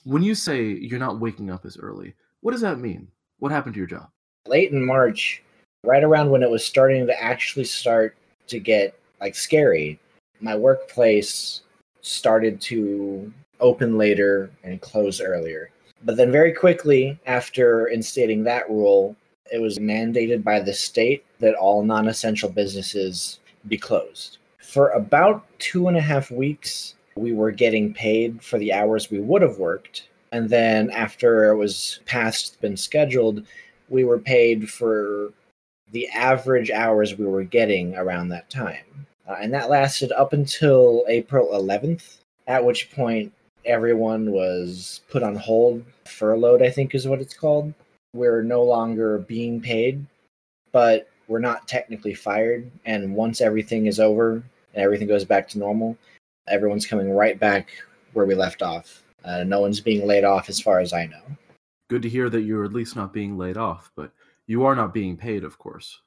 When 0.04 0.22
you 0.22 0.36
say 0.36 0.64
you're 0.64 1.00
not 1.00 1.20
waking 1.20 1.50
up 1.50 1.66
as 1.66 1.78
early, 1.78 2.14
what 2.42 2.52
does 2.52 2.62
that 2.62 2.80
mean? 2.80 3.08
What 3.42 3.52
happened 3.52 3.74
to 3.74 3.80
your 3.80 3.88
job? 3.88 4.08
Late 4.46 4.72
in 4.72 4.86
March, 4.86 5.42
right 5.84 6.04
around 6.04 6.30
when 6.30 6.44
it 6.44 6.50
was 6.52 6.64
starting 6.64 7.08
to 7.08 7.24
actually 7.24 7.66
start 7.66 8.16
to 8.46 8.60
get 8.60 8.94
like 9.20 9.34
scary, 9.34 10.00
my 10.42 10.56
workplace 10.56 11.62
started 12.02 12.62
to 12.62 13.34
open 13.60 13.98
later 13.98 14.52
and 14.64 14.80
close 14.80 15.20
earlier. 15.20 15.72
But 16.04 16.18
then, 16.18 16.32
very 16.32 16.54
quickly 16.54 17.20
after 17.26 17.90
instating 17.92 18.44
that 18.44 18.70
rule, 18.70 19.16
it 19.52 19.60
was 19.60 19.80
mandated 19.80 20.44
by 20.44 20.60
the 20.60 20.74
state 20.74 21.26
that 21.40 21.56
all 21.56 21.84
non 21.84 22.10
essential 22.10 22.50
businesses 22.50 23.40
be 23.68 23.78
closed. 23.78 24.38
For 24.60 24.90
about 24.90 25.46
two 25.58 25.88
and 25.88 25.98
a 25.98 26.02
half 26.02 26.30
weeks, 26.30 26.94
we 27.16 27.34
were 27.34 27.52
getting 27.52 27.92
paid 27.92 28.44
for 28.44 28.60
the 28.60 28.72
hours 28.72 29.10
we 29.10 29.20
would 29.20 29.42
have 29.42 29.58
worked. 29.58 30.10
And 30.32 30.50
then, 30.50 30.90
after 30.92 31.52
it 31.52 31.58
was 31.58 32.00
passed, 32.06 32.60
been 32.62 32.78
scheduled, 32.78 33.46
we 33.90 34.04
were 34.06 34.20
paid 34.20 34.70
for 34.70 35.34
the 35.92 36.08
average 36.10 36.72
hours 36.72 37.18
we 37.18 37.26
were 37.26 37.44
getting 37.44 37.96
around 37.96 38.30
that 38.30 38.50
time. 38.50 39.06
Uh, 39.28 39.36
and 39.42 39.54
that 39.54 39.70
lasted 39.70 40.12
up 40.14 40.34
until 40.34 41.06
April 41.08 41.50
11th, 41.54 42.18
at 42.48 42.64
which 42.64 42.92
point 42.92 43.32
everyone 43.66 44.32
was 44.32 45.02
put 45.10 45.24
on 45.24 45.36
hold. 45.36 45.84
Furloughed, 46.06 46.62
I 46.62 46.70
think 46.70 46.96
is 46.96 47.08
what 47.08 47.22
it's 47.22 47.34
called. 47.34 47.74
We're 48.14 48.44
no 48.44 48.64
longer 48.64 49.20
being 49.20 49.62
paid, 49.62 50.06
but 50.72 51.10
we're 51.28 51.40
not 51.40 51.68
technically 51.68 52.14
fired. 52.14 52.70
And 52.86 53.16
once 53.16 53.40
everything 53.42 53.86
is 53.86 54.00
over 54.00 54.34
and 54.34 54.44
everything 54.84 55.08
goes 55.08 55.26
back 55.26 55.48
to 55.50 55.60
normal, 55.60 55.98
everyone's 56.48 56.86
coming 56.86 57.12
right 57.12 57.40
back 57.40 57.70
where 58.14 58.26
we 58.26 58.36
left 58.36 58.62
off. 58.62 59.04
Uh, 59.24 59.44
no 59.44 59.62
one's 59.62 59.80
being 59.80 60.08
laid 60.08 60.24
off 60.24 60.50
as 60.50 60.60
far 60.60 60.80
as 60.80 60.94
I 60.94 61.06
know. 61.06 61.22
Good 61.90 62.02
to 62.04 62.10
hear 62.10 62.30
that 62.30 62.42
you're 62.42 62.64
at 62.64 62.74
least 62.74 62.96
not 62.96 63.14
being 63.14 63.38
laid 63.38 63.58
off, 63.58 63.92
but 63.96 64.12
you 64.48 64.66
are 64.66 64.76
not 64.76 64.94
being 64.94 65.18
paid, 65.18 65.44
of 65.44 65.58
course. 65.58 66.00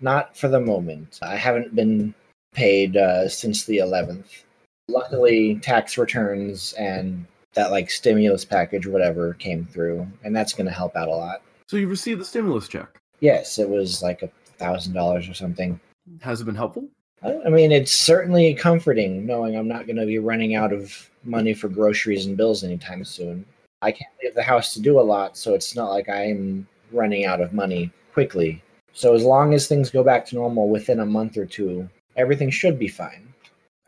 Not 0.00 0.36
for 0.36 0.48
the 0.48 0.60
moment. 0.60 1.18
I 1.22 1.36
haven't 1.36 1.74
been 1.74 2.14
paid 2.52 2.96
uh, 2.96 3.28
since 3.28 3.64
the 3.64 3.78
11th. 3.78 4.42
Luckily, 4.88 5.56
tax 5.56 5.96
returns 5.96 6.74
and 6.74 7.26
that 7.54 7.70
like 7.70 7.90
stimulus 7.90 8.44
package, 8.44 8.86
whatever, 8.86 9.34
came 9.34 9.64
through, 9.64 10.06
and 10.22 10.34
that's 10.34 10.52
going 10.52 10.66
to 10.66 10.72
help 10.72 10.96
out 10.96 11.08
a 11.08 11.14
lot. 11.14 11.42
So 11.68 11.76
you 11.76 11.88
received 11.88 12.20
the 12.20 12.24
stimulus 12.24 12.68
check. 12.68 13.00
Yes, 13.20 13.58
it 13.58 13.68
was 13.68 14.02
like 14.02 14.22
a 14.22 14.30
thousand 14.58 14.92
dollars 14.92 15.28
or 15.28 15.34
something. 15.34 15.80
Has 16.20 16.40
it 16.40 16.44
been 16.44 16.54
helpful? 16.54 16.88
I 17.22 17.48
mean, 17.48 17.72
it's 17.72 17.92
certainly 17.92 18.54
comforting 18.54 19.24
knowing 19.24 19.56
I'm 19.56 19.68
not 19.68 19.86
going 19.86 19.96
to 19.96 20.06
be 20.06 20.18
running 20.18 20.54
out 20.54 20.72
of 20.72 21.10
money 21.24 21.54
for 21.54 21.68
groceries 21.68 22.26
and 22.26 22.36
bills 22.36 22.64
anytime 22.64 23.04
soon. 23.04 23.46
I 23.80 23.92
can't 23.92 24.12
leave 24.22 24.34
the 24.34 24.42
house 24.42 24.74
to 24.74 24.80
do 24.80 24.98
a 24.98 25.02
lot, 25.02 25.36
so 25.36 25.54
it's 25.54 25.74
not 25.74 25.90
like 25.90 26.08
I'm 26.08 26.66
running 26.92 27.24
out 27.24 27.40
of 27.40 27.52
money 27.52 27.90
quickly. 28.12 28.62
So 28.92 29.14
as 29.14 29.24
long 29.24 29.54
as 29.54 29.66
things 29.66 29.90
go 29.90 30.04
back 30.04 30.26
to 30.26 30.36
normal 30.36 30.68
within 30.68 31.00
a 31.00 31.06
month 31.06 31.36
or 31.36 31.46
two, 31.46 31.88
everything 32.16 32.50
should 32.50 32.78
be 32.78 32.88
fine. 32.88 33.32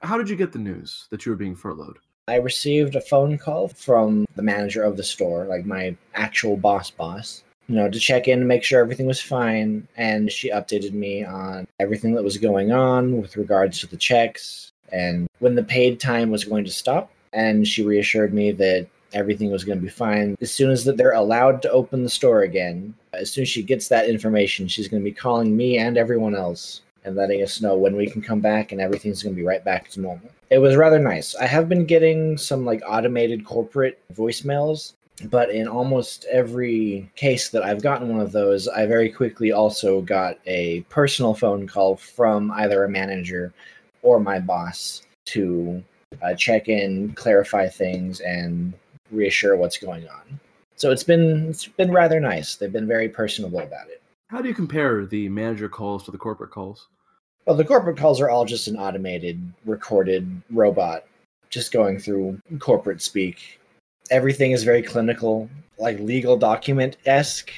How 0.02 0.18
did 0.18 0.28
you 0.28 0.36
get 0.36 0.52
the 0.52 0.58
news 0.58 1.06
that 1.10 1.24
you 1.24 1.32
were 1.32 1.36
being 1.36 1.56
furloughed? 1.56 1.98
I 2.28 2.36
received 2.36 2.96
a 2.96 3.00
phone 3.00 3.38
call 3.38 3.68
from 3.68 4.26
the 4.34 4.42
manager 4.42 4.82
of 4.82 4.96
the 4.96 5.02
store, 5.02 5.44
like 5.44 5.64
my 5.64 5.96
actual 6.14 6.56
boss 6.56 6.90
boss, 6.90 7.44
you 7.68 7.74
know, 7.74 7.90
to 7.90 7.98
check 7.98 8.28
in 8.28 8.40
and 8.40 8.48
make 8.48 8.62
sure 8.62 8.80
everything 8.80 9.06
was 9.06 9.20
fine. 9.20 9.86
And 9.96 10.30
she 10.30 10.50
updated 10.50 10.92
me 10.92 11.24
on 11.24 11.66
everything 11.80 12.14
that 12.14 12.24
was 12.24 12.38
going 12.38 12.72
on 12.72 13.20
with 13.20 13.36
regards 13.36 13.80
to 13.80 13.86
the 13.86 13.96
checks 13.96 14.72
and 14.92 15.28
when 15.40 15.54
the 15.54 15.62
paid 15.62 15.98
time 15.98 16.30
was 16.30 16.44
going 16.44 16.64
to 16.64 16.70
stop. 16.70 17.10
And 17.32 17.66
she 17.66 17.84
reassured 17.84 18.32
me 18.32 18.52
that 18.52 18.86
everything 19.12 19.50
was 19.50 19.64
going 19.64 19.78
to 19.78 19.84
be 19.84 19.90
fine. 19.90 20.36
As 20.40 20.52
soon 20.52 20.70
as 20.70 20.84
that 20.84 20.96
they're 20.96 21.12
allowed 21.12 21.62
to 21.62 21.70
open 21.70 22.02
the 22.02 22.10
store 22.10 22.42
again, 22.42 22.94
as 23.12 23.30
soon 23.30 23.42
as 23.42 23.48
she 23.48 23.62
gets 23.62 23.88
that 23.88 24.08
information, 24.08 24.68
she's 24.68 24.88
going 24.88 25.02
to 25.02 25.10
be 25.10 25.14
calling 25.14 25.56
me 25.56 25.78
and 25.78 25.96
everyone 25.96 26.34
else 26.34 26.82
and 27.04 27.16
letting 27.16 27.42
us 27.42 27.60
know 27.60 27.76
when 27.76 27.96
we 27.96 28.08
can 28.08 28.20
come 28.20 28.40
back 28.40 28.72
and 28.72 28.80
everything's 28.80 29.22
going 29.22 29.34
to 29.34 29.40
be 29.40 29.46
right 29.46 29.64
back 29.64 29.88
to 29.90 30.00
normal. 30.00 30.28
It 30.50 30.58
was 30.58 30.76
rather 30.76 30.98
nice. 30.98 31.34
I 31.36 31.46
have 31.46 31.68
been 31.68 31.86
getting 31.86 32.36
some 32.36 32.64
like 32.64 32.82
automated 32.86 33.44
corporate 33.44 33.98
voicemails, 34.14 34.94
but 35.24 35.50
in 35.50 35.66
almost 35.66 36.26
every 36.30 37.10
case 37.16 37.48
that 37.50 37.62
I've 37.62 37.82
gotten 37.82 38.08
one 38.08 38.20
of 38.20 38.32
those, 38.32 38.68
I 38.68 38.86
very 38.86 39.10
quickly 39.10 39.52
also 39.52 40.02
got 40.02 40.38
a 40.46 40.80
personal 40.88 41.34
phone 41.34 41.66
call 41.66 41.96
from 41.96 42.50
either 42.52 42.84
a 42.84 42.88
manager 42.88 43.52
or 44.02 44.20
my 44.20 44.38
boss 44.38 45.02
to 45.26 45.82
uh, 46.22 46.34
check 46.34 46.68
in, 46.68 47.12
clarify 47.14 47.68
things, 47.68 48.20
and 48.20 48.72
reassure 49.10 49.56
what's 49.56 49.78
going 49.78 50.06
on. 50.08 50.40
So 50.76 50.90
it's 50.90 51.04
been 51.04 51.48
it's 51.48 51.66
been 51.66 51.92
rather 51.92 52.20
nice. 52.20 52.56
They've 52.56 52.72
been 52.72 52.86
very 52.86 53.08
personable 53.08 53.60
about 53.60 53.88
it. 53.88 54.02
How 54.28 54.42
do 54.42 54.48
you 54.48 54.54
compare 54.54 55.06
the 55.06 55.28
manager 55.28 55.68
calls 55.68 56.04
to 56.04 56.10
the 56.10 56.18
corporate 56.18 56.50
calls? 56.50 56.88
Well, 57.46 57.56
the 57.56 57.64
corporate 57.64 57.96
calls 57.96 58.20
are 58.20 58.28
all 58.28 58.44
just 58.44 58.66
an 58.66 58.76
automated, 58.76 59.40
recorded 59.64 60.42
robot 60.50 61.04
just 61.48 61.72
going 61.72 61.98
through 61.98 62.40
corporate 62.58 63.00
speak. 63.00 63.60
Everything 64.10 64.52
is 64.52 64.64
very 64.64 64.82
clinical, 64.82 65.48
like 65.78 65.98
legal 66.00 66.36
document 66.36 66.96
esque 67.06 67.50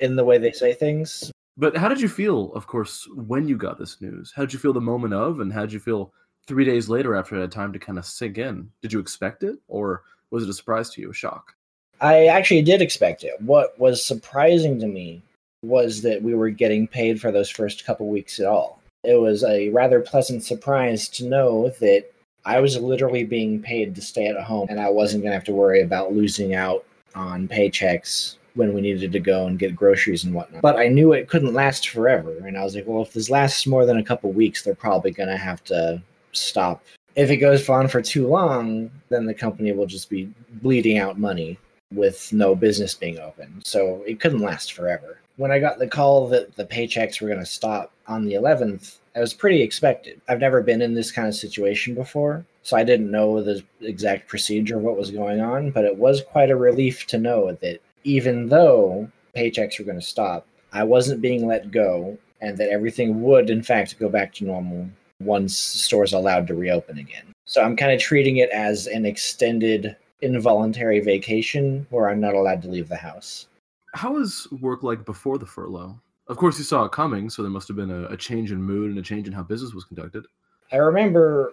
in 0.00 0.16
the 0.16 0.24
way 0.24 0.38
they 0.38 0.52
say 0.52 0.74
things. 0.74 1.30
But 1.56 1.76
how 1.76 1.88
did 1.88 2.00
you 2.00 2.08
feel, 2.08 2.52
of 2.54 2.66
course, 2.66 3.08
when 3.14 3.46
you 3.46 3.56
got 3.56 3.78
this 3.78 4.00
news? 4.00 4.32
How 4.34 4.42
did 4.42 4.52
you 4.52 4.58
feel 4.58 4.72
the 4.72 4.80
moment 4.80 5.14
of, 5.14 5.40
and 5.40 5.52
how 5.52 5.60
did 5.60 5.72
you 5.72 5.78
feel 5.78 6.12
three 6.46 6.64
days 6.64 6.88
later 6.88 7.14
after 7.14 7.36
it 7.36 7.40
had 7.40 7.52
time 7.52 7.72
to 7.72 7.78
kind 7.78 7.98
of 7.98 8.04
sink 8.04 8.38
in? 8.38 8.70
Did 8.82 8.92
you 8.92 8.98
expect 8.98 9.44
it, 9.44 9.58
or 9.68 10.02
was 10.30 10.42
it 10.42 10.50
a 10.50 10.52
surprise 10.52 10.90
to 10.90 11.00
you, 11.00 11.10
a 11.10 11.14
shock? 11.14 11.54
I 12.00 12.26
actually 12.26 12.62
did 12.62 12.82
expect 12.82 13.22
it. 13.22 13.40
What 13.40 13.78
was 13.78 14.04
surprising 14.04 14.80
to 14.80 14.88
me 14.88 15.22
was 15.62 16.02
that 16.02 16.22
we 16.22 16.34
were 16.34 16.50
getting 16.50 16.88
paid 16.88 17.20
for 17.20 17.30
those 17.30 17.48
first 17.48 17.86
couple 17.86 18.08
weeks 18.08 18.40
at 18.40 18.46
all. 18.46 18.80
It 19.04 19.20
was 19.20 19.44
a 19.44 19.68
rather 19.68 20.00
pleasant 20.00 20.42
surprise 20.42 21.08
to 21.10 21.26
know 21.26 21.68
that 21.80 22.10
I 22.44 22.60
was 22.60 22.78
literally 22.78 23.24
being 23.24 23.60
paid 23.62 23.94
to 23.94 24.02
stay 24.02 24.26
at 24.26 24.42
home 24.42 24.68
and 24.70 24.80
I 24.80 24.90
wasn't 24.90 25.22
going 25.22 25.30
to 25.30 25.36
have 25.36 25.44
to 25.44 25.52
worry 25.52 25.82
about 25.82 26.12
losing 26.12 26.54
out 26.54 26.84
on 27.14 27.48
paychecks 27.48 28.36
when 28.54 28.72
we 28.72 28.80
needed 28.80 29.12
to 29.12 29.20
go 29.20 29.46
and 29.46 29.58
get 29.58 29.74
groceries 29.74 30.24
and 30.24 30.34
whatnot. 30.34 30.62
But 30.62 30.76
I 30.76 30.88
knew 30.88 31.12
it 31.12 31.28
couldn't 31.28 31.54
last 31.54 31.88
forever. 31.88 32.36
And 32.46 32.56
I 32.56 32.62
was 32.62 32.74
like, 32.74 32.86
well, 32.86 33.02
if 33.02 33.12
this 33.12 33.30
lasts 33.30 33.66
more 33.66 33.84
than 33.86 33.98
a 33.98 34.04
couple 34.04 34.30
weeks, 34.32 34.62
they're 34.62 34.74
probably 34.74 35.10
going 35.10 35.28
to 35.28 35.36
have 35.36 35.64
to 35.64 36.02
stop. 36.32 36.84
If 37.16 37.30
it 37.30 37.38
goes 37.38 37.68
on 37.68 37.88
for 37.88 38.02
too 38.02 38.26
long, 38.26 38.90
then 39.08 39.26
the 39.26 39.34
company 39.34 39.72
will 39.72 39.86
just 39.86 40.10
be 40.10 40.32
bleeding 40.62 40.98
out 40.98 41.18
money 41.18 41.58
with 41.92 42.32
no 42.32 42.54
business 42.54 42.94
being 42.94 43.18
open. 43.18 43.62
So 43.64 44.02
it 44.06 44.20
couldn't 44.20 44.40
last 44.40 44.72
forever. 44.72 45.18
When 45.36 45.50
I 45.50 45.58
got 45.58 45.78
the 45.78 45.86
call 45.86 46.28
that 46.28 46.54
the 46.56 46.64
paychecks 46.64 47.20
were 47.20 47.28
going 47.28 47.40
to 47.40 47.46
stop 47.46 47.92
on 48.06 48.24
the 48.24 48.34
11th, 48.34 48.98
I 49.16 49.20
was 49.20 49.34
pretty 49.34 49.62
expected. 49.62 50.20
I've 50.28 50.40
never 50.40 50.60
been 50.60 50.82
in 50.82 50.94
this 50.94 51.12
kind 51.12 51.28
of 51.28 51.34
situation 51.34 51.94
before, 51.94 52.44
so 52.62 52.76
I 52.76 52.82
didn't 52.82 53.10
know 53.10 53.42
the 53.42 53.62
exact 53.80 54.28
procedure 54.28 54.76
of 54.76 54.82
what 54.82 54.96
was 54.96 55.10
going 55.10 55.40
on, 55.40 55.70
but 55.70 55.84
it 55.84 55.96
was 55.96 56.22
quite 56.22 56.50
a 56.50 56.56
relief 56.56 57.06
to 57.08 57.18
know 57.18 57.52
that 57.60 57.80
even 58.02 58.48
though 58.48 59.08
paychecks 59.36 59.78
were 59.78 59.84
going 59.84 60.00
to 60.00 60.04
stop, 60.04 60.46
I 60.72 60.82
wasn't 60.82 61.20
being 61.20 61.46
let 61.46 61.70
go 61.70 62.18
and 62.40 62.58
that 62.58 62.70
everything 62.70 63.22
would, 63.22 63.50
in 63.50 63.62
fact, 63.62 63.98
go 63.98 64.08
back 64.08 64.34
to 64.34 64.44
normal 64.44 64.88
once 65.20 65.56
stores 65.56 66.12
allowed 66.12 66.46
to 66.48 66.54
reopen 66.54 66.98
again. 66.98 67.24
So 67.44 67.62
I'm 67.62 67.76
kind 67.76 67.92
of 67.92 68.00
treating 68.00 68.38
it 68.38 68.50
as 68.50 68.88
an 68.88 69.06
extended 69.06 69.96
involuntary 70.22 71.00
vacation 71.00 71.86
where 71.90 72.08
I'm 72.08 72.20
not 72.20 72.34
allowed 72.34 72.62
to 72.62 72.68
leave 72.68 72.88
the 72.88 72.96
house. 72.96 73.46
How 73.94 74.14
was 74.14 74.48
work 74.60 74.82
like 74.82 75.04
before 75.04 75.38
the 75.38 75.46
furlough? 75.46 75.98
Of 76.26 76.36
course, 76.38 76.58
you 76.58 76.64
saw 76.64 76.84
it 76.84 76.92
coming, 76.92 77.28
so 77.28 77.42
there 77.42 77.50
must 77.50 77.68
have 77.68 77.76
been 77.76 77.90
a, 77.90 78.06
a 78.06 78.16
change 78.16 78.50
in 78.50 78.62
mood 78.62 78.90
and 78.90 78.98
a 78.98 79.02
change 79.02 79.26
in 79.26 79.32
how 79.32 79.42
business 79.42 79.74
was 79.74 79.84
conducted. 79.84 80.26
I 80.72 80.76
remember 80.76 81.52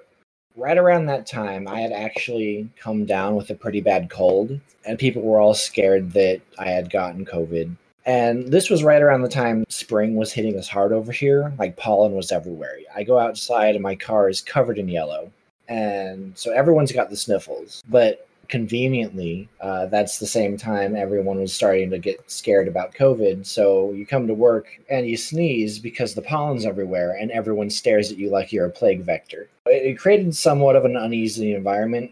right 0.56 0.78
around 0.78 1.06
that 1.06 1.28
time, 1.28 1.68
I 1.68 1.82
had 1.82 1.92
actually 1.92 2.70
come 2.80 3.06
down 3.06 3.36
with 3.36 3.50
a 3.50 3.56
pretty 3.56 3.82
bad 3.82 4.10
cold, 4.10 4.60
and 4.86 4.98
people 4.98 5.22
were 5.22 5.40
all 5.40 5.54
scared 5.54 6.12
that 6.14 6.42
I 6.58 6.70
had 6.70 6.90
gotten 6.90 7.26
COVID. 7.26 7.76
And 8.06 8.48
this 8.48 8.70
was 8.70 8.84
right 8.84 9.02
around 9.02 9.22
the 9.22 9.30
time 9.30 9.64
spring 9.70 10.16
was 10.16 10.34
hitting 10.34 10.58
us 10.58 10.68
hard 10.68 10.92
over 10.92 11.12
here. 11.12 11.54
Like 11.60 11.78
pollen 11.78 12.14
was 12.14 12.32
everywhere. 12.32 12.78
I 12.96 13.04
go 13.04 13.20
outside 13.20 13.76
and 13.76 13.84
my 13.84 13.96
car 13.96 14.28
is 14.28 14.42
covered 14.42 14.80
in 14.80 14.90
yellow. 14.90 15.32
And 15.68 16.36
so 16.36 16.52
everyone's 16.52 16.92
got 16.92 17.12
the 17.12 17.16
sniffles. 17.16 17.84
But 17.88 18.28
conveniently, 18.52 19.50
uh, 19.62 19.88
that's 19.88 20.20
the 20.20 20.28
same 20.28 20.58
time 20.58 20.96
everyone 20.96 21.40
was 21.40 21.54
starting 21.54 21.90
to 21.90 21.98
get 21.98 22.30
scared 22.30 22.68
about 22.68 22.94
COVID. 22.94 23.46
So 23.46 23.92
you 23.94 24.06
come 24.06 24.28
to 24.28 24.34
work 24.34 24.68
and 24.90 25.08
you 25.08 25.18
sneeze 25.18 25.80
because 25.80 26.14
the 26.14 26.22
pollen's 26.22 26.66
everywhere 26.66 27.18
and 27.20 27.32
everyone 27.32 27.70
stares 27.70 28.12
at 28.12 28.20
you 28.20 28.30
like 28.30 28.52
you're 28.52 28.66
a 28.66 28.70
plague 28.70 29.02
vector. 29.02 29.48
It 29.66 29.98
created 29.98 30.36
somewhat 30.36 30.76
of 30.76 30.86
an 30.86 30.98
uneasy 30.98 31.56
environment. 31.56 32.12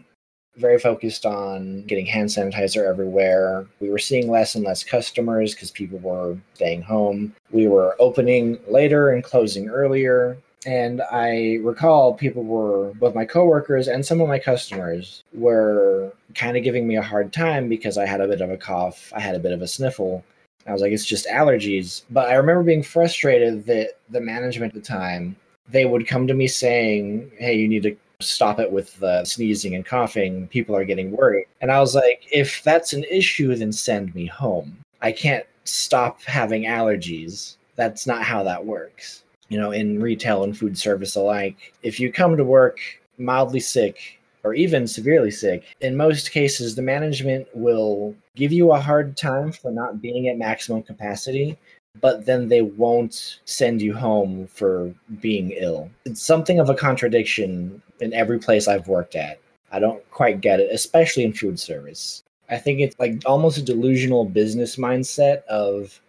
Very 0.56 0.78
focused 0.78 1.26
on 1.26 1.84
getting 1.84 2.06
hand 2.06 2.30
sanitizer 2.30 2.88
everywhere. 2.88 3.66
We 3.78 3.90
were 3.90 3.98
seeing 3.98 4.30
less 4.30 4.54
and 4.54 4.64
less 4.64 4.82
customers 4.82 5.54
because 5.54 5.70
people 5.70 5.98
were 5.98 6.36
staying 6.54 6.82
home. 6.82 7.34
We 7.50 7.68
were 7.68 7.96
opening 8.00 8.58
later 8.66 9.10
and 9.10 9.22
closing 9.22 9.68
earlier 9.68 10.38
and 10.66 11.00
I 11.10 11.58
recall 11.62 12.12
people 12.12 12.44
were 12.44 12.92
both 12.94 13.14
my 13.14 13.24
coworkers 13.24 13.88
and 13.88 14.04
some 14.04 14.20
of 14.20 14.28
my 14.28 14.38
customers 14.38 15.24
were 15.32 16.12
kind 16.34 16.56
of 16.56 16.62
giving 16.62 16.86
me 16.86 16.96
a 16.96 17.02
hard 17.02 17.32
time 17.32 17.68
because 17.68 17.96
I 17.96 18.06
had 18.06 18.20
a 18.20 18.28
bit 18.28 18.40
of 18.40 18.50
a 18.50 18.56
cough, 18.56 19.12
I 19.14 19.20
had 19.20 19.34
a 19.34 19.40
bit 19.40 19.52
of 19.52 19.62
a 19.62 19.68
sniffle. 19.68 20.22
I 20.66 20.72
was 20.72 20.82
like, 20.82 20.92
it's 20.92 21.06
just 21.06 21.26
allergies. 21.26 22.02
But 22.10 22.28
I 22.28 22.34
remember 22.34 22.62
being 22.62 22.82
frustrated 22.82 23.64
that 23.66 23.98
the 24.10 24.20
management 24.20 24.74
at 24.74 24.82
the 24.82 24.86
time 24.86 25.34
they 25.70 25.86
would 25.86 26.06
come 26.06 26.26
to 26.26 26.34
me 26.34 26.48
saying, 26.48 27.30
"Hey, 27.38 27.54
you 27.54 27.68
need 27.68 27.84
to 27.84 27.96
stop 28.20 28.58
it 28.58 28.70
with 28.70 28.98
the 28.98 29.24
sneezing 29.24 29.74
and 29.74 29.86
coughing. 29.86 30.48
People 30.48 30.76
are 30.76 30.84
getting 30.84 31.12
worried." 31.12 31.46
And 31.60 31.70
I 31.70 31.80
was 31.80 31.94
like, 31.94 32.26
if 32.32 32.62
that's 32.64 32.92
an 32.92 33.04
issue, 33.04 33.54
then 33.54 33.72
send 33.72 34.14
me 34.14 34.26
home. 34.26 34.76
I 35.00 35.12
can't 35.12 35.46
stop 35.64 36.22
having 36.24 36.64
allergies. 36.64 37.56
That's 37.76 38.06
not 38.06 38.24
how 38.24 38.42
that 38.42 38.66
works 38.66 39.22
you 39.50 39.58
know, 39.58 39.72
in 39.72 40.00
retail 40.00 40.42
and 40.42 40.56
food 40.56 40.78
service 40.78 41.14
alike. 41.16 41.74
If 41.82 42.00
you 42.00 42.10
come 42.10 42.38
to 42.38 42.44
work 42.44 42.78
mildly 43.18 43.60
sick 43.60 44.18
or 44.42 44.54
even 44.54 44.86
severely 44.86 45.30
sick, 45.30 45.64
in 45.82 45.96
most 45.96 46.30
cases, 46.30 46.74
the 46.74 46.82
management 46.82 47.46
will 47.52 48.14
give 48.36 48.52
you 48.52 48.72
a 48.72 48.80
hard 48.80 49.18
time 49.18 49.52
for 49.52 49.70
not 49.70 50.00
being 50.00 50.28
at 50.28 50.38
maximum 50.38 50.82
capacity, 50.82 51.58
but 52.00 52.24
then 52.24 52.48
they 52.48 52.62
won't 52.62 53.40
send 53.44 53.82
you 53.82 53.92
home 53.92 54.46
for 54.46 54.94
being 55.20 55.50
ill. 55.50 55.90
It's 56.06 56.22
something 56.22 56.58
of 56.60 56.70
a 56.70 56.74
contradiction 56.74 57.82
in 58.00 58.14
every 58.14 58.38
place 58.38 58.68
I've 58.68 58.88
worked 58.88 59.16
at. 59.16 59.40
I 59.72 59.80
don't 59.80 60.08
quite 60.10 60.40
get 60.40 60.60
it, 60.60 60.70
especially 60.72 61.24
in 61.24 61.32
food 61.32 61.58
service. 61.58 62.22
I 62.48 62.56
think 62.56 62.80
it's 62.80 62.98
like 62.98 63.22
almost 63.26 63.58
a 63.58 63.62
delusional 63.62 64.24
business 64.24 64.76
mindset 64.76 65.44
of 65.44 66.00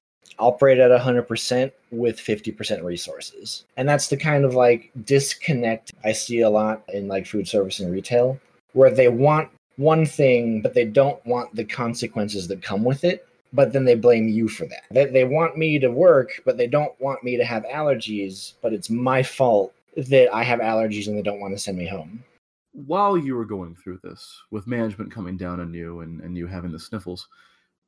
operate 0.41 0.79
at 0.79 0.91
100% 0.91 1.71
with 1.91 2.17
50% 2.17 2.83
resources. 2.83 3.65
And 3.77 3.87
that's 3.87 4.07
the 4.07 4.17
kind 4.17 4.43
of 4.43 4.55
like 4.55 4.91
disconnect 5.05 5.93
I 6.03 6.11
see 6.11 6.41
a 6.41 6.49
lot 6.49 6.83
in 6.93 7.07
like 7.07 7.27
food 7.27 7.47
service 7.47 7.79
and 7.79 7.91
retail, 7.91 8.39
where 8.73 8.91
they 8.91 9.07
want 9.07 9.49
one 9.77 10.05
thing, 10.05 10.61
but 10.61 10.73
they 10.73 10.85
don't 10.85 11.23
want 11.25 11.55
the 11.55 11.63
consequences 11.63 12.47
that 12.47 12.61
come 12.61 12.83
with 12.83 13.03
it. 13.03 13.27
But 13.53 13.73
then 13.73 13.83
they 13.83 13.95
blame 13.95 14.29
you 14.29 14.47
for 14.47 14.65
that. 14.65 14.83
They, 14.91 15.05
they 15.07 15.25
want 15.25 15.57
me 15.57 15.77
to 15.79 15.91
work, 15.91 16.41
but 16.45 16.57
they 16.57 16.67
don't 16.67 16.99
want 17.01 17.21
me 17.21 17.35
to 17.35 17.43
have 17.43 17.63
allergies, 17.65 18.53
but 18.61 18.71
it's 18.71 18.89
my 18.89 19.21
fault 19.21 19.73
that 19.97 20.33
I 20.33 20.43
have 20.43 20.59
allergies 20.59 21.07
and 21.07 21.17
they 21.17 21.21
don't 21.21 21.41
want 21.41 21.53
to 21.53 21.59
send 21.59 21.77
me 21.77 21.85
home. 21.85 22.23
While 22.71 23.17
you 23.17 23.35
were 23.35 23.43
going 23.43 23.75
through 23.75 23.99
this, 24.03 24.41
with 24.51 24.67
management 24.67 25.11
coming 25.11 25.35
down 25.35 25.59
on 25.59 25.73
you 25.73 25.99
and, 25.99 26.21
and 26.21 26.37
you 26.37 26.47
having 26.47 26.71
the 26.71 26.79
sniffles, 26.79 27.27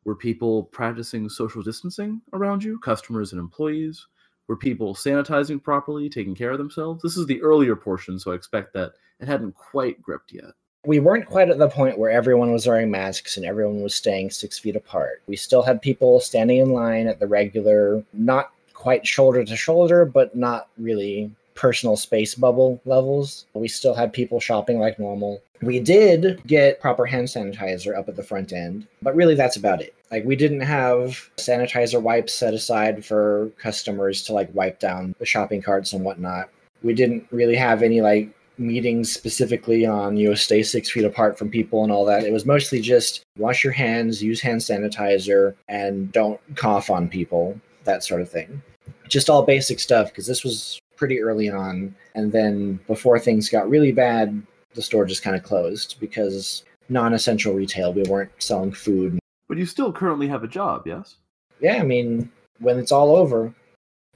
were 0.06 0.16
people 0.16 0.64
practicing 0.64 1.30
social 1.30 1.62
distancing 1.62 2.22
around 2.34 2.64
you, 2.64 2.80
customers 2.80 3.32
and 3.32 3.39
employees? 3.39 4.08
Were 4.47 4.58
people 4.58 4.93
sanitizing 4.93 5.64
properly, 5.64 6.10
taking 6.10 6.36
care 6.36 6.51
of 6.51 6.58
themselves? 6.58 7.01
This 7.01 7.16
is 7.16 7.26
the 7.26 7.41
earlier 7.41 7.76
portion, 7.76 8.20
so 8.20 8.32
I 8.32 8.36
expect 8.36 8.74
that 8.74 8.93
it 9.20 9.28
hadn't 9.28 9.56
quite 9.56 10.01
gripped 10.01 10.34
yet. 10.34 10.51
We 10.86 10.99
weren't 10.99 11.28
quite 11.28 11.49
at 11.49 11.60
the 11.60 11.70
point 11.70 11.97
where 11.97 12.12
everyone 12.12 12.51
was 12.51 12.68
wearing 12.68 12.91
masks 12.91 13.38
and 13.38 13.45
everyone 13.45 13.82
was 13.82 13.95
staying 13.95 14.32
six 14.32 14.60
feet 14.60 14.76
apart. 14.76 15.22
We 15.28 15.38
still 15.38 15.62
had 15.62 15.82
people 15.82 16.20
standing 16.20 16.58
in 16.58 16.74
line 16.74 17.08
at 17.08 17.20
the 17.20 17.28
regular, 17.28 18.04
not 18.12 18.51
quite 18.74 19.08
shoulder 19.08 19.45
to 19.45 19.56
shoulder, 19.56 20.04
but 20.04 20.36
not 20.36 20.68
really 20.78 21.32
personal 21.56 21.95
space 21.95 22.36
bubble 22.36 22.82
levels. 22.86 23.45
We 23.54 23.68
still 23.68 23.93
had 23.93 24.14
people 24.14 24.39
shopping 24.39 24.80
like 24.80 24.99
normal. 24.99 25.41
We 25.62 25.80
did 25.80 26.41
get 26.45 26.82
proper 26.82 27.06
hand 27.06 27.28
sanitizer 27.28 27.97
up 27.97 28.10
at 28.10 28.16
the 28.16 28.24
front 28.24 28.51
end, 28.51 28.88
but 29.01 29.16
really 29.16 29.36
that's 29.36 29.56
about 29.56 29.82
it. 29.82 29.93
Like 30.12 30.26
we 30.26 30.36
didn't 30.36 30.62
have 30.62 31.30
sanitizer 31.38 32.01
wipes 32.01 32.34
set 32.34 32.54
aside 32.54 33.06
for 33.06 33.49
customers 33.58 34.24
to 34.24 34.34
like 34.34 34.54
wipe 34.54 34.80
down 34.80 35.16
the 35.20 35.26
shopping 35.26 35.62
carts 35.62 35.93
and 35.93 36.04
whatnot. 36.04 36.49
We 36.84 36.93
didn't 36.93 37.26
really 37.32 37.56
have 37.56 37.82
any 37.82 38.01
like 38.01 38.30
meetings 38.58 39.12
specifically 39.12 39.86
on 39.86 40.16
you 40.18 40.30
know 40.30 40.36
stay 40.36 40.62
six 40.62 40.89
feet 40.89 41.06
apart 41.06 41.38
from 41.38 41.49
people 41.49 41.84
and 41.84 41.91
all 41.91 42.06
that. 42.06 42.24
It 42.24 42.34
was 42.34 42.45
mostly 42.45 42.82
just 42.82 43.24
wash 43.38 43.64
your 43.64 43.74
hands, 43.74 44.22
use 44.22 44.41
hand 44.41 44.62
sanitizer, 44.62 45.56
and 45.68 46.12
don't 46.12 46.39
cough 46.56 46.89
on 46.89 47.10
people, 47.10 47.60
that 47.86 48.04
sort 48.04 48.22
of 48.22 48.30
thing. 48.30 48.62
Just 49.08 49.30
all 49.30 49.43
basic 49.43 49.80
stuff 49.80 50.10
because 50.10 50.28
this 50.28 50.43
was 50.43 50.80
pretty 51.04 51.22
early 51.22 51.49
on. 51.49 51.93
And 52.16 52.32
then 52.32 52.80
before 52.88 53.20
things 53.20 53.49
got 53.49 53.70
really 53.70 53.91
bad, 53.91 54.41
the 54.74 54.82
store 54.82 55.04
just 55.04 55.22
kind 55.22 55.36
of 55.36 55.43
closed 55.43 55.97
because 55.99 56.64
non 56.88 57.14
essential 57.14 57.54
retail, 57.54 57.91
we 57.91 58.04
weren't 58.04 58.32
selling 58.39 58.72
food. 58.72 59.20
But 59.49 59.58
you 59.58 59.66
still 59.66 59.91
currently 59.91 60.30
have 60.30 60.45
a 60.45 60.47
job, 60.47 60.88
yes? 60.88 61.18
Yeah, 61.60 61.76
I 61.76 61.84
mean, 61.84 62.32
when 62.60 62.80
it's 62.80 62.93
all 62.93 63.18
over, 63.18 63.54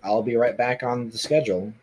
I'll 0.01 0.23
be 0.23 0.37
right 0.37 0.55
back 0.55 0.81
on 0.81 1.09
the 1.09 1.17
schedule. 1.17 1.73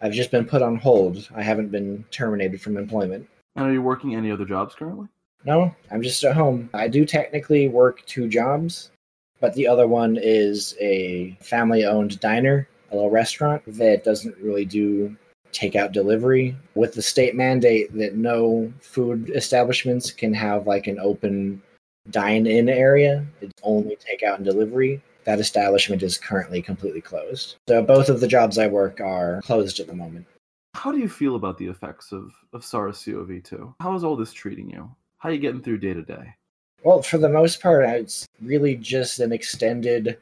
I've 0.00 0.12
just 0.12 0.30
been 0.30 0.44
put 0.44 0.62
on 0.62 0.76
hold. 0.76 1.28
I 1.34 1.42
haven't 1.42 1.72
been 1.72 2.04
terminated 2.12 2.60
from 2.60 2.76
employment. 2.76 3.28
And 3.56 3.66
are 3.66 3.72
you 3.72 3.82
working 3.82 4.14
any 4.14 4.30
other 4.30 4.44
jobs 4.44 4.76
currently? 4.76 5.08
No, 5.44 5.74
I'm 5.90 6.00
just 6.00 6.22
at 6.22 6.36
home. 6.36 6.70
I 6.74 6.86
do 6.86 7.04
technically 7.04 7.66
work 7.66 8.06
two 8.06 8.28
jobs, 8.28 8.92
but 9.40 9.52
the 9.54 9.66
other 9.66 9.88
one 9.88 10.16
is 10.16 10.76
a 10.80 11.36
family 11.40 11.84
owned 11.84 12.20
diner, 12.20 12.68
a 12.90 12.94
little 12.94 13.10
restaurant 13.10 13.62
that 13.66 14.04
doesn't 14.04 14.36
really 14.38 14.64
do 14.64 15.16
takeout 15.52 15.92
delivery. 15.92 16.56
With 16.74 16.94
the 16.94 17.02
state 17.02 17.34
mandate 17.34 17.96
that 17.96 18.16
no 18.16 18.72
food 18.80 19.30
establishments 19.34 20.10
can 20.10 20.34
have 20.34 20.66
like 20.66 20.86
an 20.86 20.98
open 20.98 21.62
dine 22.10 22.46
in 22.46 22.68
area, 22.68 23.24
it's 23.40 23.52
only 23.62 23.96
takeout 23.96 24.36
and 24.36 24.44
delivery. 24.44 25.02
That 25.24 25.40
establishment 25.40 26.02
is 26.02 26.18
currently 26.18 26.60
completely 26.60 27.00
closed. 27.00 27.56
So 27.66 27.82
both 27.82 28.10
of 28.10 28.20
the 28.20 28.28
jobs 28.28 28.58
I 28.58 28.66
work 28.66 29.00
are 29.00 29.40
closed 29.42 29.80
at 29.80 29.86
the 29.86 29.94
moment. 29.94 30.26
How 30.74 30.92
do 30.92 30.98
you 30.98 31.08
feel 31.08 31.36
about 31.36 31.56
the 31.56 31.66
effects 31.66 32.12
of, 32.12 32.32
of 32.52 32.64
SARS 32.64 33.02
CoV 33.04 33.42
2? 33.42 33.74
How 33.80 33.94
is 33.94 34.04
all 34.04 34.16
this 34.16 34.32
treating 34.32 34.68
you? 34.68 34.90
How 35.18 35.30
are 35.30 35.32
you 35.32 35.38
getting 35.38 35.62
through 35.62 35.78
day 35.78 35.94
to 35.94 36.02
day? 36.02 36.34
Well, 36.82 37.00
for 37.00 37.16
the 37.16 37.30
most 37.30 37.62
part, 37.62 37.84
it's 37.84 38.26
really 38.42 38.76
just 38.76 39.20
an 39.20 39.32
extended 39.32 40.18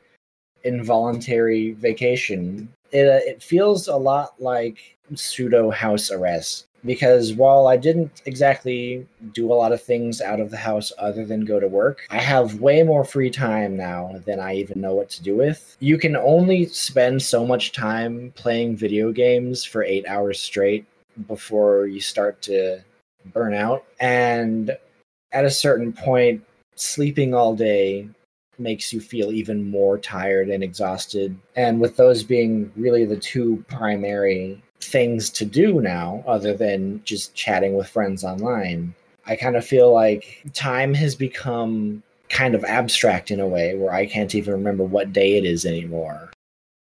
involuntary 0.65 1.73
vacation. 1.73 2.69
It, 2.91 3.09
uh, 3.09 3.21
it 3.25 3.43
feels 3.43 3.89
a 3.89 3.97
lot 3.97 4.35
like 4.41 4.97
pseudo 5.15 5.71
house 5.71 6.11
arrest 6.11 6.67
because 6.85 7.33
while 7.35 7.69
I 7.69 7.77
didn't 7.77 8.23
exactly 8.27 9.07
do 9.33 9.53
a 9.53 9.55
lot 9.55 9.73
of 9.73 9.83
things 9.83 10.21
out 10.21 10.41
of 10.41 10.51
the 10.51 10.57
house 10.57 10.93
other 10.99 11.25
than 11.25 11.45
go 11.45 11.61
to 11.61 11.69
work, 11.69 12.01
I 12.11 12.19
have 12.19 12.61
way 12.61 12.83
more 12.83 13.05
free 13.05 13.31
time 13.31 13.77
now 13.77 14.21
than 14.25 14.41
I 14.41 14.57
even 14.57 14.81
know 14.81 14.95
what 14.95 15.11
to 15.11 15.23
do 15.23 15.37
with. 15.37 15.77
You 15.81 15.99
can 15.99 16.17
only 16.17 16.67
spend 16.67 17.23
so 17.23 17.47
much 17.47 17.73
time 17.73 18.33
playing 18.35 18.77
video 18.77 19.13
games 19.13 19.65
for 19.65 19.85
eight 19.85 20.07
hours 20.07 20.41
straight 20.41 20.87
before 21.29 21.87
you 21.87 22.01
start 22.01 22.43
to 22.43 22.81
burn 23.27 23.55
out. 23.55 23.85
And 24.01 24.77
at 25.33 25.45
a 25.45 25.51
certain 25.51 25.93
point, 25.93 26.43
sleeping 26.75 27.35
all 27.35 27.55
day 27.55 28.09
makes 28.63 28.93
you 28.93 29.01
feel 29.01 29.33
even 29.33 29.71
more 29.71 29.99
tired 29.99 30.49
and 30.49 30.63
exhausted. 30.63 31.37
And 31.57 31.81
with 31.81 31.97
those 31.97 32.23
being 32.23 32.73
really 32.77 33.05
the 33.05 33.17
two 33.17 33.65
primary 33.69 34.63
things 34.81 35.31
to 35.31 35.45
do 35.45 35.81
now, 35.81 36.25
other 36.27 36.55
than 36.55 37.03
just 37.05 37.35
chatting 37.35 37.75
with 37.75 37.89
friends 37.89 38.25
online, 38.25 38.95
I 39.27 39.37
kind 39.37 39.57
of 39.57 39.65
feel 39.65 39.93
like 39.93 40.43
time 40.53 40.95
has 40.95 41.15
become 41.15 42.03
kind 42.29 42.55
of 42.55 42.65
abstract 42.65 43.31
in 43.31 43.41
a 43.41 43.47
way 43.47 43.77
where 43.77 43.93
I 43.93 44.07
can't 44.07 44.35
even 44.35 44.55
remember 44.55 44.85
what 44.85 45.13
day 45.13 45.37
it 45.37 45.45
is 45.45 45.67
anymore. 45.67 46.31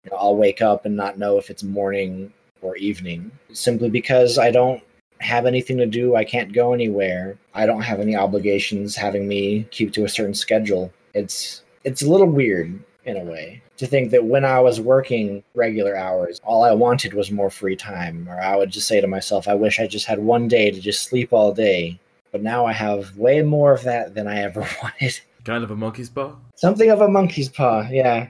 You 0.03 0.11
know, 0.11 0.17
I'll 0.17 0.37
wake 0.37 0.61
up 0.61 0.85
and 0.85 0.95
not 0.95 1.17
know 1.17 1.37
if 1.37 1.49
it's 1.49 1.63
morning 1.63 2.31
or 2.61 2.77
evening 2.77 3.31
simply 3.51 3.89
because 3.89 4.37
I 4.37 4.51
don't 4.51 4.81
have 5.19 5.45
anything 5.45 5.77
to 5.77 5.85
do. 5.85 6.15
I 6.15 6.23
can't 6.23 6.53
go 6.53 6.73
anywhere. 6.73 7.37
I 7.53 7.65
don't 7.65 7.81
have 7.81 7.99
any 7.99 8.15
obligations 8.15 8.95
having 8.95 9.27
me 9.27 9.67
keep 9.71 9.91
to 9.93 10.05
a 10.05 10.09
certain 10.09 10.33
schedule. 10.33 10.93
It's 11.13 11.63
it's 11.83 12.01
a 12.01 12.09
little 12.09 12.27
weird 12.27 12.79
in 13.05 13.17
a 13.17 13.23
way 13.23 13.61
to 13.77 13.87
think 13.87 14.11
that 14.11 14.25
when 14.25 14.45
I 14.45 14.59
was 14.59 14.81
working 14.81 15.43
regular 15.55 15.95
hours, 15.95 16.39
all 16.43 16.63
I 16.63 16.73
wanted 16.73 17.13
was 17.13 17.31
more 17.31 17.49
free 17.49 17.75
time. 17.75 18.27
Or 18.29 18.39
I 18.39 18.55
would 18.55 18.71
just 18.71 18.87
say 18.87 18.99
to 19.01 19.07
myself, 19.07 19.47
I 19.47 19.55
wish 19.55 19.79
I 19.79 19.87
just 19.87 20.05
had 20.05 20.19
one 20.19 20.47
day 20.47 20.69
to 20.69 20.79
just 20.79 21.03
sleep 21.03 21.31
all 21.31 21.53
day. 21.53 21.99
But 22.31 22.43
now 22.43 22.65
I 22.65 22.73
have 22.73 23.15
way 23.17 23.41
more 23.41 23.73
of 23.73 23.83
that 23.83 24.13
than 24.13 24.27
I 24.27 24.41
ever 24.41 24.61
wanted. 24.83 25.19
Kind 25.45 25.63
of 25.63 25.71
a 25.71 25.75
monkey's 25.75 26.09
paw? 26.09 26.35
Something 26.55 26.89
of 26.89 27.01
a 27.01 27.07
monkey's 27.07 27.49
paw, 27.49 27.87
yeah. 27.89 28.27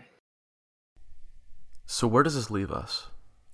So, 1.86 2.08
where 2.08 2.24
does 2.24 2.36
this 2.36 2.52
leave 2.52 2.72
us? 2.72 3.08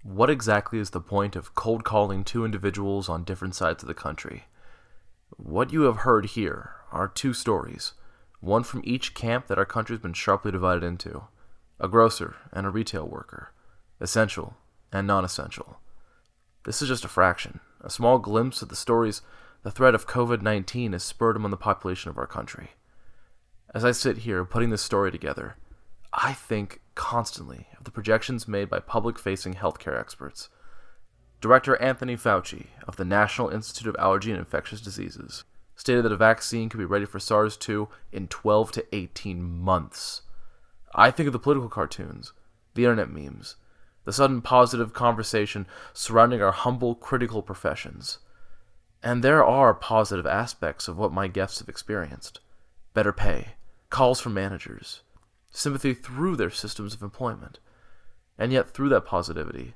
What 0.03 0.29
exactly 0.29 0.77
is 0.77 0.91
the 0.91 0.99
point 0.99 1.35
of 1.35 1.55
cold 1.55 1.83
calling 1.83 2.23
two 2.23 2.45
individuals 2.45 3.07
on 3.09 3.23
different 3.23 3.55
sides 3.55 3.81
of 3.81 3.87
the 3.87 3.95
country? 3.95 4.43
What 5.37 5.71
you 5.71 5.83
have 5.83 5.99
heard 5.99 6.25
here 6.25 6.71
are 6.91 7.07
two 7.07 7.33
stories, 7.33 7.93
one 8.39 8.63
from 8.63 8.81
each 8.83 9.13
camp 9.13 9.47
that 9.47 9.57
our 9.57 9.65
country's 9.65 9.99
been 9.99 10.13
sharply 10.13 10.51
divided 10.51 10.83
into 10.83 11.23
a 11.79 11.87
grocer 11.87 12.35
and 12.51 12.65
a 12.65 12.69
retail 12.69 13.07
worker, 13.07 13.51
essential 13.99 14.55
and 14.91 15.07
non 15.07 15.25
essential. 15.25 15.79
This 16.63 16.81
is 16.81 16.87
just 16.87 17.05
a 17.05 17.09
fraction, 17.09 17.59
a 17.81 17.89
small 17.89 18.17
glimpse 18.17 18.61
of 18.61 18.69
the 18.69 18.75
stories 18.75 19.21
the 19.63 19.71
threat 19.71 19.95
of 19.95 20.07
COVID 20.07 20.41
19 20.41 20.93
has 20.93 21.03
spurred 21.03 21.35
among 21.35 21.51
the 21.51 21.57
population 21.57 22.09
of 22.09 22.17
our 22.17 22.27
country. 22.27 22.69
As 23.73 23.83
I 23.83 23.91
sit 23.91 24.19
here 24.19 24.45
putting 24.45 24.69
this 24.69 24.83
story 24.83 25.11
together, 25.11 25.57
I 26.13 26.33
think 26.33 26.81
constantly 26.93 27.67
of 27.77 27.83
the 27.83 27.91
projections 27.91 28.47
made 28.47 28.69
by 28.69 28.79
public 28.79 29.17
facing 29.17 29.55
healthcare 29.55 29.99
experts. 29.99 30.49
Director 31.41 31.81
Anthony 31.81 32.15
Fauci 32.15 32.67
of 32.87 32.95
the 32.95 33.05
National 33.05 33.49
Institute 33.49 33.87
of 33.87 33.99
Allergy 33.99 34.31
and 34.31 34.39
Infectious 34.39 34.81
Diseases 34.81 35.43
stated 35.75 36.03
that 36.03 36.11
a 36.11 36.17
vaccine 36.17 36.69
could 36.69 36.77
be 36.77 36.85
ready 36.85 37.05
for 37.05 37.19
SARS 37.19 37.57
2 37.57 37.87
in 38.11 38.27
12 38.27 38.71
to 38.73 38.95
18 38.95 39.41
months. 39.43 40.21
I 40.93 41.11
think 41.11 41.27
of 41.27 41.33
the 41.33 41.39
political 41.39 41.69
cartoons, 41.69 42.31
the 42.73 42.83
internet 42.83 43.09
memes, 43.09 43.55
the 44.05 44.13
sudden 44.13 44.41
positive 44.41 44.93
conversation 44.93 45.67
surrounding 45.93 46.41
our 46.41 46.51
humble 46.51 46.95
critical 46.95 47.41
professions. 47.41 48.19
And 49.03 49.23
there 49.23 49.43
are 49.43 49.73
positive 49.73 50.25
aspects 50.25 50.87
of 50.87 50.97
what 50.97 51.11
my 51.11 51.27
guests 51.27 51.59
have 51.59 51.69
experienced 51.69 52.39
better 52.93 53.11
pay, 53.11 53.49
calls 53.89 54.21
from 54.21 54.33
managers, 54.33 55.01
sympathy 55.51 55.93
through 55.93 56.37
their 56.37 56.49
systems 56.49 56.93
of 56.93 57.01
employment. 57.01 57.59
And 58.37 58.53
yet, 58.53 58.69
through 58.69 58.89
that 58.89 59.05
positivity, 59.05 59.73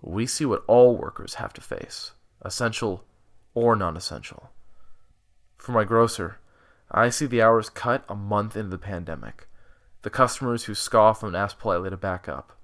we 0.00 0.26
see 0.26 0.44
what 0.44 0.64
all 0.66 0.96
workers 0.96 1.34
have 1.34 1.52
to 1.54 1.60
face 1.60 2.12
essential 2.44 3.04
or 3.54 3.74
non 3.76 3.96
essential. 3.96 4.50
For 5.62 5.70
my 5.70 5.84
grocer, 5.84 6.40
I 6.90 7.08
see 7.08 7.26
the 7.26 7.40
hours 7.40 7.70
cut 7.70 8.04
a 8.08 8.16
month 8.16 8.56
into 8.56 8.70
the 8.70 8.78
pandemic, 8.78 9.46
the 10.00 10.10
customers 10.10 10.64
who 10.64 10.74
scoff 10.74 11.22
and 11.22 11.36
ask 11.36 11.56
politely 11.56 11.88
to 11.90 11.96
back 11.96 12.28
up, 12.28 12.58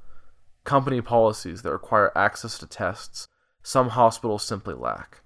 company 0.64 1.00
policies 1.00 1.62
that 1.62 1.70
require 1.70 2.10
access 2.18 2.58
to 2.58 2.66
tests 2.66 3.28
some 3.62 3.90
hospitals 3.90 4.42
simply 4.42 4.74
lack. 4.74 5.20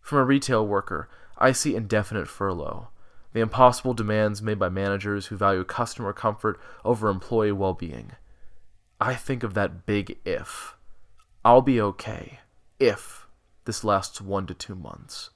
From 0.00 0.18
a 0.18 0.24
retail 0.24 0.66
worker, 0.66 1.08
I 1.38 1.52
see 1.52 1.76
indefinite 1.76 2.26
furlough, 2.26 2.88
the 3.34 3.40
impossible 3.40 3.94
demands 3.94 4.42
made 4.42 4.58
by 4.58 4.68
managers 4.68 5.26
who 5.26 5.36
value 5.36 5.62
customer 5.62 6.12
comfort 6.12 6.58
over 6.84 7.08
employee 7.08 7.52
well 7.52 7.74
being. 7.74 8.16
I 9.00 9.14
think 9.14 9.44
of 9.44 9.54
that 9.54 9.86
big 9.86 10.18
if. 10.24 10.74
I'll 11.44 11.62
be 11.62 11.80
okay 11.80 12.40
if 12.80 13.28
this 13.64 13.84
lasts 13.84 14.20
one 14.20 14.48
to 14.48 14.54
two 14.54 14.74
months. 14.74 15.30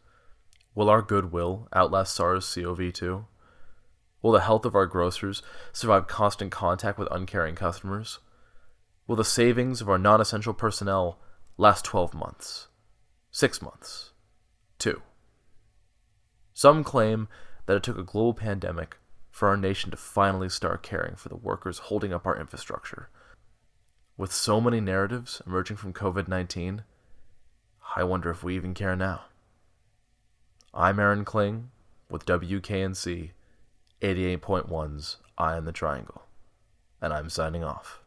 Will 0.75 0.91
our 0.91 1.03
goodwill 1.03 1.69
outlast 1.73 2.15
SARS 2.15 2.53
CoV 2.53 2.93
2? 2.93 3.27
Will 4.23 4.33
the 4.33 4.41
health 4.41 4.65
of 4.65 4.75
our 4.75 4.87
grocers 4.87 5.41
survive 5.73 6.09
constant 6.09 6.51
contact 6.51 6.99
with 6.99 7.09
uncaring 7.13 7.55
customers? 7.55 8.19
Will 9.07 9.17
the 9.17 9.25
savings 9.25 9.81
of 9.81 9.89
our 9.89 9.99
non 9.99 10.21
essential 10.21 10.53
personnel 10.53 11.21
last 11.57 11.85
12 11.85 12.15
months? 12.15 12.69
Six 13.31 13.63
months? 13.63 14.11
Two? 14.79 15.03
Some 16.55 16.83
claim 16.83 17.29
that 17.67 17.77
it 17.77 17.83
took 17.83 17.99
a 17.99 18.03
global 18.03 18.35
pandemic 18.35 18.97
for 19.31 19.49
our 19.49 19.57
nation 19.57 19.91
to 19.93 19.97
finally 19.97 20.49
start 20.49 20.83
caring 20.83 21.15
for 21.15 21.29
the 21.29 21.37
workers 21.37 21.79
holding 21.79 22.13
up 22.13 22.27
our 22.27 22.39
infrastructure. 22.39 23.11
With 24.17 24.33
so 24.33 24.61
many 24.61 24.81
narratives 24.81 25.41
emerging 25.47 25.77
from 25.77 25.93
COVID 25.93 26.27
19, 26.27 26.83
I 27.97 28.03
wonder 28.03 28.31
if 28.31 28.43
we 28.43 28.57
even 28.57 28.75
care 28.75 28.97
now. 28.97 29.27
I'm 30.77 30.99
Aaron 30.99 31.25
Kling 31.25 31.71
with 32.11 32.27
WKNC 32.27 33.31
88.1's 34.01 35.19
Eye 35.39 35.57
on 35.57 35.67
the 35.67 35.73
Triangle, 35.73 36.23
and 37.01 37.13
I'm 37.13 37.31
signing 37.31 37.63
off. 37.63 38.01